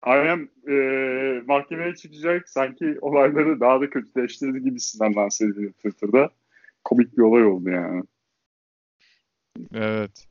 Aynen 0.02 0.50
e, 0.70 0.74
mahkemeye 1.48 1.96
çıkacak 1.96 2.50
sanki 2.50 2.98
olayları 3.02 3.60
daha 3.60 3.82
da 3.82 3.90
kötüleştirdi 3.90 4.62
gibisinden 4.64 5.16
lanse 5.16 5.46
ediliyor 5.46 5.74
Twitter'da. 5.74 6.30
Komik 6.84 7.18
bir 7.18 7.22
olay 7.22 7.46
oldu 7.46 7.70
yani. 7.70 8.04
Evet. 9.74 10.28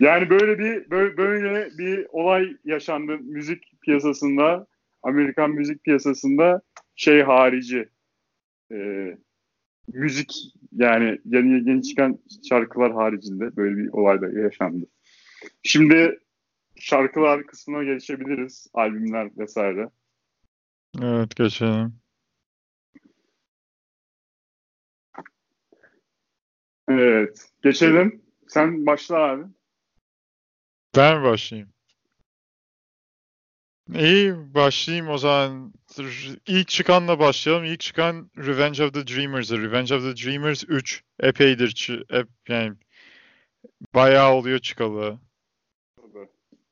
Yani 0.00 0.30
böyle 0.30 0.58
bir 0.58 0.90
böyle, 0.90 1.78
bir 1.78 2.06
olay 2.12 2.56
yaşandı 2.64 3.18
müzik 3.18 3.80
piyasasında, 3.80 4.66
Amerikan 5.02 5.50
müzik 5.50 5.84
piyasasında 5.84 6.62
şey 6.96 7.22
harici 7.22 7.88
e, 8.72 8.76
müzik 9.92 10.54
yani 10.72 11.18
yeni 11.24 11.70
yeni 11.70 11.82
çıkan 11.82 12.18
şarkılar 12.48 12.92
haricinde 12.92 13.56
böyle 13.56 13.76
bir 13.76 13.88
olay 13.88 14.20
da 14.20 14.28
yaşandı. 14.28 14.86
Şimdi 15.62 16.18
şarkılar 16.76 17.46
kısmına 17.46 17.84
geçebiliriz. 17.84 18.66
Albümler 18.74 19.30
vesaire. 19.38 19.88
Evet 21.02 21.36
geçelim. 21.36 21.94
Evet. 26.88 27.48
Geçelim. 27.62 28.21
Sen 28.52 28.86
başla 28.86 29.16
abi. 29.16 29.44
Ben 30.96 31.22
başlayayım? 31.22 31.72
İyi 33.94 34.54
başlayayım 34.54 35.08
o 35.08 35.18
zaman. 35.18 35.72
İlk 36.46 36.68
çıkanla 36.68 37.18
başlayalım. 37.18 37.64
İlk 37.64 37.80
çıkan 37.80 38.30
Revenge 38.36 38.84
of 38.84 38.94
the 38.94 39.06
Dreamers'ı. 39.06 39.62
Revenge 39.62 39.94
of 39.94 40.02
the 40.02 40.24
Dreamers 40.24 40.64
3. 40.68 41.04
Epeydir. 41.20 42.00
Ep, 42.10 42.28
yani 42.48 42.76
bayağı 43.94 44.32
oluyor 44.32 44.58
çıkalı 44.58 45.18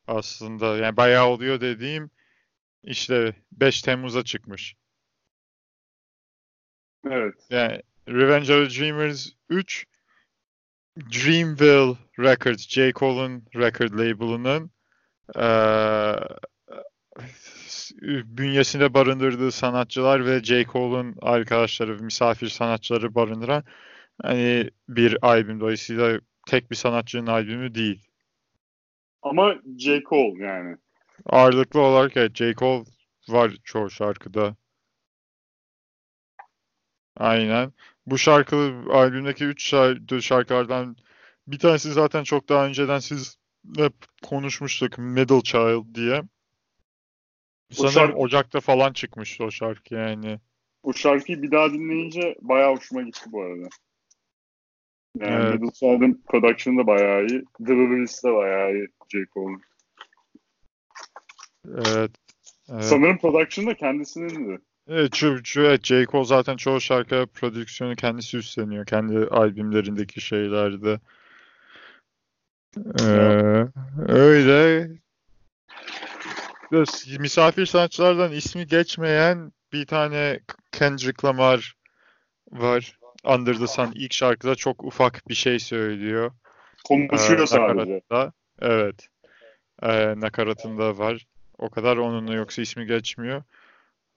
aslında. 0.07 0.77
Yani 0.77 0.97
bayağı 0.97 1.27
oluyor 1.27 1.61
dediğim 1.61 2.11
işte 2.83 3.37
5 3.53 3.83
Temmuz'a 3.83 4.25
çıkmış. 4.25 4.77
Evet. 7.11 7.47
Yani 7.51 7.83
Revenge 8.09 8.55
of 8.55 8.71
the 8.71 8.81
Dreamers 8.81 9.29
3 9.49 9.87
Dreamville 11.01 11.97
Records, 12.19 12.69
J. 12.69 12.93
Cole'un 12.93 13.43
record 13.55 13.93
label'ının 13.93 14.71
eee, 15.37 16.17
bünyesinde 18.25 18.95
barındırdığı 18.95 19.53
sanatçılar 19.53 20.27
ve 20.27 20.45
J. 20.45 20.65
Cole'un 20.65 21.17
arkadaşları, 21.23 22.03
misafir 22.03 22.49
sanatçıları 22.49 23.15
barındıran 23.15 23.65
hani 24.23 24.71
bir 24.89 25.17
albüm. 25.23 25.61
Dolayısıyla 25.61 26.21
tek 26.47 26.71
bir 26.71 26.77
sanatçının 26.77 27.27
albümü 27.27 27.75
değil. 27.75 28.07
Ama 29.23 29.55
J. 29.79 30.03
Cole 30.03 30.45
yani. 30.45 30.77
Ağırlıklı 31.27 31.81
olarak 31.81 32.17
evet, 32.17 32.37
J. 32.37 32.55
Cole 32.55 32.85
var 33.29 33.53
çoğu 33.65 33.91
şarkıda. 33.91 34.57
Aynen. 37.17 37.73
Bu 38.11 38.19
şarkı 38.19 38.57
albümdeki 38.91 39.45
3 39.45 39.75
şarkılardan 40.21 40.97
bir 41.47 41.59
tanesi 41.59 41.93
zaten 41.93 42.25
çok 42.25 42.49
daha 42.49 42.67
önceden 42.67 42.99
siz 42.99 43.39
hep 43.77 43.93
konuşmuştuk 44.23 44.99
Middle 44.99 45.43
Child 45.43 45.95
diye. 45.95 46.23
Sanırım 47.73 47.93
şarkı- 47.95 48.17
Ocak'ta 48.17 48.61
falan 48.61 48.93
çıkmıştı 48.93 49.45
o 49.45 49.51
şarkı 49.51 49.95
yani. 49.95 50.41
Bu 50.85 50.95
şarkıyı 50.95 51.43
bir 51.43 51.51
daha 51.51 51.73
dinleyince 51.73 52.37
bayağı 52.41 52.77
hoşuma 52.77 53.03
gitti 53.03 53.21
bu 53.27 53.43
arada. 53.43 53.69
Yani 55.21 55.47
Evet. 55.49 55.61
Middle 55.61 55.73
Child'ın 55.73 56.23
production'ı 56.29 56.79
da 56.79 56.87
bayağı 56.87 57.27
iyi. 57.27 57.45
Delivery'si 57.61 58.27
de 58.27 58.35
bayağı 58.35 58.73
iyi 58.75 58.89
J. 59.13 59.19
Cole'un. 59.35 59.63
Evet. 61.69 62.11
evet. 62.73 62.85
Sanırım 62.85 63.19
production 63.19 63.67
da 63.67 63.75
kendisinin 63.75 64.49
de. 64.49 64.61
Evet, 64.93 65.15
şu, 65.15 65.45
şu, 65.45 65.61
evet, 65.61 65.85
J. 65.85 66.07
Cole 66.07 66.25
zaten 66.25 66.57
çoğu 66.57 66.81
şarkı 66.81 67.27
prodüksiyonu 67.35 67.97
kendisi 67.97 68.37
üstleniyor. 68.37 68.87
Kendi 68.87 69.19
albümlerindeki 69.19 70.21
şeylerde. 70.21 71.01
Ee, 73.01 73.67
öyle. 74.09 74.89
Misafir 77.19 77.67
sanatçılardan 77.67 78.33
ismi 78.33 78.67
geçmeyen 78.67 79.53
bir 79.73 79.87
tane 79.87 80.41
Kendrick 80.73 81.27
Lamar 81.27 81.75
var. 82.53 82.99
Under 83.25 83.55
the 83.55 83.67
Sun 83.67 83.93
ilk 83.95 84.13
şarkıda 84.13 84.55
çok 84.55 84.85
ufak 84.85 85.29
bir 85.29 85.35
şey 85.35 85.59
söylüyor. 85.59 86.33
Konuşuyor 86.85 87.41
ee, 87.41 87.47
sadece. 87.47 88.03
Evet. 88.61 89.09
Ee, 89.83 90.21
nakaratında 90.21 90.99
var. 90.99 91.27
O 91.59 91.71
kadar 91.71 91.97
onunla 91.97 92.35
yoksa 92.35 92.63
ismi 92.63 92.87
geçmiyor. 92.87 93.43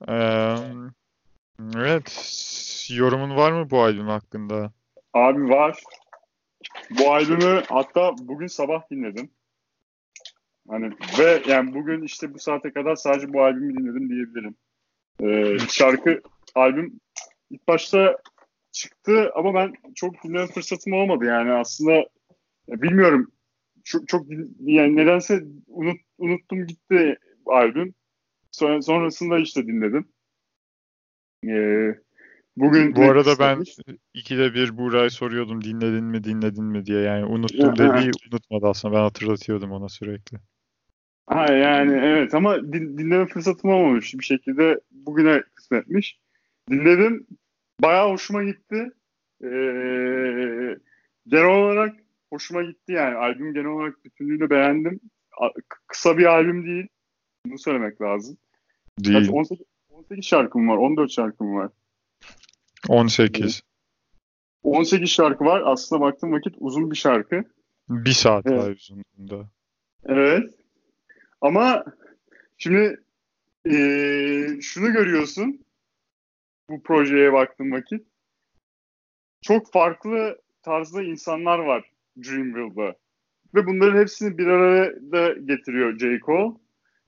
Ee, 0.09 0.55
evet. 1.77 2.87
Yorumun 2.89 3.35
var 3.35 3.51
mı 3.51 3.69
bu 3.69 3.81
albüm 3.81 4.07
hakkında? 4.07 4.71
Abi 5.13 5.49
var. 5.49 5.83
Bu 6.89 7.13
albümü 7.13 7.63
hatta 7.69 8.15
bugün 8.17 8.47
sabah 8.47 8.89
dinledim. 8.91 9.29
Hani 10.69 10.93
ve 11.19 11.41
yani 11.47 11.73
bugün 11.73 12.01
işte 12.01 12.33
bu 12.33 12.39
saate 12.39 12.73
kadar 12.73 12.95
sadece 12.95 13.33
bu 13.33 13.43
albümü 13.43 13.77
dinledim 13.77 14.09
diyebilirim. 14.09 14.55
Ee, 15.21 15.57
şarkı, 15.69 16.21
albüm 16.55 16.99
ilk 17.49 17.67
başta 17.67 18.17
çıktı 18.71 19.31
ama 19.35 19.53
ben 19.53 19.73
çok 19.95 20.23
dinleme 20.23 20.47
fırsatım 20.47 20.93
olmadı 20.93 21.25
yani 21.25 21.51
aslında 21.51 22.05
bilmiyorum 22.67 23.31
çok, 23.83 24.07
çok 24.07 24.25
yani 24.59 24.95
nedense 24.95 25.43
unut, 25.67 25.97
unuttum 26.17 26.67
gitti 26.67 27.17
albüm. 27.45 27.93
Sonra, 28.53 28.81
sonrasında 28.81 29.39
işte 29.39 29.67
dinledim. 29.67 30.05
Ee, 31.47 31.95
bugün 32.57 32.95
bu 32.95 33.03
arada 33.03 33.39
ben 33.39 33.63
ikide 34.13 34.53
bir 34.53 34.77
Buğra'ya 34.77 35.09
soruyordum 35.09 35.63
dinledin 35.63 36.03
mi 36.03 36.23
dinledin 36.23 36.63
mi 36.63 36.85
diye 36.85 37.01
yani 37.01 37.25
unuttum 37.25 37.77
dediği 37.77 38.11
unutmadı 38.31 38.67
aslında 38.67 38.95
ben 38.95 39.01
hatırlatıyordum 39.01 39.71
ona 39.71 39.89
sürekli. 39.89 40.37
Ha 41.27 41.53
yani 41.53 41.91
evet 42.03 42.33
ama 42.33 42.73
din, 42.73 42.97
dinleme 42.97 43.25
fırsatım 43.25 43.69
olmamış 43.69 44.13
bir 44.13 44.23
şekilde 44.23 44.79
bugüne 44.91 45.43
kısmetmiş. 45.55 46.19
Dinledim 46.69 47.27
bayağı 47.81 48.11
hoşuma 48.11 48.43
gitti. 48.43 48.91
Ee, 49.43 50.77
genel 51.27 51.45
olarak 51.45 51.95
hoşuma 52.29 52.63
gitti 52.63 52.91
yani 52.91 53.15
albüm 53.15 53.53
genel 53.53 53.67
olarak 53.67 54.05
bütünlüğünü 54.05 54.49
beğendim. 54.49 54.99
Kısa 55.87 56.17
bir 56.17 56.25
albüm 56.25 56.65
değil. 56.65 56.87
Bunu 57.45 57.57
söylemek 57.57 58.01
lazım. 58.01 58.37
Değil. 58.99 59.19
Kaç, 59.19 59.29
18, 59.29 59.65
18 59.89 60.25
şarkım 60.25 60.67
var, 60.67 60.77
14 60.77 61.11
şarkım 61.11 61.55
var. 61.55 61.71
18. 62.89 63.63
18 64.63 65.09
şarkı 65.09 65.45
var. 65.45 65.61
Aslında 65.65 66.01
baktığım 66.01 66.31
vakit 66.31 66.55
uzun 66.59 66.91
bir 66.91 66.95
şarkı. 66.95 67.43
Bir 67.89 68.11
saat 68.11 68.45
evet. 68.47 68.59
daha 68.59 68.69
uzunluğunda. 68.69 69.49
Evet. 70.05 70.49
Ama 71.41 71.85
şimdi 72.57 73.03
e, 73.65 73.75
şunu 74.61 74.93
görüyorsun 74.93 75.65
bu 76.69 76.83
projeye 76.83 77.33
baktığım 77.33 77.71
vakit. 77.71 78.07
Çok 79.41 79.71
farklı 79.71 80.41
tarzda 80.61 81.03
insanlar 81.03 81.59
var 81.59 81.91
Dreamville'da. 82.17 82.95
Ve 83.55 83.67
bunların 83.67 83.99
hepsini 83.99 84.37
bir 84.37 84.47
araya 84.47 84.93
da 85.11 85.33
getiriyor 85.33 85.99
J. 85.99 86.19
Cole. 86.19 86.53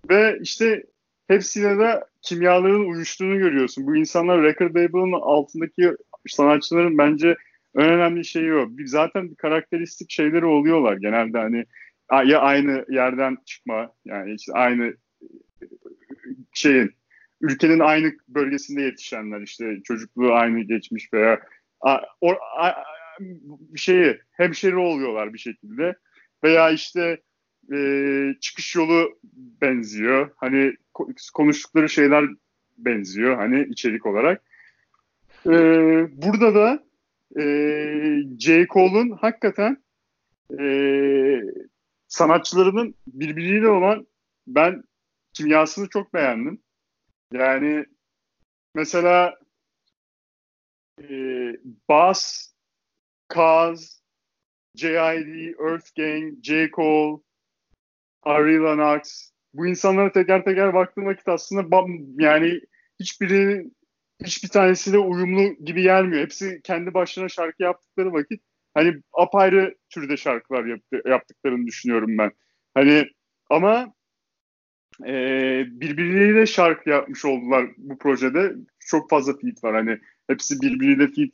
Ve 0.10 0.39
işte 0.41 0.84
hepsiyle 1.28 1.80
de 1.80 2.04
kimyaların 2.22 2.90
uyuştuğunu 2.90 3.38
görüyorsun. 3.38 3.88
Bu 3.88 3.96
insanlar 3.96 4.44
record 4.44 4.76
label'ın 4.76 5.12
altındaki 5.12 5.92
sanatçıların 6.28 6.98
bence 6.98 7.36
en 7.76 7.90
önemli 7.90 8.26
şeyi 8.26 8.54
o. 8.54 8.70
Zaten 8.86 9.34
karakteristik 9.34 10.12
şeyleri 10.12 10.46
oluyorlar 10.46 10.98
genelde 10.98 11.38
hani 11.38 11.66
ya 12.12 12.40
aynı 12.40 12.86
yerden 12.90 13.38
çıkma 13.46 13.94
yani 14.06 14.34
işte 14.34 14.54
aynı 14.54 14.94
şeyin 16.54 16.92
ülkenin 17.42 17.80
aynı 17.80 18.14
bölgesinde 18.28 18.82
yetişenler 18.82 19.42
işte 19.42 19.78
çocukluğu 19.84 20.34
aynı 20.34 20.62
geçmiş 20.62 21.14
veya 21.14 21.40
a, 21.82 21.98
o, 22.22 22.36
a, 22.60 22.74
şeyi 23.76 24.20
hemşeri 24.32 24.76
oluyorlar 24.76 25.34
bir 25.34 25.40
şekilde 25.40 25.96
veya 26.44 26.72
işte 26.72 27.22
e, 27.74 27.80
çıkış 28.42 28.76
yolu 28.76 29.20
benziyor. 29.62 30.32
Hani 30.36 30.76
konuştukları 31.34 31.89
şeyler 31.89 32.25
benziyor 32.77 33.36
hani 33.38 33.63
içerik 33.69 34.05
olarak. 34.05 34.43
E, 35.45 35.51
burada 36.21 36.55
da 36.55 36.84
e, 37.41 37.43
J. 38.39 38.67
Cole'un 38.67 39.12
hakikaten 39.12 39.84
e, 40.60 40.65
sanatçılarının 42.08 42.95
birbiriyle 43.08 43.67
olan 43.67 44.08
ben 44.47 44.84
kimyasını 45.34 45.89
çok 45.89 46.13
beğendim. 46.13 46.62
Yani 47.34 47.86
mesela 48.75 49.39
e, 51.01 51.08
Bass, 51.89 52.51
Kaz, 53.27 54.01
J.I.D., 54.75 55.55
Earth 55.69 55.95
Gang, 55.95 56.43
J. 56.43 56.69
Cole, 56.71 57.21
Ari 58.23 58.63
Lennox 58.63 59.35
bu 59.58 59.68
insanlara 59.68 60.12
teker 60.12 60.44
teker 60.46 60.74
baktığım 60.74 61.06
vakit 61.06 61.28
aslında 61.28 61.86
yani 62.18 62.62
hiçbiri 63.00 63.65
hiçbir 64.26 64.50
tanesi 64.50 64.94
de 64.94 64.98
uyumlu 64.98 65.56
gibi 65.65 65.82
gelmiyor. 65.82 66.22
Hepsi 66.22 66.62
kendi 66.63 66.94
başlarına 66.94 67.30
şarkı 67.30 67.63
yaptıkları 67.63 68.13
vakit 68.13 68.41
hani 68.74 69.02
apayrı 69.13 69.76
türde 69.89 70.18
şarkılar 70.18 70.65
yaptı, 70.65 71.02
yaptıklarını 71.06 71.68
düşünüyorum 71.68 72.18
ben. 72.18 72.32
Hani 72.74 73.10
ama 73.50 73.94
e, 75.06 75.13
birbirleriyle 75.68 76.46
şarkı 76.46 76.89
yapmış 76.89 77.26
oldular 77.26 77.65
bu 77.78 77.98
projede. 77.98 78.56
Çok 78.80 79.10
fazla 79.10 79.38
feat 79.38 79.63
var. 79.63 79.76
Hani 79.76 80.00
hepsi 80.28 80.62
birbiriyle 80.62 81.08
feat 81.08 81.32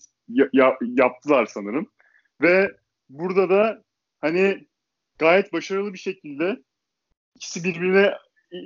ya, 0.54 0.78
yaptılar 0.82 1.46
sanırım. 1.46 1.88
Ve 2.42 2.72
burada 3.10 3.50
da 3.50 3.84
hani 4.22 4.68
gayet 5.20 5.54
başarılı 5.54 5.94
bir 5.94 6.00
şekilde 6.00 6.58
ikisi 7.36 7.64
birbirine 7.64 8.14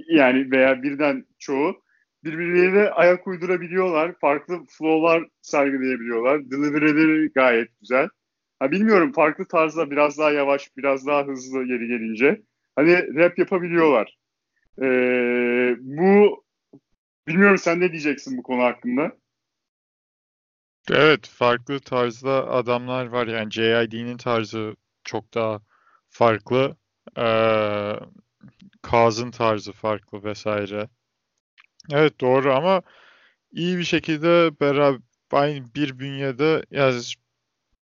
yani 0.07 0.51
veya 0.51 0.83
birden 0.83 1.25
çoğu 1.39 1.83
birbirleriyle 2.23 2.91
ayak 2.91 3.27
uydurabiliyorlar. 3.27 4.13
Farklı 4.19 4.65
flow'lar 4.69 5.23
sergileyebiliyorlar. 5.41 6.51
Delivery'leri 6.51 7.29
gayet 7.29 7.69
güzel. 7.81 8.09
Ha, 8.59 8.71
bilmiyorum 8.71 9.11
farklı 9.11 9.47
tarzda 9.47 9.91
biraz 9.91 10.17
daha 10.17 10.31
yavaş, 10.31 10.77
biraz 10.77 11.07
daha 11.07 11.23
hızlı 11.27 11.59
yeri 11.59 11.87
gelince. 11.87 12.41
Hani 12.75 13.15
rap 13.15 13.39
yapabiliyorlar. 13.39 14.17
Ee, 14.81 15.75
bu 15.79 16.43
bilmiyorum 17.27 17.57
sen 17.57 17.79
ne 17.79 17.91
diyeceksin 17.91 18.37
bu 18.37 18.43
konu 18.43 18.63
hakkında? 18.63 19.11
Evet, 20.91 21.27
farklı 21.27 21.79
tarzda 21.79 22.47
adamlar 22.47 23.05
var. 23.05 23.27
Yani 23.27 23.51
JID'nin 23.51 24.17
tarzı 24.17 24.75
çok 25.03 25.33
daha 25.33 25.61
farklı. 26.09 26.77
Ee, 27.17 27.93
Kaz'ın 28.81 29.31
tarzı 29.31 29.71
farklı 29.71 30.23
vesaire. 30.23 30.87
Evet 31.91 32.21
doğru 32.21 32.53
ama 32.53 32.81
iyi 33.51 33.77
bir 33.77 33.83
şekilde 33.83 34.59
beraber 34.61 34.99
aynı 35.31 35.65
bir 35.75 35.99
bünyede 35.99 36.65
yaz 36.71 37.13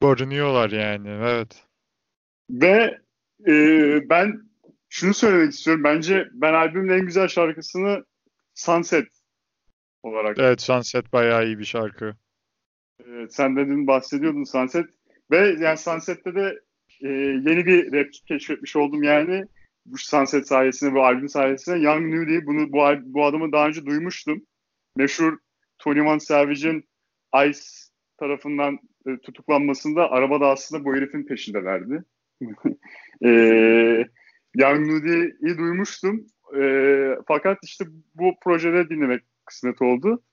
barınıyorlar 0.02 0.70
yani. 0.70 1.10
Evet. 1.10 1.64
Ve 2.50 3.00
e, 3.48 3.54
ben 4.10 4.42
şunu 4.90 5.14
söylemek 5.14 5.54
istiyorum. 5.54 5.84
Bence 5.84 6.28
ben 6.34 6.54
albümün 6.54 6.94
en 7.00 7.06
güzel 7.06 7.28
şarkısını 7.28 8.06
Sunset 8.54 9.08
olarak. 10.04 10.38
Evet 10.40 10.62
Sunset 10.62 11.14
bayağı 11.14 11.46
iyi 11.46 11.60
bir 11.60 11.66
şarkı. 11.66 12.16
Evet, 13.08 13.36
sen 13.36 13.56
de 13.56 13.68
dün 13.68 13.88
bahsediyordun 13.88 14.44
Sunset. 14.44 14.86
Ve 15.32 15.56
yani 15.60 15.78
Sunset'te 15.78 16.36
de 16.36 16.60
e, 17.02 17.08
yeni 17.10 17.66
bir 17.66 17.94
rap 17.94 18.08
keşfetmiş 18.28 18.76
oldum 18.76 19.04
yani. 19.04 19.46
Bu 19.86 19.98
Sunset 19.98 20.48
sayesinde, 20.48 20.94
bu 20.94 21.06
albüm 21.06 21.30
sayesinde. 21.30 21.78
Young 21.78 22.14
Nudy, 22.14 22.46
bunu, 22.46 22.72
bu, 22.72 23.14
bu 23.14 23.26
adamı 23.26 23.52
daha 23.52 23.68
önce 23.68 23.86
duymuştum. 23.86 24.46
Meşhur 24.98 25.38
21 25.86 26.20
Savage'in 26.20 26.90
Ice 27.48 27.60
tarafından 28.18 28.80
e, 29.08 29.18
tutuklanmasında 29.18 30.12
arabada 30.12 30.48
aslında 30.48 30.86
bu 30.86 30.96
herifin 30.96 31.26
peşindelerdi. 31.26 32.04
e, 33.26 33.30
Young 34.56 34.88
Nudy'yi 34.88 35.58
duymuştum. 35.58 36.26
E, 36.60 36.62
fakat 37.28 37.58
işte 37.64 37.86
bu 38.16 38.34
projede 38.44 38.90
dinlemek 38.90 39.24
kısmet 39.46 39.82
oldu. 39.82 40.24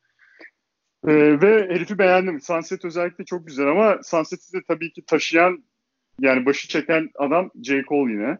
E, 1.07 1.41
ve 1.41 1.69
herifi 1.71 1.99
beğendim. 1.99 2.41
Sunset 2.41 2.85
özellikle 2.85 3.25
çok 3.25 3.47
güzel 3.47 3.67
ama 3.67 3.99
Sunset'i 4.03 4.53
de 4.53 4.62
tabii 4.69 4.93
ki 4.93 5.05
taşıyan 5.07 5.65
yani 6.21 6.47
başı 6.47 6.69
çeken 6.69 7.11
adam 7.15 7.51
J. 7.62 7.83
Cole 7.83 8.12
yine. 8.12 8.38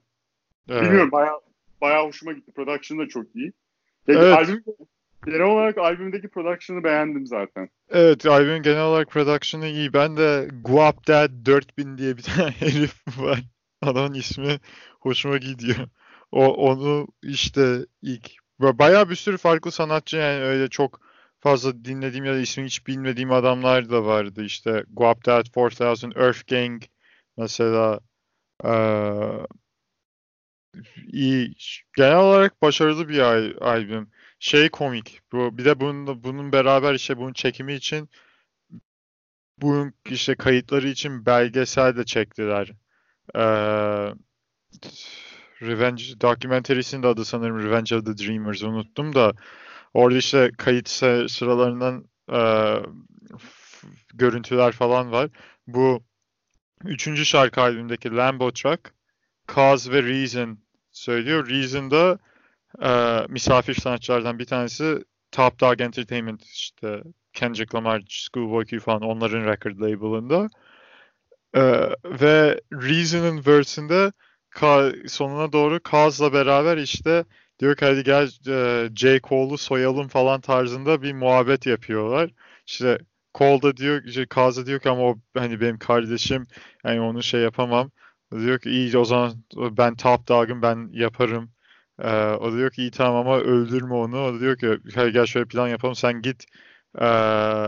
Evet. 0.69 0.83
Bilmiyorum 0.83 1.13
bayağı 1.13 1.41
bayağı 1.81 2.07
hoşuma 2.07 2.33
gitti. 2.33 2.53
Production 2.53 2.99
da 2.99 3.09
çok 3.09 3.37
iyi. 3.37 3.53
Yani 4.09 4.19
Evet. 4.19 4.35
albüm, 4.35 4.65
genel 5.27 5.41
olarak 5.41 5.79
albümdeki 5.79 6.29
production'ı 6.29 6.85
beğendim 6.85 7.27
zaten. 7.27 7.69
Evet, 7.91 8.27
albümün 8.27 8.63
genel 8.63 8.83
olarak 8.83 9.11
production'ı 9.11 9.67
iyi. 9.67 9.93
Ben 9.93 10.17
de 10.17 10.49
Guap 10.65 11.09
Dad 11.09 11.31
4000 11.45 11.99
diye 11.99 12.17
bir 12.17 12.23
tane 12.37 12.51
herif 12.51 12.95
var. 13.19 13.41
Adamın 13.83 14.15
ismi 14.15 14.59
hoşuma 15.01 15.37
gidiyor. 15.37 15.89
O 16.33 16.47
onu 16.47 17.09
işte 17.23 17.79
ilk 18.03 18.31
Ba- 18.61 18.79
bayağı 18.79 19.11
bir 19.11 19.15
sürü 19.15 19.37
farklı 19.39 19.73
sanatçı 19.73 20.17
yani 20.17 20.43
öyle 20.43 20.69
çok 20.69 21.01
fazla 21.41 21.85
dinlediğim 21.85 22.25
ya 22.25 22.35
da 22.35 22.39
ismini 22.39 22.67
hiç 22.67 22.87
bilmediğim 22.87 23.33
adamlar 23.33 23.91
da 23.91 24.05
vardı. 24.05 24.45
İşte 24.45 24.85
Guap 24.93 25.27
Dad 25.27 25.47
4000, 25.57 26.13
Earth 26.17 26.47
Gang 26.49 26.83
mesela 27.37 28.01
eee, 28.65 29.47
iyi. 31.13 31.55
Genel 31.97 32.17
olarak 32.17 32.63
başarılı 32.63 33.09
bir 33.09 33.19
al- 33.19 33.57
albüm. 33.61 34.11
Şey 34.39 34.69
komik. 34.69 35.21
Bu 35.33 35.59
bir 35.59 35.65
de 35.65 35.81
bunun 35.81 36.25
bunun 36.25 36.53
beraber 36.53 36.95
işte 36.95 37.17
bunun 37.17 37.33
çekimi 37.33 37.75
için 37.75 38.09
bunun 39.59 39.95
işte 40.11 40.35
kayıtları 40.35 40.89
için 40.89 41.27
belgesel 41.27 41.97
de 41.97 42.05
çektiler. 42.05 42.73
Ee, 43.37 43.41
Revenge 45.63 46.21
documentary'sinin 46.21 47.03
de 47.03 47.07
adı 47.07 47.25
sanırım 47.25 47.59
Revenge 47.59 47.97
of 47.97 48.07
the 48.07 48.19
Dreamers 48.19 48.63
unuttum 48.63 49.15
da 49.15 49.33
orada 49.95 50.19
işte 50.19 50.51
kayıt 50.59 50.89
sı- 50.89 51.27
sıralarından 51.29 52.05
e, 52.33 52.41
görüntüler 54.15 54.73
falan 54.73 55.13
var. 55.13 55.31
Bu 55.67 56.05
üçüncü 56.85 57.27
şarkı 57.27 57.61
albümdeki 57.61 58.17
Lambo 58.17 58.53
Truck, 58.53 58.95
Cause 59.55 59.93
ve 59.93 60.03
Reason 60.03 60.59
söylüyor. 60.93 61.49
Reason 61.49 61.91
da 61.91 62.19
e, 62.83 63.27
misafir 63.29 63.75
sanatçılardan 63.75 64.39
bir 64.39 64.47
tanesi 64.47 65.05
Top 65.33 65.61
Dog 65.61 65.81
Entertainment 65.81 66.43
işte 66.45 67.03
Kendrick 67.33 67.77
Lamar, 67.79 68.03
Schoolboy 68.09 68.65
Q 68.65 68.81
falan 68.81 69.03
onların 69.03 69.47
record 69.47 69.81
label'ında. 69.81 70.49
Ee, 71.55 71.89
ve 72.05 72.61
Reason'ın 72.73 73.47
verse'inde 73.47 74.13
Ka- 74.51 75.09
sonuna 75.09 75.53
doğru 75.53 75.83
Kaz'la 75.83 76.33
beraber 76.33 76.77
işte 76.77 77.25
diyor 77.59 77.77
ki 77.77 77.85
hadi 77.85 78.05
gel 78.05 78.31
e, 78.49 78.89
J. 78.97 79.21
Cole'u 79.21 79.59
soyalım 79.59 80.09
falan 80.09 80.41
tarzında 80.41 81.03
bir 81.03 81.13
muhabbet 81.13 81.67
yapıyorlar. 81.67 82.31
İşte 82.67 82.99
Cole 83.35 83.63
da 83.63 83.77
diyor, 83.77 84.05
işte 84.05 84.27
Kaz 84.27 84.57
da 84.57 84.67
diyor 84.67 84.81
ki 84.81 84.91
ama 84.91 85.03
o 85.03 85.19
hani 85.37 85.61
benim 85.61 85.79
kardeşim 85.79 86.47
yani 86.85 87.01
onu 87.01 87.23
şey 87.23 87.41
yapamam. 87.41 87.91
Diyor 88.33 88.59
ki 88.59 88.71
iyi 88.71 88.99
o 88.99 89.05
zaman 89.05 89.33
ben 89.55 89.97
Top 89.97 90.29
Dog'ım 90.29 90.63
ben 90.63 90.89
yaparım. 90.93 91.51
Ee, 91.99 92.09
o 92.19 92.53
da 92.53 92.57
diyor 92.57 92.71
ki 92.71 92.83
iyi 92.83 92.91
tamam 92.91 93.27
ama 93.27 93.39
öldürme 93.39 93.95
onu. 93.95 94.25
O 94.25 94.35
da 94.35 94.41
diyor 94.41 94.57
ki 94.59 94.79
hadi 94.95 95.13
gel 95.13 95.27
şöyle 95.27 95.47
plan 95.49 95.69
yapalım 95.69 95.95
sen 95.95 96.23
git 96.23 96.45
ee, 97.01 97.67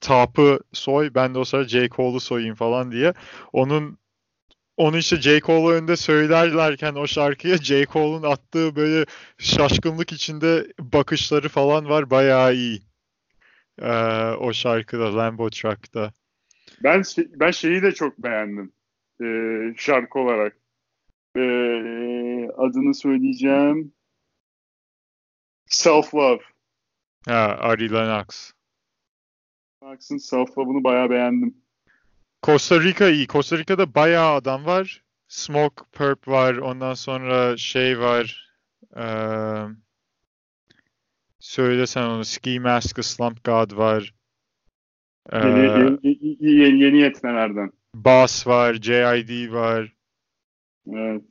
Top'ı 0.00 0.60
soy 0.72 1.14
ben 1.14 1.34
de 1.34 1.38
o 1.38 1.44
sırada 1.44 1.68
J. 1.68 1.88
Cole'u 1.88 2.20
soyayım 2.20 2.54
falan 2.54 2.92
diye. 2.92 3.12
Onun 3.52 3.98
onu 4.76 4.98
işte 4.98 5.16
J. 5.20 5.40
Cole'u 5.40 5.70
önünde 5.70 5.96
söylerlerken 5.96 6.94
o 6.94 7.06
şarkıya 7.06 7.58
J. 7.58 7.86
Cole'un 7.86 8.22
attığı 8.22 8.76
böyle 8.76 9.06
şaşkınlık 9.38 10.12
içinde 10.12 10.66
bakışları 10.78 11.48
falan 11.48 11.88
var. 11.88 12.10
Bayağı 12.10 12.54
iyi. 12.54 12.82
Ee, 13.78 13.92
o 14.40 14.52
şarkıda, 14.52 15.16
Lambo 15.16 15.50
Truck'ta. 15.50 16.12
Ben 16.82 17.02
ben 17.40 17.50
şeyi 17.50 17.82
de 17.82 17.92
çok 17.92 18.18
beğendim. 18.18 18.72
Ee, 19.24 19.74
şarkı 19.76 20.18
olarak. 20.18 20.56
Ee, 21.36 22.48
adını 22.56 22.94
söyleyeceğim. 22.94 23.92
Self 25.66 26.14
Love. 26.14 26.42
Ha, 27.26 27.56
Ari 27.60 27.92
Lennox. 27.92 28.52
Max'ın 29.82 30.18
Self 30.18 30.58
Love'ını 30.58 30.84
bayağı 30.84 31.10
beğendim. 31.10 31.54
Costa 32.42 32.80
Rica 32.80 33.10
iyi. 33.10 33.26
Costa 33.26 33.58
Rica'da 33.58 33.94
bayağı 33.94 34.34
adam 34.34 34.66
var. 34.66 35.04
Smoke 35.28 35.84
Purp 35.92 36.28
var. 36.28 36.54
Ondan 36.54 36.94
sonra 36.94 37.56
şey 37.56 38.00
var. 38.00 38.50
Ee, 38.96 39.04
söylesen 41.40 42.02
onu. 42.02 42.24
Ski 42.24 42.60
Mask, 42.60 43.04
Slump 43.04 43.44
God 43.44 43.76
var. 43.76 44.14
Ee, 45.32 45.38
Yeni, 45.38 45.58
yeni, 45.60 45.98
yeni, 46.02 46.52
yeni, 46.52 46.82
yeni 46.82 46.98
yetmelerden. 46.98 47.72
Bass 47.94 48.46
var. 48.46 48.74
JID 48.74 49.52
var. 49.52 49.92
Evet. 50.92 51.22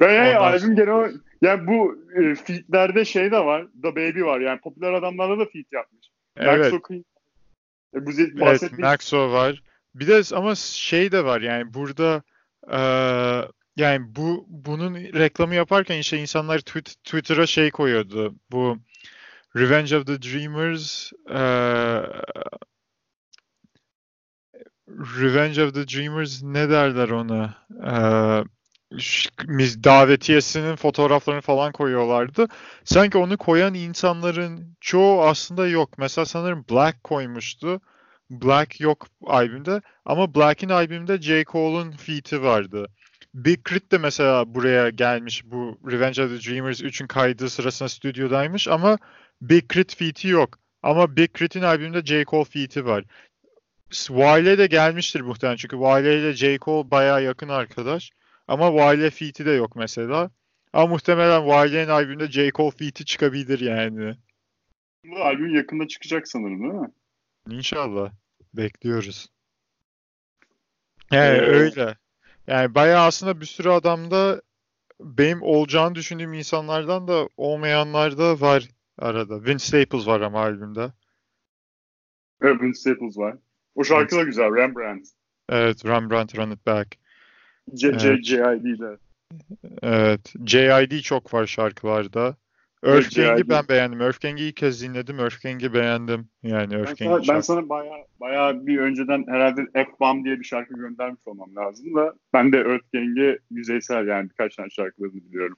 Ve 0.00 0.12
yani 0.12 0.38
Ondan 0.38 0.52
albüm 0.52 0.76
genel 0.76 1.12
yani 1.42 1.66
bu 1.66 1.98
e, 2.20 2.34
featlerde 2.34 3.04
şey 3.04 3.30
de 3.32 3.38
var. 3.38 3.66
The 3.82 3.96
Baby 3.96 4.22
var. 4.22 4.40
Yani 4.40 4.60
popüler 4.60 4.92
adamlarla 4.92 5.38
da 5.38 5.44
feat 5.44 5.66
yapmış. 5.72 6.06
Evet. 6.36 6.72
Maxo. 6.72 6.94
E, 7.94 8.06
bu 8.06 8.10
Evet, 8.42 8.78
Maxo 8.78 9.32
var. 9.32 9.62
Bir 9.94 10.06
de 10.06 10.36
ama 10.36 10.54
şey 10.54 11.12
de 11.12 11.24
var 11.24 11.40
yani 11.40 11.74
burada 11.74 12.22
eee, 12.70 13.48
yani 13.76 14.14
bu 14.16 14.46
bunun 14.48 14.94
reklamı 14.94 15.54
yaparken 15.54 15.98
işte 15.98 16.18
insanlar 16.18 16.58
Twitter'a 16.58 17.46
şey 17.46 17.70
koyuyordu. 17.70 18.34
Bu 18.50 18.78
Revenge 19.56 19.96
of 19.96 20.06
the 20.06 20.22
Dreamers 20.22 21.12
eee, 21.30 22.02
Revenge 25.20 25.64
of 25.64 25.74
the 25.74 25.88
Dreamers 25.88 26.42
ne 26.42 26.70
derler 26.70 27.08
ona? 27.08 27.54
Mis- 29.46 29.84
davetiyesinin 29.84 30.76
fotoğraflarını 30.76 31.40
falan 31.40 31.72
koyuyorlardı. 31.72 32.46
Sanki 32.84 33.18
onu 33.18 33.38
koyan 33.38 33.74
insanların 33.74 34.76
çoğu 34.80 35.22
aslında 35.22 35.68
yok. 35.68 35.98
Mesela 35.98 36.24
sanırım 36.24 36.64
Black 36.70 37.04
koymuştu. 37.04 37.80
Black 38.30 38.80
yok 38.80 39.06
albümde 39.26 39.80
ama 40.04 40.34
Black'in 40.34 40.68
albümünde 40.68 41.20
J. 41.22 41.44
Cole'un 41.44 41.90
feat'i 41.90 42.42
vardı. 42.42 42.86
Big 43.34 43.68
Crit 43.68 43.92
de 43.92 43.98
mesela 43.98 44.54
buraya 44.54 44.90
gelmiş. 44.90 45.42
Bu 45.44 45.80
Revenge 45.90 46.24
of 46.24 46.30
the 46.30 46.50
Dreamers 46.50 46.80
3'ün 46.80 47.06
kaydı 47.06 47.50
sırasında 47.50 47.88
stüdyodaymış 47.88 48.68
ama 48.68 48.98
Big 49.40 49.72
Crit 49.72 49.96
feat'i 49.96 50.28
yok. 50.28 50.58
Ama 50.82 51.16
Big 51.16 51.34
Crit'in 51.38 51.62
albümünde 51.62 52.02
J. 52.04 52.24
Cole 52.24 52.44
feat'i 52.44 52.84
var. 52.84 53.04
Wiley 53.90 54.58
de 54.58 54.66
gelmiştir 54.66 55.20
muhtemelen 55.20 55.56
çünkü 55.56 55.76
Wiley 55.76 56.20
ile 56.20 56.32
J. 56.32 56.58
Cole 56.58 56.90
bayağı 56.90 57.22
yakın 57.24 57.48
arkadaş. 57.48 58.10
Ama 58.48 58.70
Wiley 58.70 59.10
feat'i 59.10 59.46
de 59.46 59.50
yok 59.50 59.76
mesela. 59.76 60.30
Ama 60.72 60.86
muhtemelen 60.86 61.42
Wiley'in 61.62 61.88
albümünde 61.88 62.30
J. 62.30 62.50
Cole 62.50 62.70
feat'i 62.70 63.04
çıkabilir 63.04 63.60
yani. 63.60 64.16
bu 65.04 65.16
albüm 65.16 65.54
yakında 65.54 65.88
çıkacak 65.88 66.28
sanırım 66.28 66.60
değil 66.60 66.74
mi? 66.74 66.92
İnşallah. 67.50 68.12
Bekliyoruz. 68.54 69.28
Yani 71.12 71.36
Ee, 71.36 71.40
öyle. 71.40 71.96
Yani 72.46 72.74
bayağı 72.74 73.06
aslında 73.06 73.40
bir 73.40 73.46
sürü 73.46 73.68
adamda 73.68 74.42
benim 75.00 75.42
olacağını 75.42 75.94
düşündüğüm 75.94 76.32
insanlardan 76.32 77.08
da 77.08 77.28
olmayanlar 77.36 78.18
da 78.18 78.40
var 78.40 78.68
arada. 78.98 79.44
Vince 79.44 79.64
Staples 79.64 80.06
var 80.06 80.20
ama 80.20 80.40
albümde. 80.42 80.92
Evet, 82.42 82.62
Vince 82.62 82.78
Staples 82.78 83.18
var. 83.18 83.36
O 83.78 83.84
şarkı 83.84 84.16
da 84.16 84.22
güzel. 84.22 84.56
Rembrandt. 84.56 85.08
Evet, 85.48 85.86
Rembrandt 85.86 86.38
Run 86.38 86.50
It 86.50 86.66
Back. 86.66 86.96
C, 87.74 87.98
C, 87.98 88.08
Evet. 88.08 88.24
CID'de. 88.24 88.96
Evet, 89.82 90.34
JID 90.46 91.00
çok 91.00 91.34
var 91.34 91.46
şarkılarda. 91.46 92.36
Earth 92.84 92.96
Evet, 92.96 93.16
Gang'i 93.16 93.42
JID. 93.42 93.48
ben 93.48 93.68
beğendim. 93.68 94.00
Earth 94.00 94.20
Gang'i 94.20 94.42
ilk 94.42 94.56
kez 94.56 94.82
dinledim. 94.82 95.20
Earth 95.20 95.42
Gang'i 95.42 95.74
beğendim. 95.74 96.28
Yani 96.42 96.70
Ben 96.70 96.78
Earth 96.78 96.98
sana, 96.98 97.34
ben 97.34 97.40
sana 97.40 97.68
bayağı, 97.68 97.98
bayağı 98.20 98.66
bir 98.66 98.78
önceden 98.78 99.24
herhalde 99.28 99.66
F-Bomb 99.74 100.24
diye 100.24 100.38
bir 100.40 100.44
şarkı 100.44 100.74
göndermiş 100.74 101.20
olmam 101.26 101.56
lazım 101.56 101.94
da 101.94 102.14
ben 102.32 102.52
de 102.52 102.56
Earth 102.56 102.92
Gang'e 102.92 103.38
yüzeysel 103.50 104.06
yani 104.06 104.30
birkaç 104.30 104.56
tane 104.56 104.70
şarkılarını 104.70 105.14
biliyorum. 105.14 105.56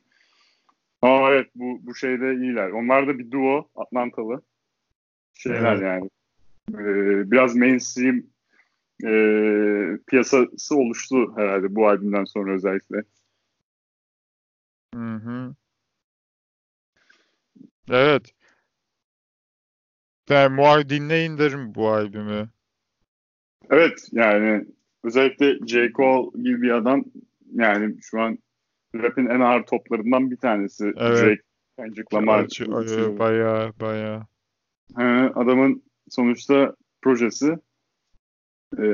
Ama 1.02 1.30
evet 1.30 1.46
bu, 1.54 1.78
bu 1.82 1.94
şeyde 1.94 2.34
iyiler. 2.34 2.70
Onlar 2.70 3.06
da 3.06 3.18
bir 3.18 3.30
duo 3.30 3.68
Atlantalı. 3.76 4.42
Şeyler 5.32 5.72
Evet. 5.72 5.82
yani. 5.82 6.10
Ee, 6.68 7.30
biraz 7.30 7.56
mainstream 7.56 8.22
e, 9.04 9.12
piyasası 10.06 10.76
oluştu 10.76 11.36
herhalde 11.36 11.74
bu 11.74 11.88
albümden 11.88 12.24
sonra 12.24 12.54
özellikle. 12.54 13.02
Hı 14.94 15.14
hı. 15.14 15.54
Evet. 17.90 18.34
Ben 20.30 20.52
muha 20.52 20.88
dinleyin 20.88 21.38
derim 21.38 21.74
bu 21.74 21.88
albümü. 21.88 22.48
Evet 23.70 24.08
yani 24.12 24.64
özellikle 25.04 25.66
J. 25.66 25.92
Cole 25.92 26.42
gibi 26.42 26.62
bir 26.62 26.70
adam 26.70 27.04
yani 27.52 28.02
şu 28.02 28.20
an 28.20 28.38
rap'in 28.94 29.26
en 29.26 29.40
ağır 29.40 29.62
toplarından 29.62 30.30
bir 30.30 30.36
tanesi. 30.36 30.84
Evet. 30.96 31.18
Drake, 31.22 31.42
Kendrick 31.76 32.16
Lamar. 32.16 32.46
Baya 33.18 33.72
baya. 33.80 34.26
Adamın 35.34 35.82
sonuçta 36.10 36.76
projesi 37.02 37.58
e, 38.78 38.84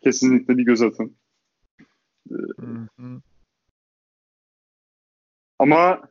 kesinlikle 0.00 0.58
bir 0.58 0.64
göz 0.64 0.82
atın. 0.82 1.16
Hı 2.30 2.88
hı. 2.98 3.22
Ama 5.58 6.08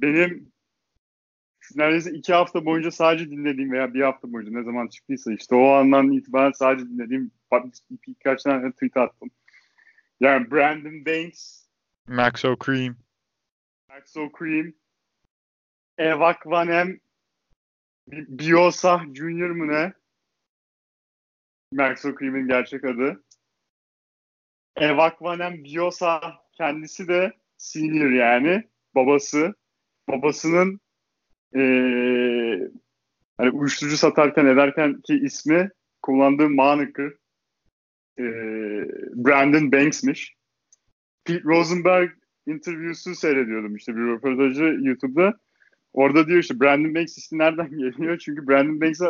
benim 0.00 0.52
neredeyse 1.74 2.10
iki 2.10 2.32
hafta 2.32 2.64
boyunca 2.64 2.90
sadece 2.90 3.30
dinlediğim 3.30 3.72
veya 3.72 3.94
bir 3.94 4.00
hafta 4.00 4.32
boyunca 4.32 4.52
ne 4.52 4.64
zaman 4.64 4.88
çıktıysa 4.88 5.32
işte 5.32 5.54
o 5.54 5.70
andan 5.70 6.12
itibaren 6.12 6.52
sadece 6.52 6.86
dinlediğim 6.86 7.30
birkaç 8.06 8.42
tane 8.42 8.72
tweet 8.72 8.96
attım. 8.96 9.30
Yani 10.20 10.50
Brandon 10.50 11.06
Banks, 11.06 11.66
Maxo 12.06 12.56
Cream, 12.66 12.96
Maxo 13.88 14.30
Cream, 14.38 14.72
Evak 15.98 16.46
Vanem, 16.46 17.00
Biosa 18.12 19.00
Junior 19.14 19.50
mu 19.50 19.68
ne? 19.68 19.92
Maxo 21.72 22.14
Cream'in 22.18 22.48
gerçek 22.48 22.84
adı. 22.84 23.24
Evak 24.76 25.22
Vanem 25.22 25.64
Biosa 25.64 26.20
kendisi 26.52 27.08
de 27.08 27.32
senior 27.58 28.10
yani. 28.10 28.68
Babası. 28.94 29.54
Babasının 30.08 30.80
ee, 31.56 32.70
hani 33.36 33.50
uyuşturucu 33.50 33.96
satarken 33.96 34.46
ederken 34.46 35.00
ki 35.00 35.14
ismi 35.14 35.70
kullandığı 36.02 36.48
moniker 36.48 37.12
e, 38.18 38.24
Brandon 39.14 39.72
Banks'miş. 39.72 40.34
Pete 41.24 41.42
Rosenberg 41.44 42.10
interview'su 42.46 43.14
seyrediyordum 43.14 43.76
işte 43.76 43.96
bir 43.96 44.00
röportajı 44.00 44.78
YouTube'da. 44.80 45.38
Orada 45.92 46.26
diyor 46.26 46.38
işte 46.38 46.60
Brandon 46.60 46.94
Banks 46.94 47.18
ismi 47.18 47.38
nereden 47.38 47.70
geliyor? 47.78 48.18
Çünkü 48.18 48.48
Brandon 48.48 48.80
Banks 48.80 49.00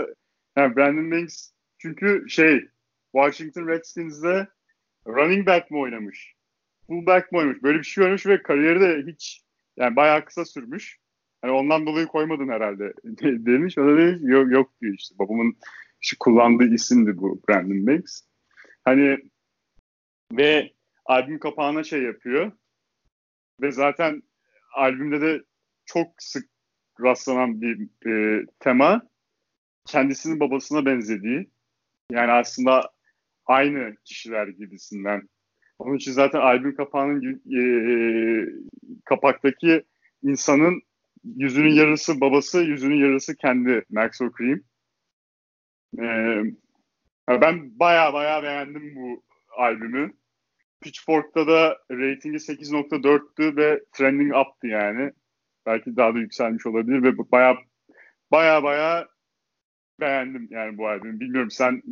yani 0.56 0.76
Brandon 0.76 1.10
Banks 1.10 1.50
çünkü 1.78 2.24
şey 2.28 2.68
Washington 3.12 3.68
Redskins'de 3.68 4.48
running 5.06 5.46
back 5.46 5.70
mi 5.70 5.78
oynamış? 5.78 6.34
Fullback 6.86 7.32
mi 7.32 7.38
oynamış? 7.38 7.62
Böyle 7.62 7.78
bir 7.78 7.84
şey 7.84 8.04
oynamış 8.04 8.26
ve 8.26 8.42
kariyeri 8.42 8.80
de 8.80 9.12
hiç 9.12 9.42
yani 9.76 9.96
bayağı 9.96 10.24
kısa 10.24 10.44
sürmüş. 10.44 10.98
Hani 11.42 11.52
ondan 11.52 11.86
dolayı 11.86 12.06
koymadın 12.06 12.48
herhalde 12.48 12.92
demiş. 13.22 13.78
O 13.78 13.86
da 13.86 13.96
demiş 13.96 14.20
yok, 14.22 14.52
yok 14.52 14.80
diyor 14.80 14.94
işte. 14.94 15.18
Babamın 15.18 15.56
işte 16.02 16.16
kullandığı 16.20 16.74
isimdi 16.74 17.16
bu 17.16 17.42
Brandon 17.48 17.86
Banks. 17.86 18.22
Hani 18.84 19.18
ve 20.32 20.72
albüm 21.04 21.38
kapağına 21.38 21.82
şey 21.82 22.02
yapıyor. 22.02 22.52
Ve 23.60 23.72
zaten 23.72 24.22
albümde 24.74 25.20
de 25.20 25.42
çok 25.84 26.08
sık 26.18 26.49
rastlanan 27.02 27.62
bir 27.62 27.88
e, 28.06 28.44
tema 28.60 29.02
kendisinin 29.86 30.40
babasına 30.40 30.86
benzediği. 30.86 31.50
Yani 32.10 32.32
aslında 32.32 32.90
aynı 33.46 33.96
kişiler 34.04 34.48
gibisinden. 34.48 35.28
Onun 35.78 35.96
için 35.96 36.12
zaten 36.12 36.40
albüm 36.40 36.76
kapağının 36.76 37.42
e, 37.56 37.62
kapaktaki 39.04 39.82
insanın 40.22 40.82
yüzünün 41.24 41.74
yarısı 41.74 42.20
babası, 42.20 42.60
yüzünün 42.60 42.96
yarısı 42.96 43.36
kendi 43.36 43.84
Maxwell 43.90 44.30
Cream. 44.38 44.60
Ee, 45.98 46.42
ben 47.28 47.78
baya 47.78 48.12
baya 48.12 48.42
beğendim 48.42 48.94
bu 48.96 49.22
albümü. 49.56 50.12
Pitchfork'ta 50.80 51.46
da 51.46 51.78
ratingi 51.90 52.36
8.4'tü 52.38 53.56
ve 53.56 53.80
trending 53.92 54.36
up'tı 54.36 54.66
yani. 54.66 55.12
Belki 55.66 55.96
daha 55.96 56.14
da 56.14 56.18
yükselmiş 56.18 56.66
olabilir 56.66 57.02
ve 57.02 57.18
baya 57.18 57.56
baya 58.30 58.62
baya 58.62 59.08
beğendim 60.00 60.48
yani 60.50 60.78
bu 60.78 60.88
albümü. 60.88 61.20
Bilmiyorum 61.20 61.50
sen 61.50 61.82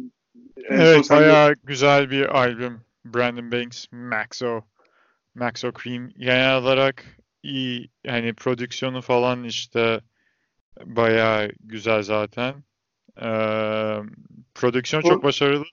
Evet 0.65 1.11
baya 1.11 1.51
de... 1.51 1.55
güzel 1.65 2.11
bir 2.11 2.39
albüm. 2.39 2.81
Brandon 3.05 3.53
Banks, 3.53 3.87
Maxo. 3.93 4.63
Maxo 5.35 5.73
Cream. 5.73 6.09
Genel 6.09 6.57
olarak 6.57 7.05
iyi. 7.43 7.91
Yani 8.05 8.35
prodüksiyonu 8.35 9.01
falan 9.01 9.45
işte 9.45 10.01
baya 10.85 11.49
güzel 11.61 12.03
zaten. 12.03 12.55
Ee, 13.23 13.97
prodüksiyon 14.55 15.03
çok 15.03 15.25
başarılı. 15.25 15.65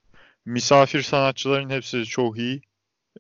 Misafir 0.45 1.01
sanatçıların 1.01 1.69
hepsi 1.69 2.05
çok 2.05 2.37
iyi. 2.37 2.61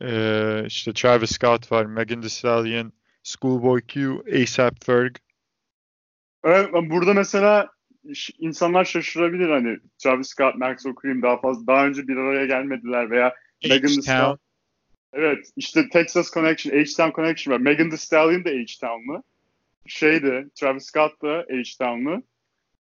Ee, 0.01 0.63
işte 0.67 0.93
Travis 0.93 1.31
Scott 1.31 1.71
var, 1.71 1.85
Megan 1.85 2.21
Thee 2.21 2.29
Stallion, 2.29 2.93
Schoolboy 3.25 3.81
Q, 3.81 4.23
A$AP 4.59 4.85
Ferg. 4.85 5.15
Evet, 6.43 6.69
burada 6.73 7.13
mesela 7.13 7.69
insanlar 8.39 8.85
şaşırabilir 8.85 9.49
hani 9.49 9.77
Travis 9.97 10.27
Scott, 10.27 10.55
Max 10.55 10.85
O'Cream 10.85 11.21
daha 11.21 11.39
fazla 11.41 11.67
daha 11.67 11.87
önce 11.87 12.07
bir 12.07 12.17
araya 12.17 12.45
gelmediler 12.45 13.11
veya 13.11 13.35
Megan 13.63 13.87
Thee 13.87 14.01
Stallion. 14.01 14.39
Evet 15.13 15.51
işte 15.55 15.89
Texas 15.89 16.33
Connection, 16.33 16.79
H-Town 16.79 17.15
Connection 17.15 17.53
var. 17.53 17.59
Megan 17.59 17.89
Thee 17.89 17.97
Stallion 17.97 18.45
da 18.45 18.49
H-Town'lu. 18.49 19.23
Şeydi, 19.87 20.47
Travis 20.55 20.85
Scott 20.85 21.21
da 21.21 21.45
H-Town'lu. 21.49 22.23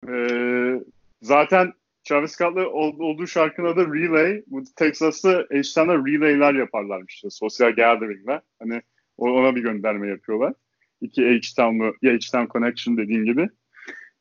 Ee, 0.09 0.81
zaten 1.23 1.73
Travis 2.05 2.33
Scott'la 2.33 2.69
olduğu 2.69 3.27
şarkının 3.27 3.67
adı 3.67 3.95
Relay. 3.95 4.43
Bu 4.47 4.65
Texas'ta 4.77 5.31
H-Town'da 5.31 5.97
relay'ler 5.97 6.55
yaparlarmış 6.55 7.15
işte. 7.15 7.31
Sosyal 7.31 7.71
gathering'ler. 7.71 8.41
Hani 8.59 8.83
ona 9.17 9.57
bir 9.57 9.63
gönderme 9.63 10.09
yapıyorlar. 10.09 10.53
İki 11.01 11.23
H-Town'lu, 11.23 11.95
ya 12.03 12.13
H-Town 12.13 12.53
Connection 12.53 12.97
dediğin 12.97 13.25
gibi. 13.25 13.49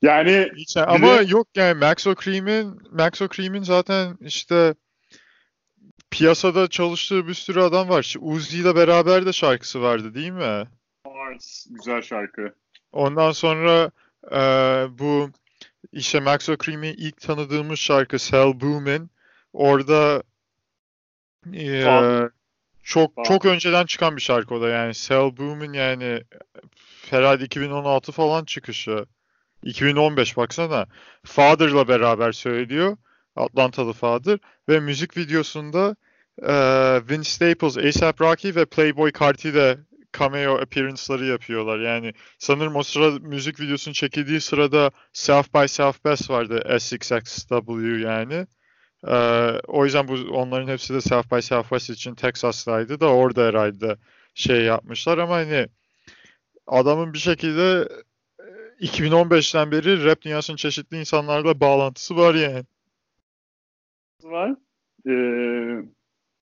Yani 0.01 0.49
işte, 0.55 0.85
ama 0.85 1.19
de... 1.19 1.25
yok 1.27 1.47
yani 1.55 1.79
Max 1.79 2.07
O'Cream'in 2.07 2.81
Max 2.91 3.21
O'Cream'in 3.21 3.63
zaten 3.63 4.17
işte 4.21 4.75
piyasada 6.11 6.67
çalıştığı 6.67 7.27
bir 7.27 7.33
sürü 7.33 7.59
adam 7.59 7.89
var. 7.89 8.15
Uzi 8.19 8.57
ile 8.57 8.75
beraber 8.75 9.25
de 9.25 9.33
şarkısı 9.33 9.81
vardı 9.81 10.13
değil 10.15 10.31
mi? 10.31 10.63
Mars, 11.05 11.65
güzel 11.69 12.01
şarkı. 12.01 12.53
Ondan 12.91 13.31
sonra 13.31 13.91
e, 14.31 14.39
bu 14.99 15.29
işte 15.91 16.19
Max 16.19 16.49
O'Cream'i 16.49 16.87
ilk 16.87 17.21
tanıdığımız 17.21 17.79
şarkı 17.79 18.19
Sell 18.19 18.59
Boomin. 18.61 19.09
Orada 19.53 20.23
e, 21.53 21.83
çok 22.83 23.11
Aa. 23.17 23.23
çok 23.23 23.45
önceden 23.45 23.85
çıkan 23.85 24.15
bir 24.15 24.21
şarkı 24.21 24.55
o 24.55 24.61
da 24.61 24.69
yani 24.69 24.93
Sell 24.93 25.37
Boomin 25.37 25.73
yani 25.73 26.23
herhalde 27.09 27.43
2016 27.45 28.11
falan 28.11 28.45
çıkışı. 28.45 29.05
2015 29.63 30.37
baksana. 30.37 30.87
Father'la 31.23 31.87
beraber 31.87 32.31
söylüyor. 32.31 32.97
Atlantalı 33.35 33.93
Father 33.93 34.39
ve 34.69 34.79
müzik 34.79 35.17
videosunda 35.17 35.95
e, 36.41 36.53
Vince 37.09 37.29
Staples, 37.29 38.01
A$AP 38.01 38.21
Rocky 38.21 38.55
ve 38.55 38.65
Playboy 38.65 39.11
Carti 39.19 39.53
de 39.53 39.77
cameo 40.19 40.61
appearance'ları 40.61 41.25
yapıyorlar. 41.25 41.79
Yani 41.79 42.13
sanırım 42.37 42.75
o 42.75 42.83
sıra 42.83 43.11
müzik 43.11 43.59
videosunun 43.59 43.93
çekildiği 43.93 44.41
sırada 44.41 44.91
South 45.13 45.53
by 45.55 45.67
Southwest 45.67 46.29
vardı. 46.29 46.79
SXXW 46.79 47.99
yani. 47.99 48.47
Ee, 49.07 49.59
o 49.67 49.85
yüzden 49.85 50.07
bu 50.07 50.13
onların 50.13 50.67
hepsi 50.67 50.93
de 50.93 51.01
South 51.01 51.31
by 51.31 51.39
Southwest 51.41 51.89
için 51.89 52.15
Texas'taydı 52.15 52.99
da 52.99 53.13
orada 53.13 53.45
herhalde 53.45 53.97
şey 54.33 54.61
yapmışlar 54.61 55.17
ama 55.17 55.35
hani 55.35 55.67
adamın 56.67 57.13
bir 57.13 57.19
şekilde 57.19 57.89
2015'ten 58.79 59.71
beri 59.71 60.05
rap 60.05 60.21
dünyasının 60.21 60.57
çeşitli 60.57 60.99
insanlarla 60.99 61.59
bağlantısı 61.59 62.17
var 62.17 62.35
yani. 62.35 62.63
Var. 64.23 64.55
Ee, 65.07 65.85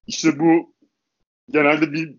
işte 0.08 0.40
bu 0.40 0.76
genelde 1.50 1.94
bir 1.94 2.16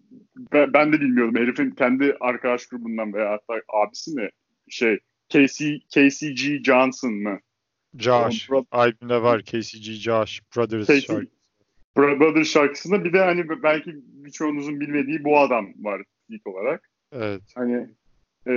ben 0.52 0.92
de 0.92 1.00
bilmiyordum. 1.00 1.36
Herifin 1.36 1.70
kendi 1.70 2.16
arkadaş 2.20 2.66
grubundan 2.66 3.14
veya 3.14 3.30
hatta 3.30 3.54
abisi 3.68 4.14
mi? 4.14 4.30
Şey 4.68 4.98
KC, 5.28 5.78
KCG 5.94 6.64
Johnson 6.64 7.12
mı? 7.12 7.40
Josh. 7.98 8.50
Albümde 8.70 9.22
var 9.22 9.42
KCG 9.42 9.84
Josh. 9.84 10.40
Brothers 10.56 10.86
KC, 10.86 11.00
şarkısı. 11.00 11.42
Brothers 11.96 12.48
şarkısında 12.48 13.04
bir 13.04 13.12
de 13.12 13.18
hani 13.18 13.62
belki 13.62 13.94
birçoğunuzun 13.94 14.80
bilmediği 14.80 15.24
bu 15.24 15.38
adam 15.38 15.68
var 15.78 16.02
ilk 16.28 16.46
olarak. 16.46 16.90
Evet. 17.12 17.42
Hani 17.54 17.88
e, 18.46 18.52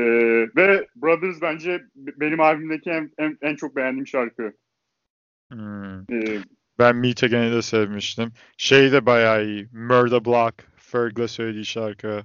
ve 0.56 0.88
Brothers 0.96 1.42
bence 1.42 1.84
benim 1.96 2.40
albümdeki 2.40 2.90
en, 2.90 3.12
en, 3.18 3.38
en 3.42 3.56
çok 3.56 3.76
beğendiğim 3.76 4.08
şarkı. 4.08 4.54
Hmm. 5.52 6.00
Ee, 6.12 6.40
ben 6.80 6.96
Meet 6.96 7.24
Again'i 7.24 7.52
de 7.52 7.62
sevmiştim. 7.62 8.32
Şey 8.58 8.92
de 8.92 9.06
bayağı 9.06 9.46
iyi. 9.46 9.70
Murder 9.72 10.26
Block. 10.26 10.56
Ferg'la 10.78 11.28
söylediği 11.28 11.66
şarkı. 11.66 12.24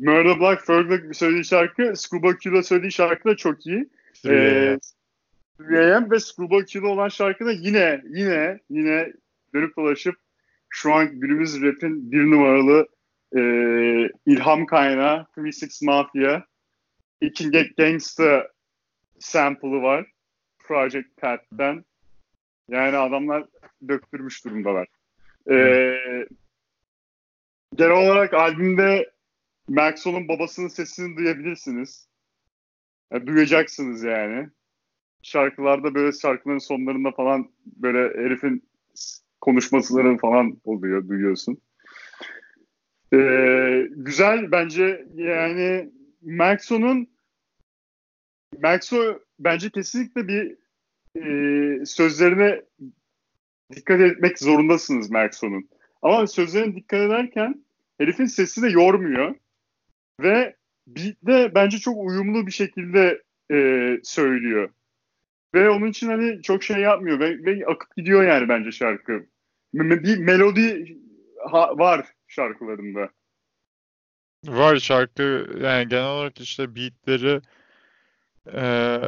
Murder 0.00 0.40
Block, 0.40 0.66
Ferg'la 0.66 1.14
söylediği 1.14 1.44
şarkı. 1.44 1.92
Scuba 1.96 2.36
Q'la 2.36 2.62
söylediği 2.62 2.92
şarkı 2.92 3.28
da 3.28 3.36
çok 3.36 3.66
iyi. 3.66 3.88
3 4.24 4.84
ee, 5.60 6.10
ve 6.10 6.18
Q'la 6.64 6.88
olan 6.88 7.08
şarkı 7.08 7.46
da 7.46 7.52
yine, 7.52 8.02
yine, 8.08 8.60
yine 8.70 9.12
dönüp 9.54 9.76
dolaşıp 9.76 10.16
şu 10.68 10.94
an 10.94 11.20
günümüz 11.20 11.62
rap'in 11.62 12.12
bir 12.12 12.30
numaralı 12.30 12.88
e, 13.36 13.40
ilham 14.26 14.66
kaynağı 14.66 15.26
36 15.38 15.84
Mafia. 15.84 16.42
İki 17.20 17.50
Gangsta 17.76 18.48
sample'ı 19.18 19.82
var. 19.82 20.06
Project 20.58 21.16
Pat'ten. 21.16 21.84
Yani 22.68 22.96
adamlar 22.96 23.44
döktürmüş 23.88 24.44
durumdalar. 24.44 24.88
Ee, 25.50 26.26
genel 27.74 27.90
olarak 27.90 28.34
albümde 28.34 29.10
Maxwell'ın 29.68 30.28
babasının 30.28 30.68
sesini 30.68 31.16
duyabilirsiniz. 31.16 32.08
Yani 33.12 33.26
duyacaksınız 33.26 34.02
yani. 34.02 34.50
Şarkılarda 35.26 35.94
böyle 35.94 36.12
şarkıların 36.12 36.58
sonlarında 36.58 37.10
falan 37.10 37.50
böyle 37.64 37.98
herifin 37.98 38.68
konuşmaları 39.40 40.16
falan 40.16 40.60
oluyor, 40.64 41.08
duyuyorsun. 41.08 41.58
Ee, 43.14 43.88
güzel 43.90 44.52
bence 44.52 45.06
yani 45.14 45.90
Maxo'nun 46.22 47.08
Maxo 48.62 49.18
bence 49.38 49.70
kesinlikle 49.70 50.28
bir 50.28 50.56
e, 51.16 51.84
sözlerine 51.86 52.62
dikkat 53.72 54.00
etmek 54.00 54.38
zorundasınız 54.38 55.10
Maxo'nun. 55.10 55.68
Ama 56.02 56.26
sözlerine 56.26 56.74
dikkat 56.74 57.00
ederken 57.00 57.64
herifin 57.98 58.26
sesi 58.26 58.62
de 58.62 58.68
yormuyor. 58.68 59.34
Ve 60.20 60.56
beatle 60.86 61.54
bence 61.54 61.78
çok 61.78 61.96
uyumlu 61.98 62.46
bir 62.46 62.52
şekilde 62.52 63.22
e, 63.52 63.56
söylüyor. 64.02 64.70
Ve 65.54 65.70
onun 65.70 65.86
için 65.86 66.08
hani 66.08 66.42
çok 66.42 66.62
şey 66.62 66.76
yapmıyor 66.76 67.20
ve, 67.20 67.44
ve 67.44 67.66
akıp 67.66 67.96
gidiyor 67.96 68.22
yani 68.22 68.48
bence 68.48 68.72
şarkı. 68.72 69.26
Bir 69.74 70.18
melodi 70.18 70.96
ha, 71.50 71.78
var 71.78 72.06
şarkılarında. 72.28 73.08
Var 74.44 74.76
şarkı 74.76 75.46
yani 75.60 75.88
genel 75.88 76.06
olarak 76.06 76.40
işte 76.40 76.76
beatleri 76.76 77.40
ee, 78.54 79.00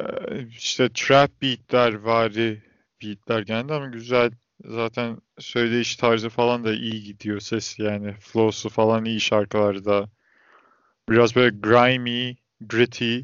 işte 0.48 0.88
trap 0.94 1.42
beatler 1.42 1.94
vari 1.94 2.62
beatler 3.02 3.42
geldi 3.42 3.74
ama 3.74 3.86
güzel 3.86 4.30
zaten 4.64 5.18
söyleyiş 5.38 5.96
tarzı 5.96 6.28
falan 6.28 6.64
da 6.64 6.72
iyi 6.72 7.02
gidiyor 7.02 7.40
ses 7.40 7.78
yani 7.78 8.14
flow'su 8.20 8.68
falan 8.68 9.04
iyi 9.04 9.20
şarkılarda. 9.20 10.08
Biraz 11.08 11.36
böyle 11.36 11.56
grimy, 11.56 12.36
gritty, 12.60 13.18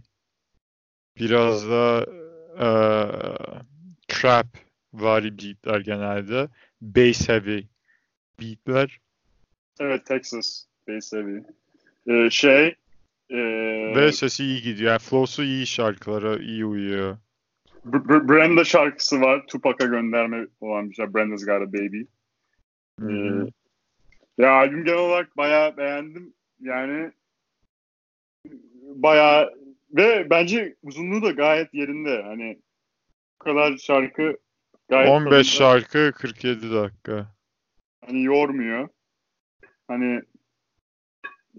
biraz 1.19 1.69
da 1.71 2.07
e, 2.59 2.69
trap 4.09 4.47
vari 4.95 5.39
beatler 5.39 5.81
genelde. 5.81 6.49
Bass 6.81 7.29
heavy 7.29 7.63
beatler. 8.41 9.01
Evet 9.81 10.07
Texas 10.07 10.65
bass 10.89 11.13
heavy. 11.13 11.41
Ee, 12.07 12.31
şey 12.31 12.75
e, 13.31 13.39
ve 13.97 14.13
sesi 14.13 14.45
iyi 14.45 14.63
gidiyor. 14.63 14.91
Yani 14.91 14.99
flow'su 14.99 15.43
iyi 15.45 15.67
şarkılara 15.67 16.39
iyi 16.39 16.65
uyuyor. 16.65 17.17
B- 17.85 18.29
Brenda 18.29 18.65
şarkısı 18.65 19.21
var. 19.21 19.47
Tupac'a 19.47 19.87
gönderme 19.87 20.47
olan 20.61 20.91
bir 20.91 20.95
şey. 20.95 21.15
Brenda's 21.15 21.45
Got 21.47 21.63
a 21.63 21.73
Baby. 21.73 22.03
Ee, 23.03 23.51
ya 24.39 24.53
albüm 24.53 24.85
genel 24.85 24.99
olarak 24.99 25.37
bayağı 25.37 25.77
beğendim. 25.77 26.35
Yani 26.61 27.13
bayağı 28.95 29.64
ve 29.95 30.31
bence 30.31 30.77
uzunluğu 30.83 31.23
da 31.23 31.31
gayet 31.31 31.75
yerinde. 31.75 32.23
Hani 32.23 32.63
bu 33.41 33.45
kadar 33.45 33.77
şarkı 33.77 34.39
gayet 34.89 35.11
15 35.11 35.31
tadında. 35.31 35.45
şarkı 35.45 36.13
47 36.13 36.71
dakika. 36.73 37.35
Hani 38.07 38.23
yormuyor. 38.23 38.89
Hani 39.89 40.15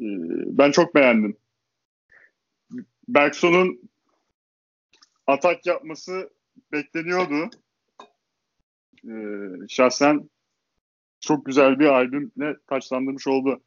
e, 0.02 0.06
ben 0.58 0.72
çok 0.72 0.96
beğendim. 0.96 1.38
Bergson'un 3.08 3.90
atak 5.28 5.66
yapması 5.66 6.30
bekleniyordu. 6.72 7.50
Ee, 9.10 9.68
şahsen 9.70 10.30
çok 11.20 11.46
güzel 11.46 11.80
bir 11.80 11.86
albümle 11.86 12.56
taçlandırmış 12.68 13.28
oldu. 13.28 13.64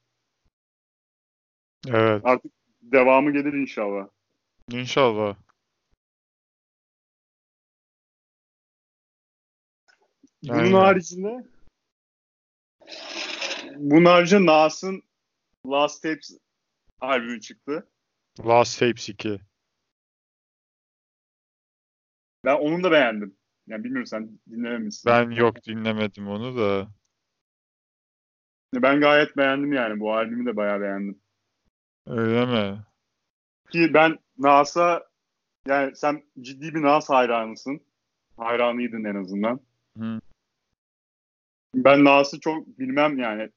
Evet. 1.88 2.20
Artık 2.24 2.52
devamı 2.82 3.32
gelir 3.32 3.52
inşallah. 3.52 4.08
İnşallah. 4.70 5.36
Bunun 10.42 10.58
Aynen. 10.58 10.72
haricinde 10.72 11.48
bunun 13.76 14.04
haricinde 14.04 14.46
Nas'ın 14.46 15.02
Last 15.66 16.02
Tapes 16.02 16.38
albümü 17.00 17.40
çıktı. 17.40 17.88
Last 18.46 18.80
Tapes 18.80 19.08
2. 19.08 19.40
Ben 22.44 22.54
onu 22.54 22.84
da 22.84 22.90
beğendim. 22.90 23.36
Yani 23.66 23.84
bilmiyorum 23.84 24.06
sen 24.06 24.38
dinlememişsin. 24.50 25.10
Ben 25.10 25.30
yok 25.30 25.64
dinlemedim 25.64 26.28
onu 26.28 26.56
da. 26.56 26.88
Ben 28.74 29.00
gayet 29.00 29.36
beğendim 29.36 29.72
yani. 29.72 30.00
Bu 30.00 30.14
albümü 30.14 30.46
de 30.46 30.56
bayağı 30.56 30.80
beğendim. 30.80 31.22
Öyle 32.06 32.46
mi? 32.46 32.86
Ki 33.70 33.94
ben 33.94 34.18
Nas'a 34.38 35.08
yani 35.66 35.96
sen 35.96 36.22
ciddi 36.40 36.74
bir 36.74 36.82
Nas 36.82 37.10
hayranısın. 37.10 37.80
Hayranıydın 38.36 39.04
en 39.04 39.14
azından. 39.14 39.60
Hı. 39.98 40.20
Ben 41.74 42.04
Nas'ı 42.04 42.40
çok 42.40 42.78
bilmem 42.78 43.18
yani. 43.18 43.50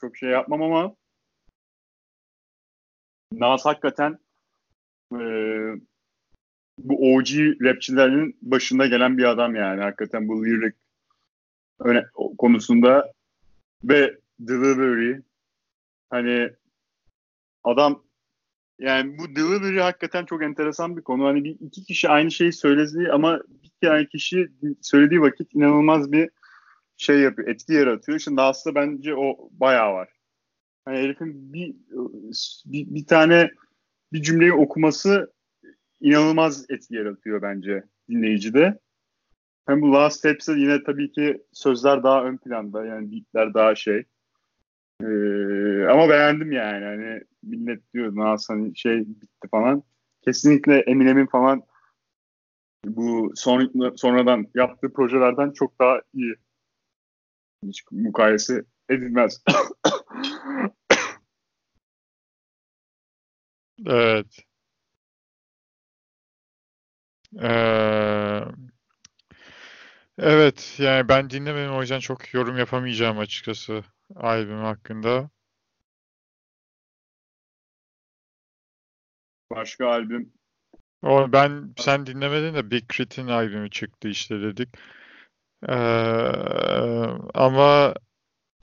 Çok 0.00 0.16
şey 0.16 0.30
yapmam 0.30 0.62
ama 0.62 0.94
Nas 3.32 3.64
hakikaten 3.64 4.18
e, 5.12 5.18
bu 6.78 7.14
OG 7.14 7.28
rapçilerin 7.62 8.38
başında 8.42 8.86
gelen 8.86 9.18
bir 9.18 9.24
adam 9.24 9.54
yani. 9.54 9.82
Hakikaten 9.82 10.28
bu 10.28 10.46
lyric 10.46 10.76
öne, 11.78 12.06
konusunda 12.38 13.12
ve 13.84 14.18
delivery 14.40 15.20
hani 16.10 16.50
adam 17.64 18.02
yani 18.78 19.18
bu 19.18 19.36
delivery 19.36 19.80
hakikaten 19.80 20.24
çok 20.24 20.42
enteresan 20.42 20.96
bir 20.96 21.02
konu. 21.02 21.24
Hani 21.24 21.44
bir 21.44 21.56
iki 21.60 21.84
kişi 21.84 22.08
aynı 22.08 22.30
şeyi 22.30 22.52
söylediği 22.52 23.08
ama 23.12 23.40
bir 23.62 23.70
tane 23.88 24.06
kişi 24.06 24.48
söylediği 24.82 25.20
vakit 25.20 25.54
inanılmaz 25.54 26.12
bir 26.12 26.30
şey 26.96 27.20
yapıyor, 27.20 27.48
etki 27.48 27.72
yaratıyor. 27.72 28.18
Şimdi 28.18 28.40
aslında 28.40 28.74
bence 28.74 29.14
o 29.14 29.48
bayağı 29.50 29.92
var. 29.92 30.08
Hani 30.84 30.98
herifin 30.98 31.52
bir, 31.52 31.74
bir, 32.64 32.94
bir 32.94 33.06
tane 33.06 33.50
bir 34.12 34.22
cümleyi 34.22 34.52
okuması 34.52 35.32
inanılmaz 36.00 36.64
etki 36.70 36.94
yaratıyor 36.94 37.42
bence 37.42 37.82
dinleyicide. 38.08 38.78
Hem 39.66 39.82
bu 39.82 39.92
Last 39.92 40.18
Steps'te 40.18 40.52
yine 40.52 40.84
tabii 40.84 41.12
ki 41.12 41.42
sözler 41.52 42.02
daha 42.02 42.24
ön 42.24 42.36
planda 42.36 42.84
yani 42.84 43.12
beatler 43.12 43.54
daha 43.54 43.74
şey. 43.74 44.04
Ee, 45.02 45.86
ama 45.90 46.08
beğendim 46.08 46.52
yani. 46.52 46.84
Hani 46.84 47.20
millet 47.42 47.94
diyor 47.94 48.38
hani 48.48 48.76
şey 48.76 49.00
bitti 49.00 49.48
falan. 49.50 49.82
Kesinlikle 50.22 50.78
Eminem'in 50.78 51.26
falan 51.26 51.62
bu 52.84 53.32
son, 53.34 53.72
sonradan 53.96 54.46
yaptığı 54.54 54.92
projelerden 54.92 55.50
çok 55.50 55.80
daha 55.80 56.00
iyi. 56.14 56.34
Hiç 57.66 57.84
mukayese 57.90 58.64
edilmez. 58.88 59.42
evet. 63.86 64.44
Ee, 67.42 68.40
evet 70.18 70.76
yani 70.78 71.08
ben 71.08 71.30
dinlemedim 71.30 71.74
o 71.74 71.80
yüzden 71.80 72.00
çok 72.00 72.34
yorum 72.34 72.58
yapamayacağım 72.58 73.18
açıkçası 73.18 73.84
albüm 74.16 74.58
hakkında. 74.58 75.30
Başka 79.50 79.86
albüm. 79.88 80.32
O 81.02 81.32
ben 81.32 81.74
sen 81.78 82.06
dinlemedin 82.06 82.54
de 82.54 82.70
Big 82.70 82.92
Crit'in 82.92 83.26
albümü 83.28 83.70
çıktı 83.70 84.08
işte 84.08 84.40
dedik. 84.40 84.68
Ee, 85.68 85.74
ama 87.34 87.94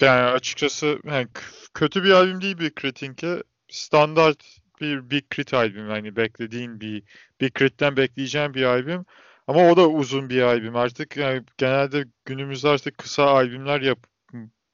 yani 0.01 0.21
açıkçası 0.21 0.99
yani 1.05 1.27
kötü 1.73 2.03
bir 2.03 2.11
albüm 2.11 2.41
değil 2.41 2.59
Big 2.59 2.79
Crit'inki. 2.81 3.43
Standart 3.69 4.43
bir 4.81 5.09
Big 5.09 5.23
Crit 5.31 5.53
albüm. 5.53 5.89
Yani 5.89 6.15
beklediğin 6.15 6.81
bir 6.81 7.03
Big 7.41 7.55
Crit'ten 7.59 7.97
bekleyeceğin 7.97 8.53
bir 8.53 8.63
albüm. 8.63 9.05
Ama 9.47 9.71
o 9.71 9.77
da 9.77 9.89
uzun 9.89 10.29
bir 10.29 10.41
albüm. 10.41 10.75
Artık 10.75 11.17
yani 11.17 11.43
genelde 11.57 12.05
günümüzde 12.25 12.69
artık 12.69 12.97
kısa 12.97 13.25
albümler 13.25 13.81
yap 13.81 14.10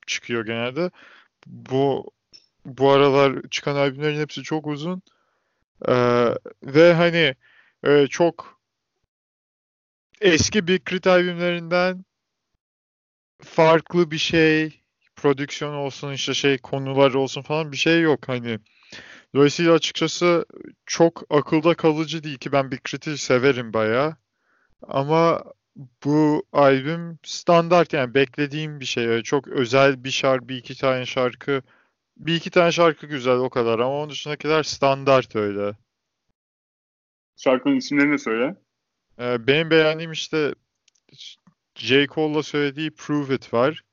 çıkıyor 0.08 0.46
genelde. 0.46 0.92
Bu 1.48 2.12
bu 2.66 2.92
aralar 2.92 3.42
çıkan 3.52 3.76
albümlerin 3.76 4.20
hepsi 4.20 4.44
çok 4.44 4.68
uzun. 4.68 5.02
Ee, 5.88 6.36
ve 6.64 6.94
hani 6.94 7.36
e, 7.88 8.08
çok 8.08 8.62
eski 10.22 10.68
Big 10.68 10.86
Crit 10.90 11.08
albümlerinden 11.08 12.06
farklı 13.44 14.12
bir 14.12 14.18
şey 14.18 14.82
prodüksiyon 15.16 15.74
olsun 15.74 16.14
işte 16.14 16.34
şey 16.34 16.58
konular 16.58 17.14
olsun 17.14 17.42
falan 17.42 17.72
bir 17.72 17.78
şey 17.78 18.02
yok 18.02 18.28
hani 18.30 18.60
Dolayısıyla 19.36 19.74
açıkçası 19.74 20.46
çok 20.86 21.24
akılda 21.30 21.74
kalıcı 21.76 22.24
değil 22.24 22.38
ki 22.38 22.52
ben 22.52 22.72
bir 22.72 22.78
kritik 22.80 23.20
severim 23.20 23.74
bayağı. 23.74 24.16
Ama 24.88 25.44
bu 26.06 26.44
albüm 26.54 27.20
standart 27.24 27.94
yani 27.94 28.14
beklediğim 28.14 28.80
bir 28.80 28.86
şey. 28.86 29.24
çok 29.24 29.48
özel 29.48 30.04
bir 30.04 30.12
şarkı, 30.12 30.50
bir 30.50 30.58
iki 30.58 30.78
tane 30.78 31.06
şarkı 31.06 31.62
bir 32.18 32.36
iki 32.36 32.50
tane 32.50 32.72
şarkı 32.72 33.08
güzel 33.08 33.36
o 33.36 33.50
kadar 33.50 33.80
ama 33.80 34.02
onun 34.02 34.10
dışındakiler 34.10 34.64
standart 34.64 35.36
öyle. 35.36 35.76
Şarkının 37.38 37.76
isimlerini 37.76 38.14
de 38.14 38.18
söyle. 38.18 38.56
Ee, 39.20 39.48
benim 39.48 39.70
beğendiğim 39.70 40.12
işte 40.12 40.54
J. 41.76 42.08
Cole'la 42.08 42.44
söylediği 42.44 42.92
Prove 42.92 43.36
It 43.36 43.54
var. 43.54 43.84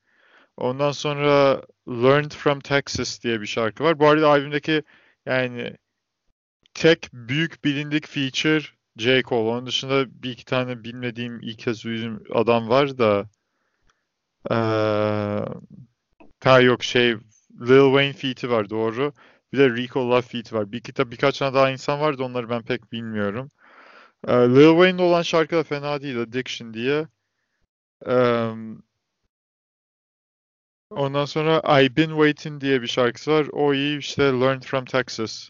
Ondan 0.57 0.91
sonra 0.91 1.61
Learned 1.87 2.31
from 2.31 2.59
Texas 2.59 3.23
diye 3.23 3.41
bir 3.41 3.45
şarkı 3.45 3.83
var. 3.83 3.99
Bu 3.99 4.07
arada 4.07 4.29
albümdeki 4.29 4.83
yani 5.25 5.77
tek 6.73 7.09
büyük 7.13 7.65
bilindik 7.65 8.07
feature 8.07 8.65
J. 8.97 9.23
Cole. 9.23 9.49
Onun 9.49 9.65
dışında 9.65 10.23
bir 10.23 10.31
iki 10.31 10.45
tane 10.45 10.83
bilmediğim 10.83 11.39
ilk 11.41 11.59
kez 11.59 11.83
duyduğum 11.83 12.23
adam 12.33 12.69
var 12.69 12.97
da 12.97 13.29
ee, 14.51 14.55
ha 16.43 16.59
yok 16.61 16.83
şey 16.83 17.13
Lil 17.61 17.85
Wayne 17.85 18.13
feat'i 18.13 18.49
var 18.49 18.69
doğru. 18.69 19.13
Bir 19.53 19.57
de 19.57 19.69
Rico 19.69 20.09
Love 20.09 20.21
feat'i 20.21 20.55
var. 20.55 20.71
Bir 20.71 20.81
kitap 20.81 21.11
birkaç 21.11 21.39
tane 21.39 21.53
daha 21.55 21.71
insan 21.71 21.99
vardı 22.01 22.23
onları 22.23 22.49
ben 22.49 22.63
pek 22.63 22.91
bilmiyorum. 22.91 23.51
Ee, 24.27 24.33
Lil 24.33 24.69
Wayne'de 24.69 25.03
olan 25.03 25.21
şarkı 25.21 25.55
da 25.55 25.63
fena 25.63 26.01
değil 26.01 26.21
Addiction 26.21 26.73
diye. 26.73 27.07
Ee, 28.07 28.51
ondan 30.89 31.25
sonra 31.25 31.81
I've 31.81 31.95
Been 31.95 32.09
Waiting 32.09 32.61
diye 32.61 32.81
bir 32.81 32.87
şarkısı 32.87 33.31
var. 33.31 33.47
O 33.51 33.73
iyi 33.73 33.97
işte 33.99 34.23
Learned 34.23 34.63
from 34.63 34.85
Texas 34.85 35.49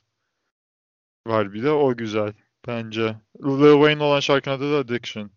var 1.28 1.54
bir 1.54 1.64
de 1.64 1.72
o 1.72 1.98
güzel 1.98 2.34
bence. 2.68 3.16
Lil 3.44 3.74
Wayne 3.74 4.04
olan 4.04 4.20
şarkının 4.20 4.56
adı 4.56 4.74
da 4.74 4.78
Addiction. 4.78 5.32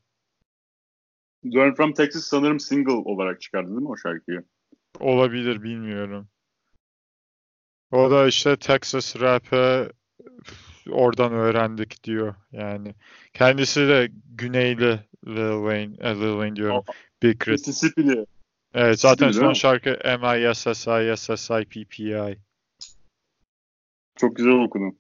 Learn 1.45 1.75
from 1.75 1.93
Texas 1.93 2.25
sanırım 2.25 2.61
single 2.61 2.93
olarak 2.93 3.41
çıkardı 3.41 3.69
değil 3.69 3.81
mi 3.81 3.89
o 3.89 3.97
şarkıyı? 3.97 4.45
Olabilir 5.01 5.63
bilmiyorum. 5.63 6.29
O 7.93 8.11
da 8.11 8.27
işte 8.27 8.57
Texas 8.57 9.21
rap'e 9.21 9.93
oradan 10.91 11.33
öğrendik 11.33 12.05
diyor 12.05 12.35
yani. 12.53 12.95
Kendisi 13.33 13.81
de 13.81 14.09
güneyli 14.25 15.01
Lil 15.27 15.59
Wayne, 15.59 15.97
e, 16.01 16.15
Lil 16.15 16.33
Wayne 16.33 16.57
diyorum. 16.57 16.85
Big 17.23 17.45
Crit. 17.45 17.49
Mississippi'li. 17.49 18.27
Evet 18.75 19.01
zaten 19.01 19.29
Mississippi, 19.29 19.47
son 19.47 19.53
şarkı 19.53 19.91
M.I.S.S.I. 19.91 21.17
S.S.I. 21.17 21.65
P.P.I. 21.65 22.39
Çok 24.17 24.37
güzel 24.37 24.53
okudum. 24.53 24.99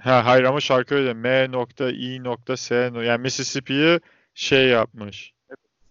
Ha 0.00 0.26
hayır 0.26 0.44
ama 0.44 0.60
şarkı 0.60 0.94
öyle 0.94 1.14
M.I.S. 1.14 2.74
yani 2.74 3.22
Mississippi'yi 3.22 4.00
şey 4.34 4.68
yapmış. 4.68 5.34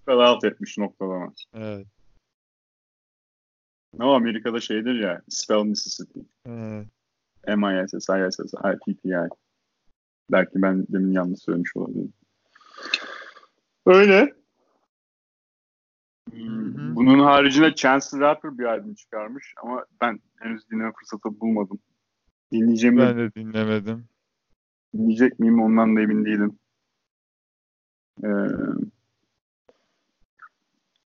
Spell 0.02 0.18
out 0.18 0.44
etmiş 0.44 0.78
noktalama. 0.78 1.34
Evet. 1.54 1.88
Ama 4.00 4.16
Amerika'da 4.16 4.60
şeydir 4.60 5.00
ya. 5.00 5.22
Spell 5.30 5.64
Mississippi. 5.64 6.20
evet. 6.46 6.88
M-I-S-S-I-S-S-I-P-P-I. 7.48 9.30
Belki 10.32 10.62
ben 10.62 10.86
demin 10.90 11.12
yanlış 11.12 11.40
söylemiş 11.40 11.76
olabilirim. 11.76 12.14
Öyle. 13.86 14.34
Bunun 16.96 17.20
haricinde 17.20 17.76
Chance 17.76 18.06
the 18.12 18.20
Rapper 18.20 18.58
bir 18.58 18.64
albüm 18.64 18.96
çıkarmış 18.96 19.54
ama 19.64 19.86
ben 20.02 20.20
henüz 20.40 20.70
dinleme 20.72 20.92
fırsatı 21.00 21.40
bulmadım. 21.42 21.80
Dinleyeceğim? 22.52 22.98
Ben 22.98 23.18
de 23.18 23.34
dinlemedim. 23.36 24.06
Dinleyecek 24.94 25.40
miyim 25.40 25.62
ondan 25.62 25.96
da 25.96 26.02
emin 26.02 26.26
değilim. 26.26 26.60
Ee, 28.24 28.28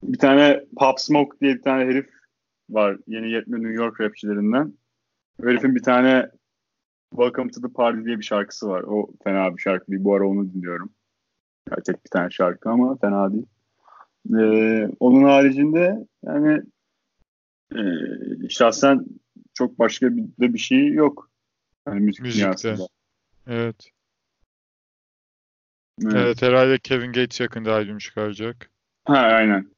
bir 0.02 0.18
tane 0.18 0.64
Pop 0.76 1.00
Smoke 1.00 1.40
diye 1.40 1.54
bir 1.54 1.62
tane 1.62 1.84
herif 1.84 2.10
var. 2.70 2.96
Yeni 3.06 3.30
yetme 3.30 3.58
New 3.58 3.72
York 3.72 4.00
rapçilerinden. 4.00 4.72
Herifin 5.42 5.74
bir 5.74 5.82
tane 5.82 6.30
Welcome 7.10 7.50
to 7.50 7.60
the 7.60 7.72
Party 7.72 8.04
diye 8.04 8.18
bir 8.18 8.24
şarkısı 8.24 8.68
var. 8.68 8.82
O 8.82 9.10
fena 9.24 9.56
bir 9.56 9.62
şarkı 9.62 9.92
değil. 9.92 10.04
Bu 10.04 10.14
ara 10.14 10.28
onu 10.28 10.52
dinliyorum. 10.54 10.90
Yani 11.70 11.82
tek 11.82 12.04
bir 12.04 12.10
tane 12.10 12.30
şarkı 12.30 12.70
ama 12.70 12.96
fena 12.96 13.32
değil. 13.32 13.46
Ee, 14.38 14.88
onun 15.00 15.24
haricinde 15.24 16.06
yani 16.24 16.62
e, 17.74 17.80
şahsen 18.48 19.04
çok 19.54 19.78
başka 19.78 20.16
bir, 20.16 20.22
de 20.22 20.54
bir 20.54 20.58
şey 20.58 20.88
yok. 20.88 21.31
Yani 21.86 22.00
müzik 22.00 22.22
Müzikte. 22.22 22.44
dünyasında. 22.46 22.86
Evet. 23.46 23.90
Evet. 26.02 26.14
Evet 26.16 26.42
herhalde 26.42 26.78
Kevin 26.78 27.12
Gates 27.12 27.40
yakında 27.40 27.74
albüm 27.74 27.98
çıkaracak. 27.98 28.70
Ha 29.04 29.16
aynen. 29.18 29.70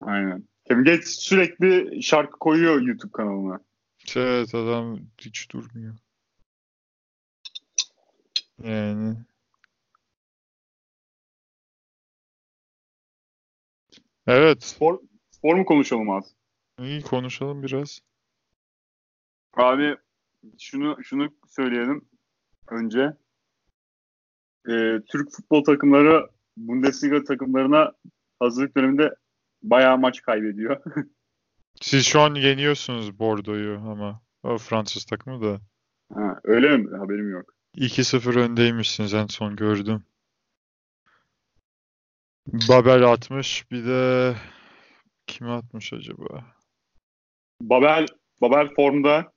Aynen. 0.00 0.44
Kevin 0.64 0.84
Gates 0.84 1.18
sürekli 1.18 2.02
şarkı 2.02 2.38
koyuyor 2.38 2.80
YouTube 2.82 3.12
kanalına. 3.12 3.60
Evet 4.16 4.54
adam 4.54 5.00
hiç 5.18 5.50
durmuyor. 5.50 5.94
Yani 8.64 9.16
evet 14.26 14.64
Spor, 14.64 14.98
spor 15.30 15.54
mu 15.54 15.64
konuşalım 15.64 16.10
az? 16.10 16.34
iyi 16.78 17.02
konuşalım 17.02 17.62
biraz. 17.62 18.00
Abi 19.56 19.96
şunu 20.58 21.04
şunu 21.04 21.28
söyleyelim 21.48 22.04
önce. 22.70 23.12
Ee, 24.68 25.00
Türk 25.08 25.30
futbol 25.30 25.64
takımları 25.64 26.28
Bundesliga 26.56 27.24
takımlarına 27.24 27.92
hazırlık 28.40 28.76
döneminde 28.76 29.14
bayağı 29.62 29.98
maç 29.98 30.22
kaybediyor. 30.22 30.82
Siz 31.80 32.06
şu 32.06 32.20
an 32.20 32.34
yeniyorsunuz 32.34 33.18
Bordeaux'u 33.18 33.90
ama 33.90 34.22
o 34.42 34.58
Fransız 34.58 35.04
takımı 35.04 35.42
da. 35.42 35.60
ha, 36.14 36.40
öyle 36.44 36.76
mi? 36.76 36.98
Haberim 36.98 37.30
yok. 37.30 37.54
2-0 37.76 38.38
öndeymişsiniz 38.38 39.14
en 39.14 39.26
son 39.26 39.56
gördüm. 39.56 40.02
Babel 42.68 43.12
atmış 43.12 43.70
bir 43.70 43.86
de 43.86 44.34
kim 45.26 45.50
atmış 45.50 45.92
acaba? 45.92 46.44
Babel 47.62 48.06
Babel 48.40 48.68
formda 48.74 49.32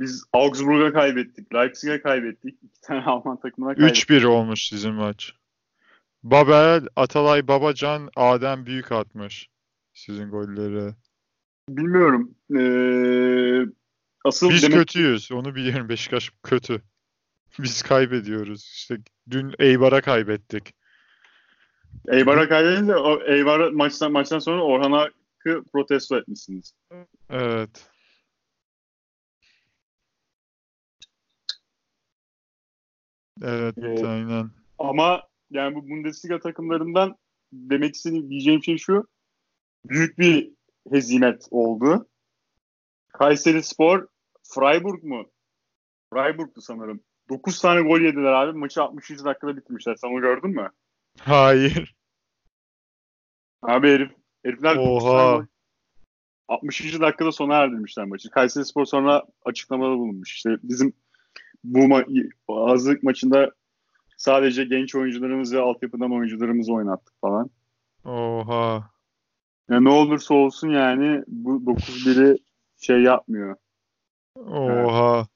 biz 0.00 0.24
Augsburg'a 0.32 0.92
kaybettik. 0.92 1.54
Leipzig'e 1.54 2.02
kaybettik. 2.02 2.58
İki 2.62 2.80
tane 2.80 3.04
Alman 3.04 3.40
takımına 3.40 3.74
kaybettik. 3.74 4.10
3-1 4.10 4.26
olmuş 4.26 4.68
sizin 4.68 4.94
maç. 4.94 5.32
Babel, 6.22 6.86
Atalay 6.96 7.48
Babacan, 7.48 8.10
Adem 8.16 8.66
Büyük 8.66 8.92
atmış 8.92 9.48
sizin 9.92 10.30
golleri. 10.30 10.94
Bilmiyorum. 11.68 12.34
Ee, 12.50 13.72
asıl 14.24 14.50
Biz 14.50 14.62
demek 14.62 14.78
kötüyüz. 14.78 15.32
Onu 15.32 15.54
biliyorum. 15.54 15.88
Beşiktaş 15.88 16.32
kötü. 16.42 16.82
Biz 17.58 17.82
kaybediyoruz. 17.82 18.72
İşte 18.76 18.96
dün 19.30 19.54
Eibar'a 19.58 20.00
kaybettik. 20.00 20.74
Eybar'a 22.08 22.48
kaybedince 22.48 22.96
o 22.96 23.22
Eybar'a 23.22 23.70
maçtan 23.70 24.12
maçtan 24.12 24.38
sonra 24.38 24.62
Orhan 24.62 24.92
Ak'ı 24.92 25.62
protesto 25.72 26.18
etmişsiniz. 26.18 26.74
Evet. 27.30 27.89
Evet, 33.42 33.74
Evet. 33.78 34.04
aynen. 34.04 34.50
Ama 34.78 35.22
yani 35.50 35.74
bu 35.74 35.88
Bundesliga 35.88 36.40
takımlarından 36.40 37.16
demek 37.52 37.94
istediğim 37.94 38.30
diyeceğim 38.30 38.64
şey 38.64 38.78
şu. 38.78 39.08
Büyük 39.84 40.18
bir 40.18 40.50
hezimet 40.90 41.48
oldu. 41.50 42.08
Kayseri 43.08 43.62
Spor 43.62 44.06
Freiburg 44.42 45.02
mu? 45.02 45.26
Freiburg'tu 46.12 46.60
sanırım. 46.60 47.00
9 47.28 47.60
tane 47.60 47.80
gol 47.80 48.00
yediler 48.00 48.32
abi. 48.32 48.58
Maçı 48.58 48.82
60. 48.82 49.10
dakikada 49.10 49.56
bitirmişler. 49.56 49.94
Sen 49.94 50.08
onu 50.08 50.20
gördün 50.20 50.50
mü? 50.50 50.70
Hayır. 51.20 51.96
Abi 53.62 53.88
herif, 53.88 54.10
herifler 54.44 54.76
9 54.76 55.02
tane 55.04 55.14
Oha. 55.16 55.36
gol 55.36 55.44
60. 56.48 57.00
dakikada 57.00 57.32
sona 57.32 57.56
erdirmişler 57.56 58.04
maçı. 58.06 58.30
Kayseri 58.30 58.64
Spor 58.64 58.84
sonra 58.84 59.24
açıklamada 59.44 59.90
bulunmuş. 59.98 60.32
İşte 60.32 60.56
bizim 60.62 60.92
bu 61.64 61.78
ma- 61.78 62.30
hazırlık 62.68 63.02
maçında 63.02 63.50
sadece 64.16 64.64
genç 64.64 64.94
oyuncularımız 64.94 65.54
ve 65.54 65.60
altyapıdan 65.60 66.12
oyuncularımızı 66.12 66.72
oynattık 66.72 67.14
falan. 67.20 67.50
Oha. 68.04 68.90
Ya 69.70 69.80
ne 69.80 69.88
olursa 69.88 70.34
olsun 70.34 70.68
yani 70.68 71.24
bu 71.26 71.56
9-1'i 71.66 72.38
şey 72.80 73.02
yapmıyor. 73.02 73.56
Oha. 74.36 75.26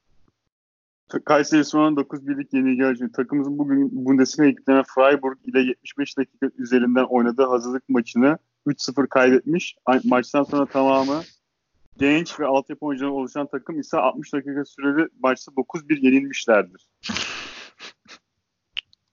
Ta- 1.09 1.25
Kayseri 1.25 1.65
Spor'un 1.65 1.97
9-1'lik 1.97 2.53
yenilgi 2.55 2.85
alıyor. 2.85 3.13
Takımımızın 3.13 3.59
bugün 3.59 4.07
Bundesliga 4.07 4.49
ekiplenen 4.49 4.85
Freiburg 4.95 5.39
ile 5.45 5.61
75 5.61 6.19
dakika 6.19 6.51
üzerinden 6.59 7.05
oynadığı 7.05 7.47
hazırlık 7.47 7.89
maçını 7.89 8.39
3-0 8.67 9.07
kaybetmiş. 9.09 9.77
Ay- 9.87 10.01
Maçtan 10.05 10.43
sonra 10.43 10.67
tamamı 10.67 11.23
genç 11.99 12.41
ve 12.41 12.47
altyapı 12.47 12.87
oyuncularından 12.87 13.21
oluşan 13.21 13.47
takım 13.47 13.81
ise 13.81 13.97
60 13.97 14.33
dakika 14.33 14.65
süreli 14.65 15.09
maçta 15.21 15.53
9-1 15.53 16.01
yenilmişlerdir. 16.01 16.89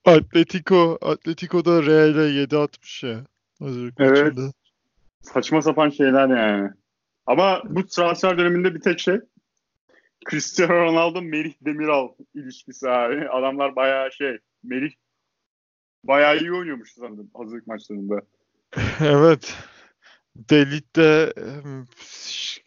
Atletico, 0.06 0.98
Atletico 1.02 1.66
da 1.66 1.84
Real'e 1.86 2.24
7 2.24 2.58
atmış 2.58 3.04
ya. 3.04 3.26
Hazırlık 3.60 3.94
Evet. 4.00 4.24
maçında. 4.24 4.52
Saçma 5.22 5.62
sapan 5.62 5.90
şeyler 5.90 6.30
yani. 6.30 6.70
Ama 7.26 7.62
bu 7.66 7.88
transfer 7.88 8.38
döneminde 8.38 8.76
bir 8.76 8.80
tek 8.80 9.00
şey 9.00 9.20
Cristiano 10.30 10.74
Ronaldo 10.74 11.22
Merih 11.22 11.54
Demiral 11.62 12.10
ilişkisi 12.34 12.90
abi. 12.90 13.30
Adamlar 13.30 13.76
bayağı 13.76 14.12
şey 14.12 14.38
Merih 14.64 14.94
bayağı 16.04 16.38
iyi 16.38 16.54
oynuyormuş 16.54 16.94
sanırım 16.94 17.32
hazırlık 17.34 17.68
maçlarında. 17.68 18.22
evet. 19.00 19.56
Delit 20.36 20.96
de 20.96 21.34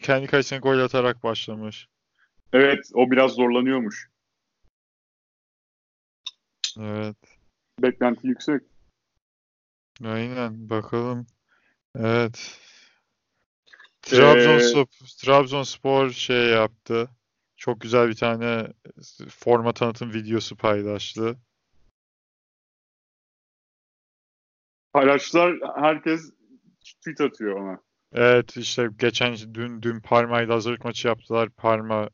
kendi 0.05 0.27
kalesine 0.27 0.59
gol 0.59 0.79
atarak 0.79 1.23
başlamış. 1.23 1.89
Evet, 2.53 2.91
o 2.95 3.11
biraz 3.11 3.33
zorlanıyormuş. 3.33 4.11
Evet. 6.79 7.17
Beklenti 7.83 8.27
yüksek. 8.27 8.63
Aynen 10.05 10.71
bakalım. 10.71 11.27
Evet. 11.99 12.61
Trabzonspor, 14.03 14.83
ee, 14.83 15.07
Trabzonspor 15.19 16.11
şey 16.11 16.47
yaptı. 16.47 17.09
Çok 17.57 17.81
güzel 17.81 18.09
bir 18.09 18.17
tane 18.17 18.73
forma 19.29 19.73
tanıtım 19.73 20.15
videosu 20.15 20.57
paylaştı. 20.57 21.37
Paylaştılar. 24.93 25.55
Herkes 25.77 26.33
tweet 26.81 27.21
atıyor 27.21 27.61
ona. 27.61 27.81
Evet 28.15 28.57
işte 28.57 28.89
geçen 28.99 29.37
dün 29.55 29.83
dün 29.83 30.01
Parma'yla 30.01 30.55
hazırlık 30.55 30.85
maçı 30.85 31.09
yaptılar. 31.09 31.49
Parma 31.51 32.11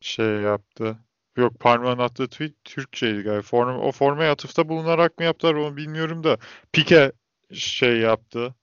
şey 0.00 0.26
yaptı. 0.26 0.98
Yok 1.36 1.60
Parma'nın 1.60 1.98
attığı 1.98 2.28
tweet 2.28 2.64
Türkçeydi 2.64 3.22
galiba. 3.22 3.42
Form, 3.42 3.78
o 3.78 3.92
formaya 3.92 4.32
atıfta 4.32 4.68
bulunarak 4.68 5.18
mı 5.18 5.24
yaptılar 5.24 5.54
onu 5.54 5.76
bilmiyorum 5.76 6.24
da. 6.24 6.38
Pike 6.72 7.12
şey 7.52 7.98
yaptı. 7.98 8.54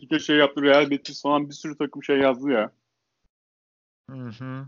Pike 0.00 0.18
şey 0.18 0.36
yaptı. 0.36 0.62
Real 0.62 0.90
Betis 0.90 1.22
falan 1.22 1.48
bir 1.48 1.54
sürü 1.54 1.78
takım 1.78 2.02
şey 2.02 2.18
yazdı 2.18 2.50
ya. 2.50 2.72
Hı 4.10 4.28
hı. 4.28 4.66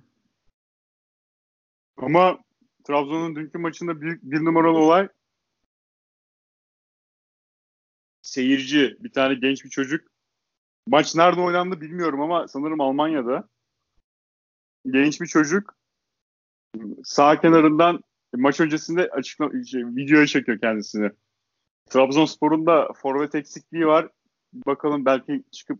Ama 1.97 2.39
Trabzon'un 2.85 3.37
dünkü 3.37 3.59
maçında 3.59 4.01
büyük 4.01 4.23
bir 4.23 4.45
numaralı 4.45 4.79
olay 4.79 5.09
seyirci, 8.29 8.97
bir 9.01 9.13
tane 9.13 9.35
genç 9.35 9.65
bir 9.65 9.71
çocuk. 9.71 10.09
Maç 10.87 11.15
nerede 11.15 11.41
oynandı 11.41 11.81
bilmiyorum 11.81 12.21
ama 12.21 12.49
sanırım 12.49 12.81
Almanya'da. 12.81 13.49
Genç 14.91 15.21
bir 15.21 15.27
çocuk 15.27 15.79
sağ 17.05 17.41
kenarından 17.41 18.01
maç 18.37 18.61
öncesinde 18.61 19.11
açıkla 19.11 19.65
şey, 19.65 19.87
videoya 19.87 20.27
çekiyor 20.27 20.61
kendisini. 20.61 21.11
Trabzonspor'un 21.91 22.67
da 22.67 22.93
forvet 22.93 23.35
eksikliği 23.35 23.87
var. 23.87 24.09
Bakalım 24.53 25.05
belki 25.05 25.45
çıkıp 25.51 25.79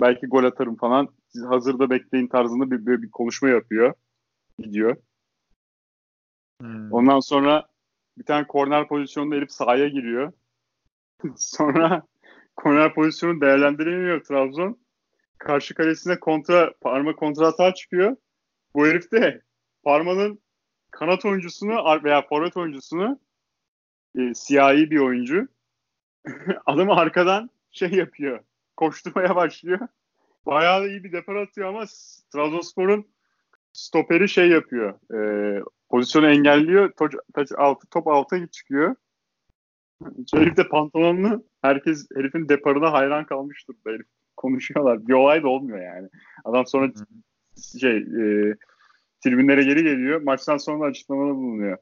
belki 0.00 0.26
gol 0.26 0.44
atarım 0.44 0.76
falan. 0.76 1.08
Siz 1.28 1.44
hazırda 1.44 1.90
bekleyin 1.90 2.26
tarzında 2.26 2.70
bir, 2.70 2.86
bir, 2.86 3.02
bir 3.02 3.10
konuşma 3.10 3.48
yapıyor. 3.48 3.94
Gidiyor. 4.58 4.96
Hmm. 6.60 6.92
Ondan 6.92 7.20
sonra 7.20 7.68
bir 8.18 8.24
tane 8.24 8.46
korner 8.46 8.88
pozisyonunda 8.88 9.34
herif 9.34 9.52
sahaya 9.52 9.88
giriyor. 9.88 10.32
sonra 11.36 12.02
korner 12.56 12.94
pozisyonu 12.94 13.40
değerlendiremiyor 13.40 14.24
Trabzon. 14.24 14.78
Karşı 15.38 15.74
kalesine 15.74 16.20
kontra 16.20 16.72
parma 16.80 17.16
kontra 17.16 17.46
hata 17.46 17.74
çıkıyor. 17.74 18.16
Bu 18.74 18.86
herif 18.86 19.12
de 19.12 19.42
parmanın 19.82 20.40
kanat 20.90 21.24
oyuncusunu 21.24 22.04
veya 22.04 22.22
forvet 22.22 22.56
oyuncusunu 22.56 23.20
e, 24.18 24.34
siyahi 24.34 24.90
bir 24.90 24.98
oyuncu 24.98 25.48
adamı 26.66 26.94
arkadan 26.94 27.50
şey 27.70 27.90
yapıyor. 27.90 28.40
Koşturmaya 28.76 29.36
başlıyor. 29.36 29.80
Bayağı 30.46 30.82
da 30.82 30.88
iyi 30.88 31.04
bir 31.04 31.12
depar 31.12 31.34
atıyor 31.34 31.68
ama 31.68 31.84
Trabzonspor'un 32.32 33.06
stoperi 33.72 34.28
şey 34.28 34.48
yapıyor. 34.48 35.14
E, 35.14 35.18
pozisyonu 35.88 36.30
engelliyor. 36.30 36.92
Top, 36.92 37.12
altı, 37.56 37.86
top 37.86 38.06
alta 38.06 38.46
çıkıyor. 38.46 38.96
Herif 40.34 40.56
de 40.56 40.68
pantolonlu. 40.68 41.44
Herkes 41.62 42.06
herifin 42.14 42.48
deparına 42.48 42.92
hayran 42.92 43.26
kalmıştır. 43.26 43.76
Herif 43.86 44.06
konuşuyorlar. 44.36 45.06
Bir 45.08 45.12
olay 45.12 45.42
da 45.42 45.48
olmuyor 45.48 45.82
yani. 45.82 46.08
Adam 46.44 46.66
sonra 46.66 46.92
şey 47.80 47.96
e, 47.96 48.54
tribünlere 49.24 49.62
geri 49.62 49.82
geliyor. 49.82 50.22
Maçtan 50.22 50.56
sonra 50.56 50.88
açıklamada 50.88 51.36
bulunuyor. 51.36 51.78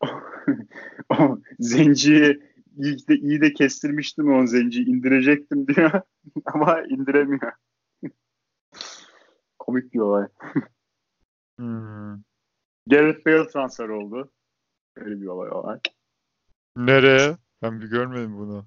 zenciyi 1.58 2.40
iyi 2.76 3.08
de, 3.08 3.14
iyi 3.16 3.40
de 3.40 3.52
kestirmiştim 3.52 4.32
o 4.32 4.46
zenciyi 4.46 4.86
indirecektim 4.86 5.66
diyor. 5.66 6.00
Ama 6.44 6.82
indiremiyor. 6.82 7.52
Komik 9.58 9.94
bir 9.94 9.98
olay. 9.98 10.26
hmm. 11.58 12.22
Gareth 12.86 13.26
Bale 13.26 13.48
transfer 13.48 13.88
oldu. 13.88 14.30
Öyle 14.96 15.20
bir 15.20 15.26
olay 15.26 15.50
olay. 15.50 15.78
Nereye? 16.76 17.36
Ben 17.62 17.80
bir 17.80 17.86
görmedim 17.86 18.38
bunu. 18.38 18.66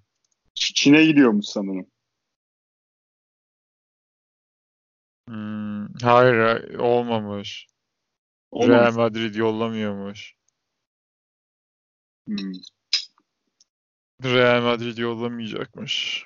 Çin'e 0.55 1.05
gidiyormuş 1.05 1.45
sanırım. 1.45 1.87
Hmm, 5.27 5.87
hayır 6.01 6.73
olmamış. 6.73 7.67
olmamış. 8.51 8.79
Real 8.79 8.93
Madrid 8.93 9.35
yollamıyormuş. 9.35 10.35
Hmm. 12.27 12.53
Real 14.23 14.61
Madrid 14.61 14.97
yollamayacakmış. 14.97 16.25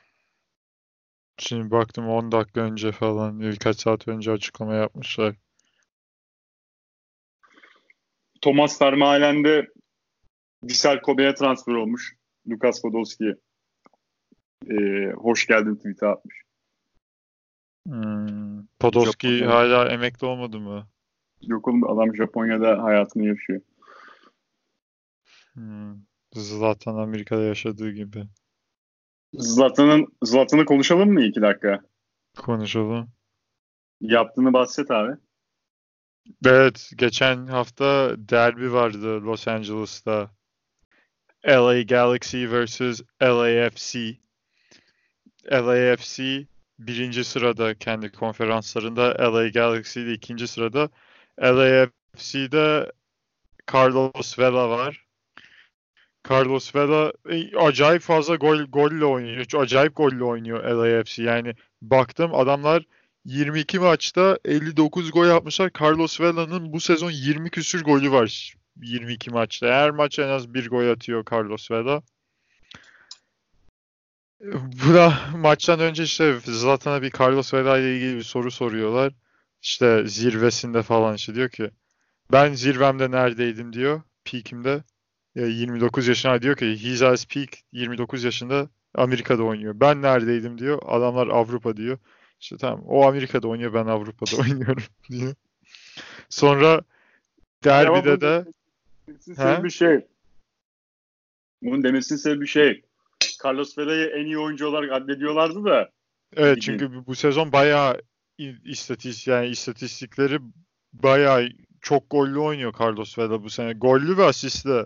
Şimdi 1.37 1.71
baktım 1.71 2.09
10 2.09 2.31
dakika 2.31 2.61
önce 2.61 2.91
falan 2.91 3.39
birkaç 3.39 3.79
saat 3.79 4.07
önce 4.07 4.31
açıklama 4.31 4.75
yapmışlar. 4.75 5.35
Thomas 8.41 8.81
Vermaelen 8.81 9.43
de 9.43 9.67
Vissel 10.63 11.01
Kobe'ye 11.01 11.35
transfer 11.35 11.73
olmuş. 11.73 12.15
Lukas 12.49 12.81
Podolski'ye. 12.81 13.35
Ee, 14.69 15.11
hoş 15.11 15.47
geldin 15.47 15.75
tweet'e 15.75 16.07
atmış. 16.07 16.41
Hmm. 17.87 18.65
Podolski 18.79 19.37
Japonya. 19.37 19.55
hala 19.55 19.89
emekli 19.89 20.27
olmadı 20.27 20.59
mı? 20.59 20.87
Yok 21.41 21.67
oğlum 21.67 21.91
adam 21.91 22.15
Japonya'da 22.15 22.83
hayatını 22.83 23.25
yaşıyor. 23.25 23.61
Hmm. 25.53 25.95
Zlatan 26.33 26.95
Amerika'da 26.95 27.41
yaşadığı 27.41 27.91
gibi. 27.91 28.23
Zlatan'ın 29.33 30.07
Zlatan'ı 30.23 30.65
konuşalım 30.65 31.13
mı 31.13 31.23
iki 31.23 31.41
dakika? 31.41 31.81
Konuşalım. 32.37 33.09
Yaptığını 34.01 34.53
bahset 34.53 34.91
abi. 34.91 35.17
Evet, 36.45 36.91
geçen 36.95 37.47
hafta 37.47 38.15
derbi 38.17 38.73
vardı 38.73 39.21
Los 39.21 39.47
Angeles'ta. 39.47 40.31
LA 41.47 41.83
Galaxy 41.83 42.47
vs 42.47 43.01
LAFC. 43.21 44.17
LAFC 45.51 46.47
birinci 46.79 47.23
sırada 47.23 47.75
kendi 47.75 48.11
konferanslarında. 48.11 49.33
LA 49.33 49.47
Galaxy 49.47 49.99
de 49.99 50.13
ikinci 50.13 50.47
sırada. 50.47 50.89
LAFC'de 51.41 52.91
Carlos 53.73 54.39
Vela 54.39 54.69
var. 54.69 55.05
Carlos 56.29 56.75
Vela 56.75 57.13
e, 57.29 57.57
acayip 57.57 58.01
fazla 58.01 58.35
gol 58.35 58.59
golle 58.59 59.05
oynuyor. 59.05 59.45
Acayip 59.57 59.95
golle 59.95 60.23
oynuyor 60.23 60.63
LAFC. 60.63 61.23
Yani 61.23 61.55
baktım 61.81 62.35
adamlar 62.35 62.83
22 63.25 63.79
maçta 63.79 64.39
59 64.45 65.11
gol 65.11 65.25
yapmışlar. 65.25 65.71
Carlos 65.81 66.21
Vela'nın 66.21 66.73
bu 66.73 66.79
sezon 66.79 67.11
20 67.11 67.49
küsür 67.49 67.83
golü 67.83 68.11
var 68.11 68.55
22 68.81 69.29
maçta. 69.31 69.67
Her 69.67 69.91
maç 69.91 70.19
en 70.19 70.27
az 70.27 70.53
bir 70.53 70.69
gol 70.69 70.89
atıyor 70.89 71.25
Carlos 71.31 71.71
Vela. 71.71 72.01
Buna 74.85 75.13
maçtan 75.35 75.79
önce 75.79 76.03
işte 76.03 76.39
Zlatan'a 76.45 77.01
bir 77.01 77.11
Carlos 77.19 77.53
Vela 77.53 77.77
ile 77.77 77.95
ilgili 77.95 78.15
bir 78.15 78.23
soru 78.23 78.51
soruyorlar. 78.51 79.13
İşte 79.61 80.07
zirvesinde 80.07 80.83
falan 80.83 81.15
işte 81.15 81.35
diyor 81.35 81.49
ki 81.49 81.71
ben 82.31 82.53
zirvemde 82.53 83.11
neredeydim 83.11 83.73
diyor. 83.73 84.01
Peak'imde. 84.25 84.83
29 85.35 86.07
yaşına 86.07 86.41
diyor 86.41 86.55
ki 86.55 86.83
he's 86.83 87.01
at 87.01 87.25
peak 87.29 87.49
29 87.71 88.23
yaşında 88.23 88.69
Amerika'da 88.95 89.43
oynuyor. 89.43 89.79
Ben 89.79 90.01
neredeydim 90.01 90.57
diyor. 90.57 90.81
Adamlar 90.85 91.27
Avrupa 91.27 91.77
diyor. 91.77 91.97
İşte 92.39 92.57
tamam 92.57 92.83
o 92.87 93.07
Amerika'da 93.07 93.47
oynuyor 93.47 93.73
ben 93.73 93.85
Avrupa'da 93.85 94.37
oynuyorum 94.41 94.83
diyor. 95.09 95.35
Sonra 96.29 96.81
derbide 97.63 98.21
de 98.21 98.45
demesinin 99.09 99.63
bir 99.63 99.69
şey. 99.69 100.07
Bunun 101.61 101.83
demesinin 101.83 102.19
sebebi 102.19 102.41
bir 102.41 102.47
şey. 102.47 102.83
Carlos 103.45 103.77
Vela'yı 103.77 104.07
en 104.07 104.25
iyi 104.25 104.39
oyuncu 104.39 104.67
olarak 104.67 104.91
addediyorlardı 104.91 105.65
da. 105.65 105.89
Evet 106.35 106.61
çünkü 106.61 107.05
bu 107.07 107.15
sezon 107.15 107.51
bayağı 107.51 108.01
istatistik 108.65 109.27
yani 109.27 109.47
istatistikleri 109.47 110.39
bayağı 110.93 111.49
çok 111.81 112.09
gollü 112.09 112.39
oynuyor 112.39 112.73
Carlos 112.79 113.17
Vela 113.17 113.43
bu 113.43 113.49
sene. 113.49 113.73
Gollü 113.73 114.17
ve 114.17 114.23
asistli. 114.23 114.85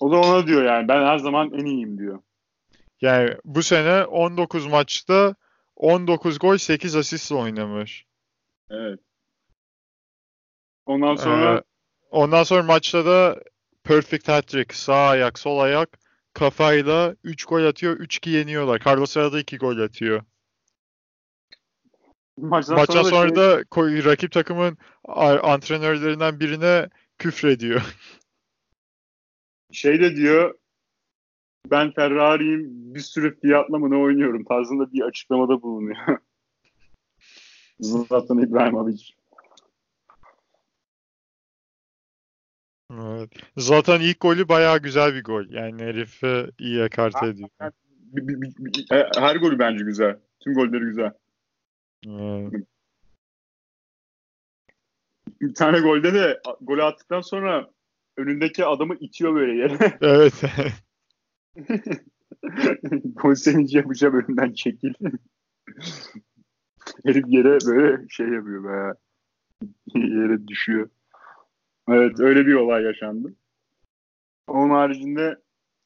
O 0.00 0.12
da 0.12 0.16
ona 0.16 0.46
diyor 0.46 0.64
yani 0.64 0.88
ben 0.88 1.06
her 1.06 1.18
zaman 1.18 1.52
en 1.52 1.64
iyiyim 1.64 1.98
diyor. 1.98 2.22
Yani 3.00 3.36
bu 3.44 3.62
sene 3.62 4.04
19 4.04 4.66
maçta 4.66 5.34
19 5.76 6.38
gol 6.38 6.56
8 6.56 6.96
asistle 6.96 7.34
oynamış. 7.34 8.06
Evet. 8.70 9.00
Ondan 10.86 11.14
sonra 11.16 11.58
Ee, 11.58 11.62
ondan 12.14 12.42
sonra 12.42 12.62
maçta 12.62 13.06
da 13.06 13.42
perfect 13.84 14.28
hat-trick. 14.28 14.74
Sağ 14.76 15.08
ayak, 15.08 15.38
sol 15.38 15.58
ayak 15.58 15.98
kafayla 16.34 17.16
3 17.24 17.44
gol 17.44 17.64
atıyor. 17.64 17.96
3-2 18.00 18.30
yeniyorlar. 18.30 18.82
Carlos 18.86 19.16
Herrera 19.16 19.32
da 19.32 19.40
2 19.40 19.58
gol 19.58 19.78
atıyor. 19.78 20.22
maçtan, 22.38 22.76
Maçtan 22.76 23.02
sonra, 23.02 23.04
sonra 23.04 23.28
şey- 23.28 23.36
da 23.36 23.62
ko- 23.62 24.04
rakip 24.04 24.32
takımın 24.32 24.78
antrenörlerinden 25.42 26.40
birine 26.40 26.88
küfrediyor. 27.18 27.82
şey 29.72 30.00
de 30.00 30.16
diyor 30.16 30.54
ben 31.70 31.92
Ferrari'yim 31.92 32.94
bir 32.94 33.00
sürü 33.00 33.40
fiyatla 33.40 33.78
mı 33.78 33.90
ne 33.90 33.96
oynuyorum 33.96 34.44
tarzında 34.44 34.92
bir 34.92 35.02
açıklamada 35.02 35.62
bulunuyor. 35.62 36.18
Zlatan 37.80 38.38
İbrahimovic. 38.38 39.10
Evet. 42.92 43.30
Zaten 43.56 44.00
ilk 44.00 44.20
golü 44.20 44.48
bayağı 44.48 44.78
güzel 44.82 45.14
bir 45.14 45.24
gol. 45.24 45.44
Yani 45.50 45.82
herifi 45.82 46.46
iyi 46.58 46.80
ekarte 46.82 47.26
ediyor. 47.26 47.48
Bir- 48.12 48.40
bir- 48.58 48.86
e, 48.96 49.08
Her 49.16 49.36
golü 49.36 49.58
bence 49.58 49.84
güzel. 49.84 50.18
Tüm 50.40 50.54
golleri 50.54 50.84
güzel. 50.84 51.12
Evet. 52.08 52.52
Bir 55.40 55.54
tane 55.54 55.80
golde 55.80 56.14
de 56.14 56.40
golü 56.60 56.82
attıktan 56.82 57.20
sonra 57.20 57.70
önündeki 58.16 58.64
adamı 58.64 58.94
itiyor 59.00 59.34
böyle 59.34 59.52
yere. 59.52 59.98
Evet. 60.00 60.34
Gol 63.14 63.34
sevinci 63.34 63.76
yapacağım 63.76 64.14
önünden 64.14 64.52
çekil. 64.52 64.94
Herif 67.04 67.24
yere 67.28 67.58
böyle 67.66 68.08
şey 68.08 68.28
yapıyor 68.28 68.64
be. 68.64 68.94
yere 69.94 70.48
düşüyor. 70.48 70.88
Evet 71.88 72.20
öyle 72.20 72.46
bir 72.46 72.54
olay 72.54 72.82
yaşandı. 72.82 73.34
Onun 74.46 74.70
haricinde 74.70 75.36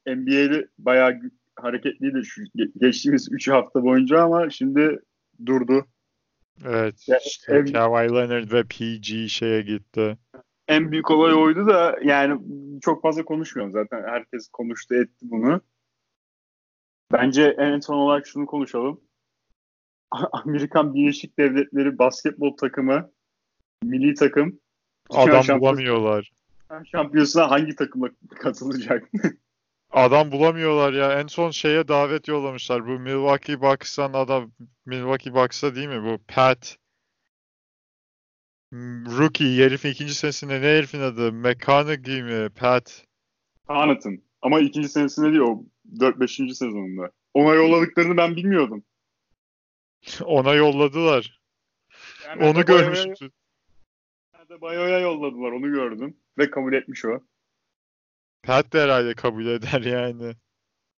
NBA'de 0.06 0.68
bayağı 0.78 1.20
hareketliydi 1.56 2.24
şu 2.24 2.42
ge- 2.42 2.72
geçtiğimiz 2.80 3.28
3 3.32 3.48
hafta 3.48 3.82
boyunca 3.82 4.22
ama 4.22 4.50
şimdi 4.50 5.00
durdu. 5.46 5.86
Evet. 6.64 7.08
Ya, 7.08 7.18
İşte 7.26 7.54
ev- 7.54 7.72
Kawhi 7.72 8.14
Leonard 8.14 8.52
ve 8.52 8.62
PG 8.62 9.28
şeye 9.28 9.62
gitti. 9.62 10.18
En 10.68 10.92
büyük 10.92 11.10
olay 11.10 11.34
oydu 11.34 11.66
da 11.66 11.98
yani 12.04 12.40
çok 12.80 13.02
fazla 13.02 13.24
konuşmuyorum 13.24 13.72
zaten. 13.72 14.02
Herkes 14.08 14.48
konuştu 14.48 14.94
etti 14.94 15.18
bunu. 15.22 15.60
Bence 17.12 17.54
en 17.58 17.80
son 17.80 17.94
olarak 17.94 18.26
şunu 18.26 18.46
konuşalım. 18.46 19.00
Amerikan 20.32 20.94
Birleşik 20.94 21.38
Devletleri 21.38 21.98
basketbol 21.98 22.56
takımı, 22.56 23.10
milli 23.84 24.14
takım 24.14 24.60
Adam 25.10 25.42
şampiyonu- 25.42 25.60
bulamıyorlar. 25.60 26.32
şampiyonasına 26.92 27.50
hangi 27.50 27.76
takıma 27.76 28.08
katılacak? 28.42 29.08
Adam 29.90 30.32
bulamıyorlar 30.32 30.92
ya. 30.92 31.20
En 31.20 31.26
son 31.26 31.50
şeye 31.50 31.88
davet 31.88 32.28
yollamışlar. 32.28 32.86
Bu 32.86 32.90
Milwaukee 32.98 33.60
Bucks'tan 33.60 34.12
adam 34.12 34.52
Milwaukee 34.86 35.34
Bucks'a 35.34 35.74
değil 35.74 35.88
mi? 35.88 36.02
Bu 36.04 36.18
Pat 36.28 36.76
Rookie 39.18 39.64
herifin 39.64 39.90
ikinci 39.90 40.14
senesinde 40.14 40.60
ne 40.60 40.66
herifin 40.66 41.00
adı? 41.00 41.32
McConaughey 41.32 42.22
mi? 42.22 42.48
Pat. 42.50 43.04
Connaughton. 43.68 44.18
Ama 44.42 44.60
ikinci 44.60 44.88
senesinde 44.88 45.26
değil 45.26 45.40
o 45.40 45.62
4-5. 45.98 46.54
sezonunda. 46.54 47.10
Ona 47.34 47.54
yolladıklarını 47.54 48.16
ben 48.16 48.36
bilmiyordum. 48.36 48.84
Ona 50.24 50.54
yolladılar. 50.54 51.40
Yani 52.26 52.44
Onu 52.44 52.58
Adebayo'ya- 52.58 53.14
görmüştü. 54.48 54.54
Adebayo'ya 54.54 54.98
yolladılar 54.98 55.52
onu 55.52 55.72
gördüm. 55.72 56.16
Ve 56.38 56.50
kabul 56.50 56.72
etmiş 56.72 57.04
o. 57.04 57.20
Pat 58.42 58.72
de 58.72 58.80
herhalde 58.80 59.14
kabul 59.14 59.46
eder 59.46 59.80
yani. 59.80 60.34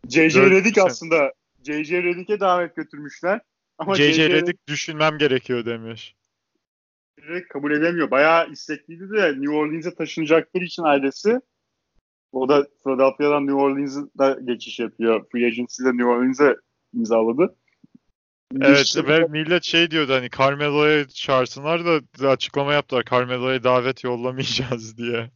JJ 0.10 0.36
Redick 0.36 0.78
aslında 0.78 1.34
JJ 1.64 1.91
Redick'e 1.91 2.39
davet 2.39 2.76
götürmüşler. 2.76 3.41
Ama 3.78 3.95
JJ 3.95 4.20
Redick 4.20 4.68
düşünmem 4.68 5.18
gerekiyor 5.18 5.66
demiş. 5.66 6.16
Redick 7.20 7.50
kabul 7.50 7.72
edemiyor. 7.72 8.12
Bayağı 8.12 8.50
istekliydi 8.52 9.10
de 9.10 9.32
New 9.32 9.50
Orleans'e 9.50 9.95
taşınacakları 9.95 10.64
için 10.64 10.84
ailesi. 10.84 11.39
O 12.32 12.50
da 12.50 12.68
Philadelphia'dan 12.84 13.47
New 13.47 13.62
Orleans'a 13.62 14.39
geçiş 14.45 14.80
yapıyor. 14.80 15.26
Free 15.32 15.45
Agency'de 15.45 15.89
New 15.89 16.06
Orleans'e 16.06 16.56
imzaladı. 16.93 17.56
Evet 18.56 18.97
ve 19.08 19.20
millet 19.20 19.64
şey 19.64 19.91
diyordu 19.91 20.14
hani 20.14 20.30
Carmelo'ya 20.38 21.08
çağırsınlar 21.08 21.86
da 21.86 22.30
açıklama 22.30 22.74
yaptılar. 22.74 23.04
Carmelo'ya 23.12 23.64
davet 23.64 24.04
yollamayacağız 24.04 24.97
diye. 24.97 25.30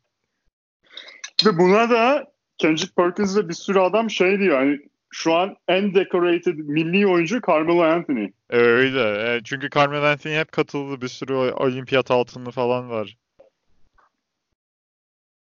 Ve 1.45 1.57
buna 1.57 1.89
da 1.89 2.31
Kendrick 2.57 2.93
Perkins 2.97 3.37
ve 3.37 3.49
bir 3.49 3.53
sürü 3.53 3.79
adam 3.79 4.09
şey 4.09 4.39
diyor. 4.39 4.57
Hani 4.57 4.79
şu 5.11 5.33
an 5.33 5.55
en 5.67 5.95
decorated 5.95 6.57
milli 6.57 7.07
oyuncu 7.07 7.41
Carmelo 7.47 7.81
Anthony. 7.81 8.31
Öyle. 8.49 9.35
E, 9.35 9.41
çünkü 9.43 9.69
Carmelo 9.69 10.05
Anthony 10.05 10.35
hep 10.35 10.51
katıldı. 10.51 11.01
Bir 11.01 11.07
sürü 11.07 11.33
olimpiyat 11.33 12.11
altını 12.11 12.51
falan 12.51 12.89
var. 12.89 13.17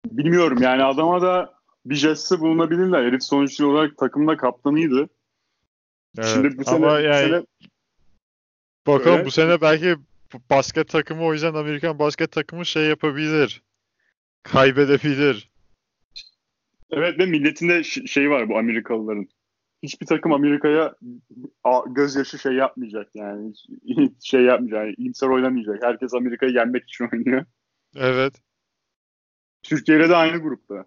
Bilmiyorum 0.06 0.58
yani 0.62 0.84
adama 0.84 1.22
da 1.22 1.54
bir 1.86 1.94
jesti 1.94 2.40
bulunabilirler. 2.40 3.04
Herif 3.04 3.22
sonuçlu 3.22 3.66
olarak 3.66 3.98
takımda 3.98 4.36
kaptanıydı. 4.36 5.08
Evet. 6.18 6.28
Şimdi 6.28 6.58
bu 6.58 6.64
sene, 6.64 6.74
Ama 6.76 6.98
bu 6.98 7.00
yani 7.00 7.28
sene 7.28 7.44
bakalım 8.86 9.16
Öyle. 9.16 9.26
bu 9.26 9.30
sene 9.30 9.60
belki 9.60 9.96
basket 10.50 10.88
takımı 10.88 11.24
o 11.24 11.32
yüzden 11.32 11.54
Amerikan 11.54 11.98
basket 11.98 12.32
takımı 12.32 12.66
şey 12.66 12.84
yapabilir. 12.84 13.62
Kaybedebilir. 14.42 15.50
evet 16.90 17.18
ve 17.18 17.26
milletinde 17.26 17.84
şey 17.84 18.30
var 18.30 18.48
bu 18.48 18.58
Amerikalıların. 18.58 19.28
Hiçbir 19.82 20.06
takım 20.06 20.32
Amerika'ya 20.32 20.94
gözyaşı 21.86 22.38
şey 22.38 22.52
yapmayacak 22.52 23.08
yani. 23.14 23.52
Şey 24.22 24.42
yapmayacak. 24.42 24.84
Yani 24.84 24.94
iyimser 24.98 25.26
oynamayacak. 25.28 25.82
Herkes 25.82 26.14
Amerika'yı 26.14 26.52
yenmek 26.52 26.84
için 26.84 27.08
oynuyor. 27.12 27.44
Evet. 27.96 28.34
Türkiye'yle 29.62 30.08
de 30.08 30.16
aynı 30.16 30.38
grupta. 30.38 30.84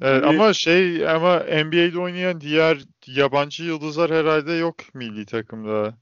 Evet 0.00 0.24
Hani- 0.24 0.36
ama 0.36 0.52
şey 0.52 1.08
ama 1.08 1.38
NBA'de 1.38 1.98
oynayan 1.98 2.40
diğer 2.40 2.78
yabancı 3.06 3.64
yıldızlar 3.64 4.10
herhalde 4.10 4.52
yok 4.52 4.76
milli 4.94 5.26
takımda. 5.26 5.98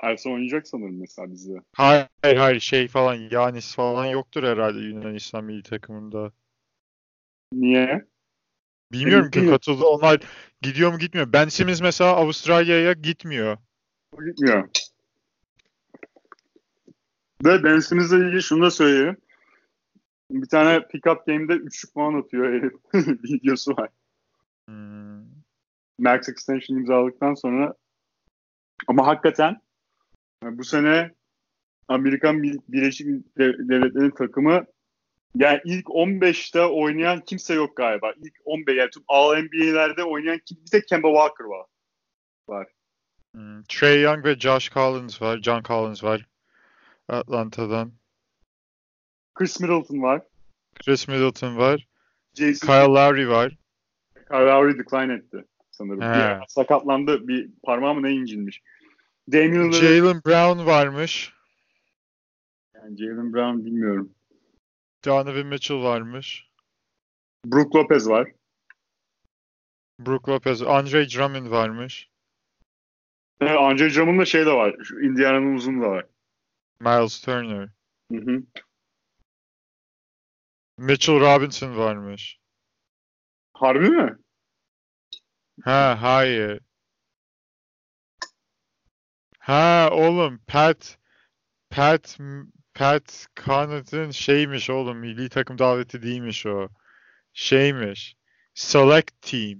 Ersan 0.00 0.32
oynayacak 0.32 0.68
sanırım 0.68 1.00
mesela 1.00 1.30
bizde. 1.30 1.52
Hayır 1.72 2.06
hayır 2.22 2.60
şey 2.60 2.88
falan 2.88 3.14
Yanis 3.14 3.74
falan 3.74 4.06
yoktur 4.06 4.42
herhalde 4.42 4.78
Yunanistan 4.78 5.44
milli 5.44 5.62
takımında. 5.62 6.32
Niye? 7.52 8.04
Bilmiyorum 8.92 9.30
ki 9.30 9.46
katıldı. 9.46 9.84
Onlar 9.84 10.20
gidiyor 10.62 10.92
mu 10.92 10.98
gitmiyor. 10.98 11.32
Ben 11.32 11.48
Simmons 11.48 11.80
mesela 11.80 12.10
Avustralya'ya 12.10 12.92
gitmiyor. 12.92 13.58
O 14.12 14.24
gitmiyor. 14.24 14.68
Ve 17.44 17.64
Ben 17.64 17.78
Simmons'la 17.78 18.18
ilgili 18.18 18.42
şunu 18.42 18.62
da 18.64 18.70
söyleyeyim. 18.70 19.16
Bir 20.30 20.48
tane 20.48 20.76
pick-up 20.76 21.26
game'de 21.26 21.52
üçlük 21.52 21.94
puan 21.94 22.14
atıyor 22.14 22.52
herif. 22.52 22.72
Videosu 23.24 23.76
var. 23.76 23.88
Hmm. 24.68 25.24
Max 25.98 26.28
Extension 26.28 26.76
imzaladıktan 26.76 27.34
sonra. 27.34 27.74
Ama 28.86 29.06
hakikaten 29.06 29.60
e, 30.44 30.58
bu 30.58 30.64
sene 30.64 31.14
Amerikan 31.88 32.42
Bir- 32.42 32.60
Birleşik 32.68 33.06
Dev- 33.38 33.68
Devletleri'nin 33.68 34.10
takımı 34.10 34.64
yani 35.36 35.60
ilk 35.64 35.86
15'te 35.86 36.62
oynayan 36.62 37.20
kimse 37.20 37.54
yok 37.54 37.76
galiba. 37.76 38.12
İlk 38.22 38.34
15 38.44 38.76
yani 38.76 38.90
tüm 38.90 39.02
All-NBA'lerde 39.08 40.04
oynayan 40.04 40.40
kim, 40.46 40.58
bir 40.64 40.70
tek 40.70 40.88
Kemba 40.88 41.08
Walker 41.08 41.44
var. 41.44 41.66
Hmm. 43.34 43.62
Trey 43.68 44.02
Young 44.02 44.24
ve 44.24 44.38
Josh 44.38 44.70
Collins 44.72 45.22
var. 45.22 45.38
John 45.42 45.62
Collins 45.62 46.04
var. 46.04 46.26
Atlanta'dan. 47.08 47.92
Chris 49.34 49.60
Middleton 49.60 50.02
var. 50.02 50.22
Chris 50.84 51.08
Middleton 51.08 51.56
var. 51.56 51.86
Jason 52.34 52.66
Kyle 52.66 52.94
Lowry 52.94 53.28
var. 53.28 53.56
Kyle 54.28 54.46
Lowry 54.46 54.78
decline 54.78 55.14
etti 55.14 55.44
sanırım. 55.70 56.00
He. 56.00 56.40
Bir 56.40 56.46
sakatlandı. 56.48 57.28
Bir 57.28 57.50
parmağı 57.62 57.94
mı 57.94 58.02
ne 58.02 58.12
incinmiş. 58.12 58.62
Damian 59.32 59.70
Jalen 59.70 60.22
Brown 60.26 60.66
varmış. 60.66 61.32
yani 62.74 62.96
Jalen 62.96 63.32
Brown 63.32 63.64
bilmiyorum. 63.64 64.14
Donovan 65.04 65.46
Mitchell 65.46 65.82
varmış. 65.82 66.48
Brook 67.46 67.76
Lopez 67.76 68.08
var. 68.08 68.28
Brook 70.00 70.28
Lopez, 70.28 70.62
Andre 70.62 71.08
Drummond 71.08 71.50
varmış. 71.50 72.08
Evet, 73.40 73.56
Andre 73.58 73.94
Drummond'da 73.94 74.20
da 74.20 74.24
şey 74.24 74.46
de 74.46 74.52
var. 74.52 74.76
Şu 74.84 75.00
Indiana'nın 75.00 75.54
uzun 75.54 75.82
da 75.82 75.90
var. 75.90 76.06
Miles 76.80 77.20
Turner. 77.20 77.68
Hı 78.12 78.18
hı. 78.18 78.42
Mitchell 80.84 81.20
Robinson 81.20 81.76
varmış. 81.76 82.38
Harbi 83.52 83.90
mi? 83.90 84.16
Ha 85.64 85.98
hayır. 86.00 86.60
Ha 89.38 89.88
oğlum 89.92 90.40
Pat 90.46 90.98
Pat 91.70 92.18
Pat 92.74 93.26
Connaughton 93.44 94.10
şeymiş 94.10 94.70
oğlum 94.70 94.98
milli 94.98 95.28
takım 95.28 95.58
daveti 95.58 96.02
değilmiş 96.02 96.46
o. 96.46 96.68
Şeymiş. 97.32 98.16
Select 98.54 99.22
Team. 99.22 99.58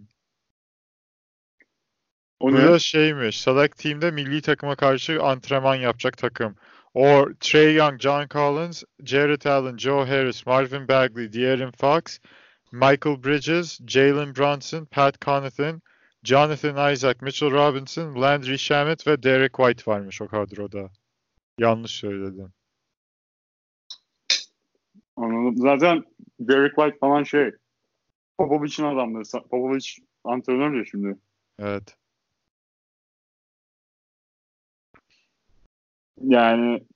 O 2.41 2.49
Bu 2.49 2.55
ne? 2.55 2.69
da 2.69 2.79
şeymiş. 2.79 3.41
Select 3.41 3.77
Team'de 3.79 4.11
milli 4.11 4.43
takıma 4.43 4.77
karşı 4.77 5.23
antrenman 5.23 5.75
yapacak 5.75 6.19
takım. 6.19 6.57
Or 6.95 7.35
Trey 7.41 7.75
Young, 7.75 7.99
John 7.99 8.29
Collins, 8.29 8.85
Jared 9.03 9.45
Allen, 9.47 9.77
Joe 9.77 10.05
Harris, 10.05 10.47
Marvin 10.47 10.87
Bagley, 10.87 11.29
De'Aaron 11.29 11.73
Fox, 11.73 12.21
Michael 12.73 13.17
Bridges, 13.17 13.79
Jalen 13.85 14.33
Brunson, 14.33 14.87
Pat 14.87 15.19
Connaughton, 15.21 15.81
Jonathan 16.23 16.79
Isaac, 16.79 17.21
Mitchell 17.21 17.51
Robinson, 17.51 18.15
Landry 18.15 18.57
Shamet 18.57 19.07
ve 19.07 19.23
Derek 19.23 19.57
White 19.57 19.91
varmış 19.91 20.23
o 20.23 20.29
kadroda. 20.29 20.91
Yanlış 21.59 21.91
söyledim. 21.91 22.53
Anladım. 25.17 25.57
Zaten 25.57 26.05
Derek 26.41 26.75
White 26.75 26.99
falan 26.99 27.23
şey 27.23 27.51
Popovic'in 28.39 28.85
adamları. 28.85 29.23
Popovic 29.51 29.87
antrenör 30.25 30.75
ya 30.75 30.85
şimdi. 30.85 31.17
Evet. 31.59 31.97
Yani 36.21 36.87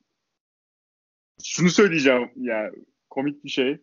şunu 1.45 1.71
söyleyeceğim 1.71 2.31
ya 2.37 2.71
komik 3.11 3.45
bir 3.45 3.51
şey. 3.51 3.79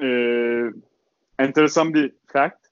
Ee, 0.00 0.64
enteresan 1.38 1.94
bir 1.94 2.14
fact. 2.26 2.66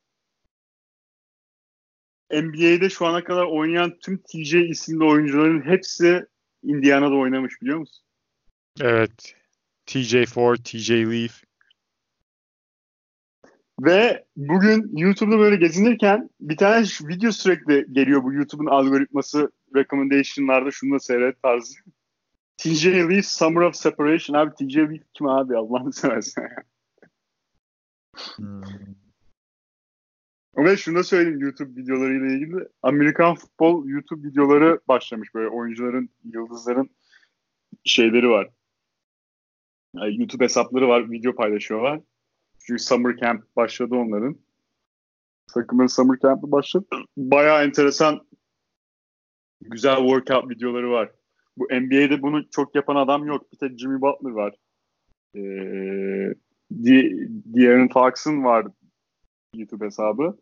NBA'de 2.33 2.91
şu 2.91 3.07
ana 3.07 3.24
kadar 3.24 3.45
oynayan 3.45 3.99
tüm 3.99 4.22
TJ 4.22 4.55
isimli 4.55 5.05
oyuncuların 5.05 5.62
hepsi 5.62 6.26
Indiana'da 6.62 7.14
oynamış 7.14 7.62
biliyor 7.62 7.79
musun? 7.79 8.05
Evet. 8.81 9.35
TJ 9.87 10.24
Ford, 10.26 10.57
TJ 10.64 10.91
Leaf. 10.91 11.43
Ve 13.81 14.24
bugün 14.37 14.97
YouTube'da 14.97 15.39
böyle 15.39 15.57
gezinirken 15.57 16.31
bir 16.41 16.57
tane 16.57 16.87
video 17.03 17.33
sürekli 17.33 17.87
geliyor 17.93 18.24
bu 18.24 18.33
YouTube'un 18.33 18.66
algoritması 18.66 19.53
recommendation'larda 19.77 20.71
şunu 20.71 20.95
da 20.95 20.99
seyret 20.99 21.43
tarzı. 21.43 21.75
TJ 22.57 22.87
Leaf 22.87 23.25
Summer 23.25 23.61
of 23.61 23.77
Separation. 23.77 24.37
Abi 24.37 24.55
TJ 24.55 24.77
Leaf 24.77 25.03
kim 25.14 25.27
abi 25.27 25.57
Allah'ını 25.57 25.93
seversen. 25.93 26.49
Hmm. 28.37 28.62
Ve 30.57 30.77
şunu 30.77 30.99
da 30.99 31.05
söyleyeyim 31.05 31.41
YouTube 31.41 31.81
videolarıyla 31.81 32.27
ilgili. 32.27 32.69
Amerikan 32.83 33.35
futbol 33.35 33.87
YouTube 33.87 34.29
videoları 34.29 34.81
başlamış 34.89 35.35
böyle 35.35 35.49
oyuncuların, 35.49 36.11
yıldızların 36.25 36.91
şeyleri 37.85 38.29
var. 38.29 38.51
Yani 39.95 40.19
YouTube 40.19 40.45
hesapları 40.45 40.89
var, 40.89 41.11
video 41.11 41.35
paylaşıyorlar. 41.35 42.01
Çünkü 42.59 42.83
Summer 42.83 43.16
Camp 43.16 43.57
başladı 43.57 43.95
onların. 43.95 44.37
Takımın 45.55 45.87
Summer 45.87 46.19
Camp'i 46.19 46.53
başladı. 46.53 46.87
Bayağı 47.16 47.64
enteresan 47.64 48.27
güzel 49.61 49.97
workout 49.97 50.51
videoları 50.51 50.91
var. 50.91 51.11
Bu 51.57 51.65
NBA'de 51.65 52.23
bunu 52.23 52.51
çok 52.51 52.75
yapan 52.75 52.97
adam 52.97 53.27
yok. 53.27 53.53
Bir 53.53 53.59
tek 53.59 53.79
Jimmy 53.79 54.01
Butler 54.01 54.31
var. 54.31 54.55
Ee, 55.37 56.35
De'Aaron 56.71 57.89
Fox'ın 57.89 58.45
var 58.45 58.67
YouTube 59.55 59.85
hesabı. 59.85 60.39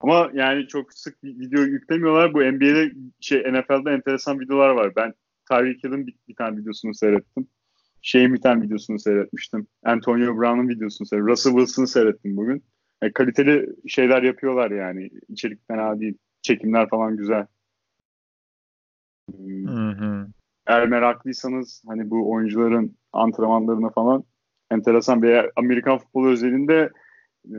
Ama 0.00 0.30
yani 0.34 0.66
çok 0.66 0.92
sık 0.92 1.24
video 1.24 1.62
yüklemiyorlar. 1.62 2.34
Bu 2.34 2.38
NBA'de 2.38 2.92
şey 3.20 3.38
NFL'de 3.38 3.90
enteresan 3.90 4.40
videolar 4.40 4.70
var. 4.70 4.96
Ben 4.96 5.14
Tyreek 5.50 5.84
Hill'in 5.84 6.06
bir, 6.06 6.14
bir 6.28 6.34
tane 6.34 6.60
videosunu 6.60 6.94
seyrettim. 6.94 7.48
Şeyin 8.02 8.34
bir 8.34 8.40
tane 8.40 8.62
videosunu 8.62 8.98
seyretmiştim. 8.98 9.66
Antonio 9.84 10.36
Brown'un 10.36 10.68
videosunu 10.68 11.06
seyrettim. 11.06 11.32
Russell 11.32 11.52
Wilson'ı 11.52 11.86
seyrettim 11.86 12.36
bugün. 12.36 12.64
E, 13.02 13.12
kaliteli 13.12 13.68
şeyler 13.88 14.22
yapıyorlar 14.22 14.70
yani. 14.70 15.10
İçerik 15.28 15.68
fena 15.68 16.00
değil. 16.00 16.18
Çekimler 16.42 16.88
falan 16.88 17.16
güzel. 17.16 17.46
Hmm. 19.36 19.66
Hı 19.66 19.90
hı. 19.90 20.26
Eğer 20.66 20.88
meraklıysanız 20.88 21.82
hani 21.86 22.10
bu 22.10 22.32
oyuncuların 22.32 22.96
antrenmanlarına 23.12 23.90
falan 23.90 24.24
enteresan 24.70 25.22
bir 25.22 25.50
Amerikan 25.56 25.98
futbolu 25.98 26.28
özelinde 26.28 26.90
e, 27.44 27.58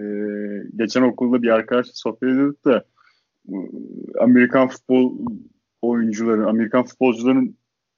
geçen 0.76 1.02
okulda 1.02 1.42
bir 1.42 1.50
arkadaşla 1.50 1.92
sohbet 1.94 2.30
ediyorduk 2.30 2.66
da 2.66 2.86
Amerikan 4.20 4.68
futbol 4.68 5.18
oyuncuları, 5.82 6.48
Amerikan 6.48 6.84
futbolcuların 6.84 7.58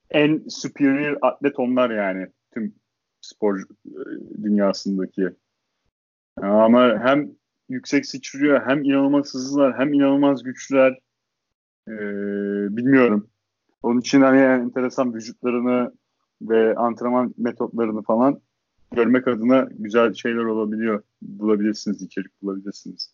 en 0.10 0.44
superior 0.50 1.18
atlet 1.22 1.60
onlar 1.60 1.90
yani 1.90 2.28
tüm 2.54 2.76
spor 3.22 3.60
e, 3.60 3.64
dünyasındaki. 4.44 5.30
Ama 6.42 7.00
hem 7.04 7.32
yüksek 7.70 8.06
sıçrıyor, 8.06 8.62
hem 8.66 8.84
inanılmaz 8.84 9.34
hızlılar, 9.34 9.80
hem 9.80 9.94
inanılmaz 9.94 10.44
güçlüler. 10.44 11.00
E, 11.88 11.94
bilmiyorum. 12.78 13.31
Onun 13.84 14.00
için 14.00 14.22
hani 14.22 14.40
enteresan 14.40 15.14
vücutlarını 15.14 15.94
ve 16.42 16.76
antrenman 16.76 17.34
metotlarını 17.38 18.02
falan 18.02 18.42
görmek 18.92 19.28
adına 19.28 19.68
güzel 19.72 20.14
şeyler 20.14 20.44
olabiliyor. 20.44 21.04
Bulabilirsiniz, 21.22 22.02
içerik 22.02 22.42
bulabilirsiniz. 22.42 23.14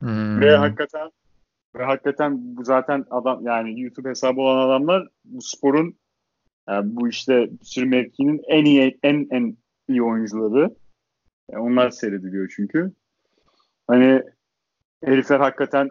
Hmm. 0.00 0.40
Ve 0.40 0.56
hakikaten 0.56 1.10
ve 1.76 1.84
hakikaten 1.84 2.56
bu 2.56 2.64
zaten 2.64 3.04
adam 3.10 3.46
yani 3.46 3.80
YouTube 3.80 4.08
hesabı 4.08 4.40
olan 4.40 4.68
adamlar 4.68 5.08
bu 5.24 5.42
sporun 5.42 5.96
yani 6.68 6.96
bu 6.96 7.08
işte 7.08 7.50
sürü 7.62 7.86
mevkinin 7.86 8.42
en 8.48 8.64
iyi 8.64 8.98
en 9.02 9.26
en 9.30 9.56
iyi 9.88 10.02
oyuncuları. 10.02 10.74
Yani 11.50 11.62
onlar 11.62 11.90
seyrediliyor 11.90 12.52
çünkü. 12.56 12.92
Hani 13.86 14.22
herifler 15.04 15.40
hakikaten 15.40 15.90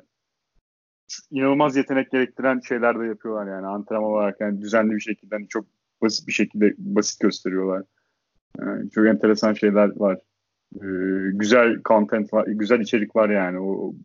inanılmaz 1.31 1.75
yetenek 1.75 2.11
gerektiren 2.11 2.59
şeyler 2.59 2.99
de 2.99 3.05
yapıyorlar 3.05 3.55
yani 3.55 3.67
antrenman 3.67 4.11
olarak 4.11 4.41
yani 4.41 4.61
düzenli 4.61 4.95
bir 4.95 4.99
şekilde 4.99 5.35
hani 5.35 5.47
çok 5.47 5.65
basit 6.01 6.27
bir 6.27 6.33
şekilde 6.33 6.73
basit 6.77 7.19
gösteriyorlar. 7.19 7.83
Yani 8.59 8.89
çok 8.91 9.07
enteresan 9.07 9.53
şeyler 9.53 9.99
var. 9.99 10.19
Ee, 10.75 11.31
güzel 11.33 11.81
content 11.85 12.33
var, 12.33 12.47
güzel 12.47 12.79
içerik 12.79 13.15
var 13.15 13.29
yani. 13.29 13.59
O 13.59 13.95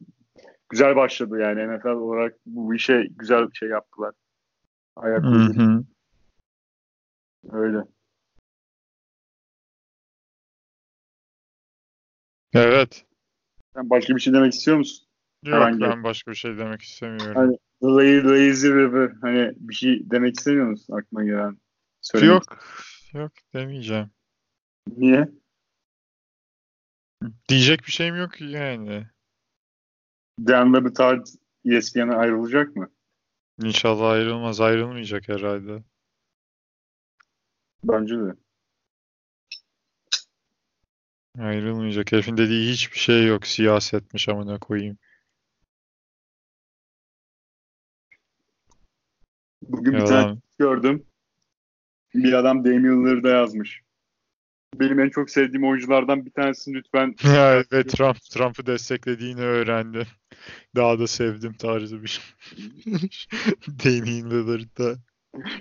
güzel 0.68 0.96
başladı 0.96 1.38
yani 1.38 1.76
NFL 1.76 1.86
olarak 1.86 2.36
bu 2.46 2.74
işe 2.74 3.06
güzel 3.10 3.50
bir 3.50 3.54
şey 3.56 3.68
yaptılar. 3.68 4.14
Ayak. 4.96 5.24
Öyle. 7.52 7.78
Evet. 12.54 13.04
Sen 13.74 13.90
başka 13.90 14.16
bir 14.16 14.20
şey 14.20 14.32
demek 14.32 14.52
istiyor 14.54 14.76
musun? 14.76 15.07
Yok 15.44 15.54
Herhangi- 15.54 15.80
ben 15.80 16.04
başka 16.04 16.30
bir 16.30 16.36
şey 16.36 16.58
demek 16.58 16.82
istemiyorum. 16.82 17.34
Hani 17.34 17.58
Lazy, 17.82 18.28
lazy 18.28 18.68
River 18.68 19.12
hani 19.20 19.52
bir 19.56 19.74
şey 19.74 20.10
demek 20.10 20.36
istemiyor 20.36 20.66
musun 20.66 20.96
aklına 20.96 21.24
gelen? 21.24 21.58
Söylemek 22.00 22.34
Yok. 22.34 22.58
Yok 23.14 23.32
demeyeceğim. 23.54 24.10
Niye? 24.96 25.28
Diyecek 27.48 27.86
bir 27.86 27.92
şeyim 27.92 28.16
yok 28.16 28.40
yani. 28.40 29.06
Dan 30.40 30.74
Le 30.74 30.84
Batard 30.84 31.26
ESPN'e 31.64 32.14
ayrılacak 32.14 32.76
mı? 32.76 32.90
İnşallah 33.62 34.10
ayrılmaz. 34.10 34.60
Ayrılmayacak 34.60 35.28
herhalde. 35.28 35.82
Bence 37.84 38.14
de. 38.14 38.34
Ayrılmayacak. 41.38 42.12
Herifin 42.12 42.36
dediği 42.36 42.72
hiçbir 42.72 42.98
şey 42.98 43.26
yok. 43.26 43.46
Siyasetmiş 43.46 44.28
amına 44.28 44.58
koyayım. 44.58 44.98
Bugün 49.68 49.92
bir 49.92 50.06
tane 50.06 50.36
gördüm. 50.58 51.06
Bir 52.14 52.32
adam 52.32 52.64
Damian 52.64 53.04
Lillard'a 53.04 53.28
yazmış. 53.28 53.82
Benim 54.74 55.00
en 55.00 55.08
çok 55.08 55.30
sevdiğim 55.30 55.68
oyunculardan 55.68 56.26
bir 56.26 56.30
tanesini 56.30 56.74
lütfen 56.74 57.14
Ya, 57.34 57.64
Ve 57.72 57.86
Trump 57.86 58.16
Trump'ı 58.20 58.66
desteklediğini 58.66 59.40
öğrendim. 59.40 60.06
Daha 60.76 60.98
da 60.98 61.06
sevdim 61.06 61.52
tarzı 61.52 62.02
bir 62.02 62.08
şey. 62.08 62.24
Damian 63.84 64.30
Lillard'da. 64.30 64.96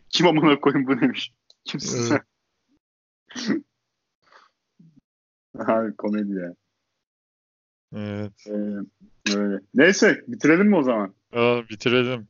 kim 0.10 0.28
amına 0.28 0.60
koyayım 0.60 0.88
bu 0.88 1.02
demiş. 1.02 1.34
Kimsin 1.66 2.02
sen? 2.02 2.22
Abi 5.60 5.96
komedi 5.96 6.34
ya. 6.34 6.56
Evet. 7.96 8.48
Ee, 8.48 9.36
öyle. 9.38 9.60
Neyse 9.74 10.24
bitirelim 10.28 10.68
mi 10.68 10.76
o 10.76 10.84
zaman? 10.84 11.14
Aa, 11.34 11.70
bitirelim. 11.70 12.28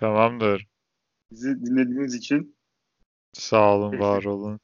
Tamamdır. 0.00 0.66
Bizi 1.32 1.66
dinlediğiniz 1.66 2.14
için 2.14 2.56
Sağ 3.32 3.76
olun, 3.76 3.98
var 3.98 4.24
olun. 4.24 4.60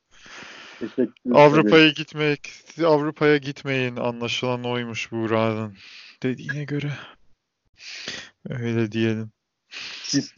Avrupa'ya 1.33 1.89
gitmek, 1.89 2.51
Avrupa'ya 2.85 3.37
gitmeyin 3.37 3.97
anlaşılan 3.97 4.65
oymuş 4.65 5.13
Buğra'nın 5.13 5.77
dediğine 6.23 6.65
göre. 6.65 6.93
Öyle 8.49 8.93
diyelim. 8.93 9.31
Siz, 10.03 10.35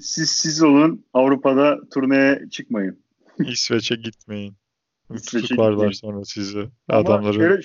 siz, 0.00 0.30
siz 0.30 0.62
olun 0.62 1.04
Avrupa'da 1.12 1.88
turneye 1.94 2.48
çıkmayın. 2.50 3.04
İsveç'e 3.38 3.94
gitmeyin. 3.94 4.56
Tutuklarlar 5.26 5.92
sonra 5.92 6.24
sizi. 6.24 6.68
Adamları. 6.88 7.62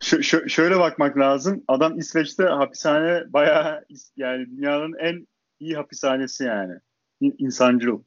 Şöyle, 0.00 0.48
şöyle 0.48 0.78
bakmak 0.78 1.18
lazım. 1.18 1.64
Adam 1.68 1.98
İsveç'te 1.98 2.44
hapishane 2.44 3.32
bayağı 3.32 3.84
yani 4.16 4.46
dünyanın 4.46 4.94
en 5.00 5.26
iyi 5.62 5.76
hapishanesi 5.76 6.44
yani. 6.44 6.74
İnsancıl. 7.20 8.02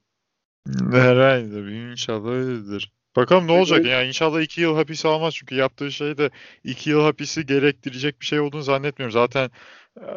Herhalde. 0.92 1.92
İnşallah 1.92 2.30
öyledir. 2.30 2.92
Bakalım 3.16 3.48
ne 3.48 3.52
olacak 3.52 3.86
ya. 3.86 4.04
İnşallah 4.04 4.42
iki 4.42 4.62
yıl 4.62 4.76
hapis 4.76 5.06
almaz. 5.06 5.34
Çünkü 5.36 5.56
yaptığı 5.56 5.92
şey 5.92 6.18
de 6.18 6.30
iki 6.64 6.90
yıl 6.90 7.02
hapisi 7.02 7.46
gerektirecek 7.46 8.22
bir 8.22 8.26
şey 8.26 8.40
olduğunu 8.40 8.62
zannetmiyorum. 8.62 9.12
Zaten 9.12 9.50
e, 9.98 10.08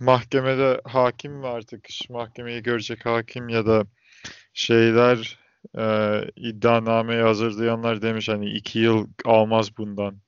mahkemede 0.00 0.80
hakim 0.84 1.32
mi 1.32 1.46
artık? 1.46 1.88
Mahkemeyi 2.10 2.62
görecek 2.62 3.06
hakim 3.06 3.48
ya 3.48 3.66
da 3.66 3.84
şeyler 4.52 5.38
e, 5.78 5.84
iddianameyi 6.36 7.22
hazırlayanlar 7.22 8.02
demiş 8.02 8.28
hani 8.28 8.50
iki 8.50 8.78
yıl 8.78 9.06
almaz 9.24 9.76
bundan. 9.76 10.18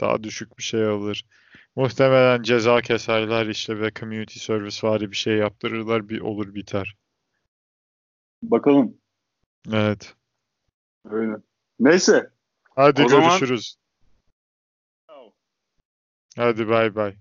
Daha 0.00 0.22
düşük 0.22 0.58
bir 0.58 0.62
şey 0.62 0.84
alır. 0.84 1.24
Muhtemelen 1.76 2.42
ceza 2.42 2.80
keserler 2.80 3.46
işte 3.46 3.80
ve 3.80 3.90
community 4.00 4.38
service 4.38 4.88
vari 4.88 5.10
bir 5.10 5.16
şey 5.16 5.36
yaptırırlar 5.36 6.08
bir 6.08 6.20
olur 6.20 6.54
biter. 6.54 6.96
Bakalım. 8.42 8.96
Evet. 9.72 10.14
Öyle. 11.10 11.36
Neyse. 11.80 12.30
Hadi 12.70 13.02
o 13.02 13.08
görüşürüz. 13.08 13.76
Zaman... 15.08 15.32
Hadi 16.36 16.68
bay 16.68 16.94
bay. 16.94 17.16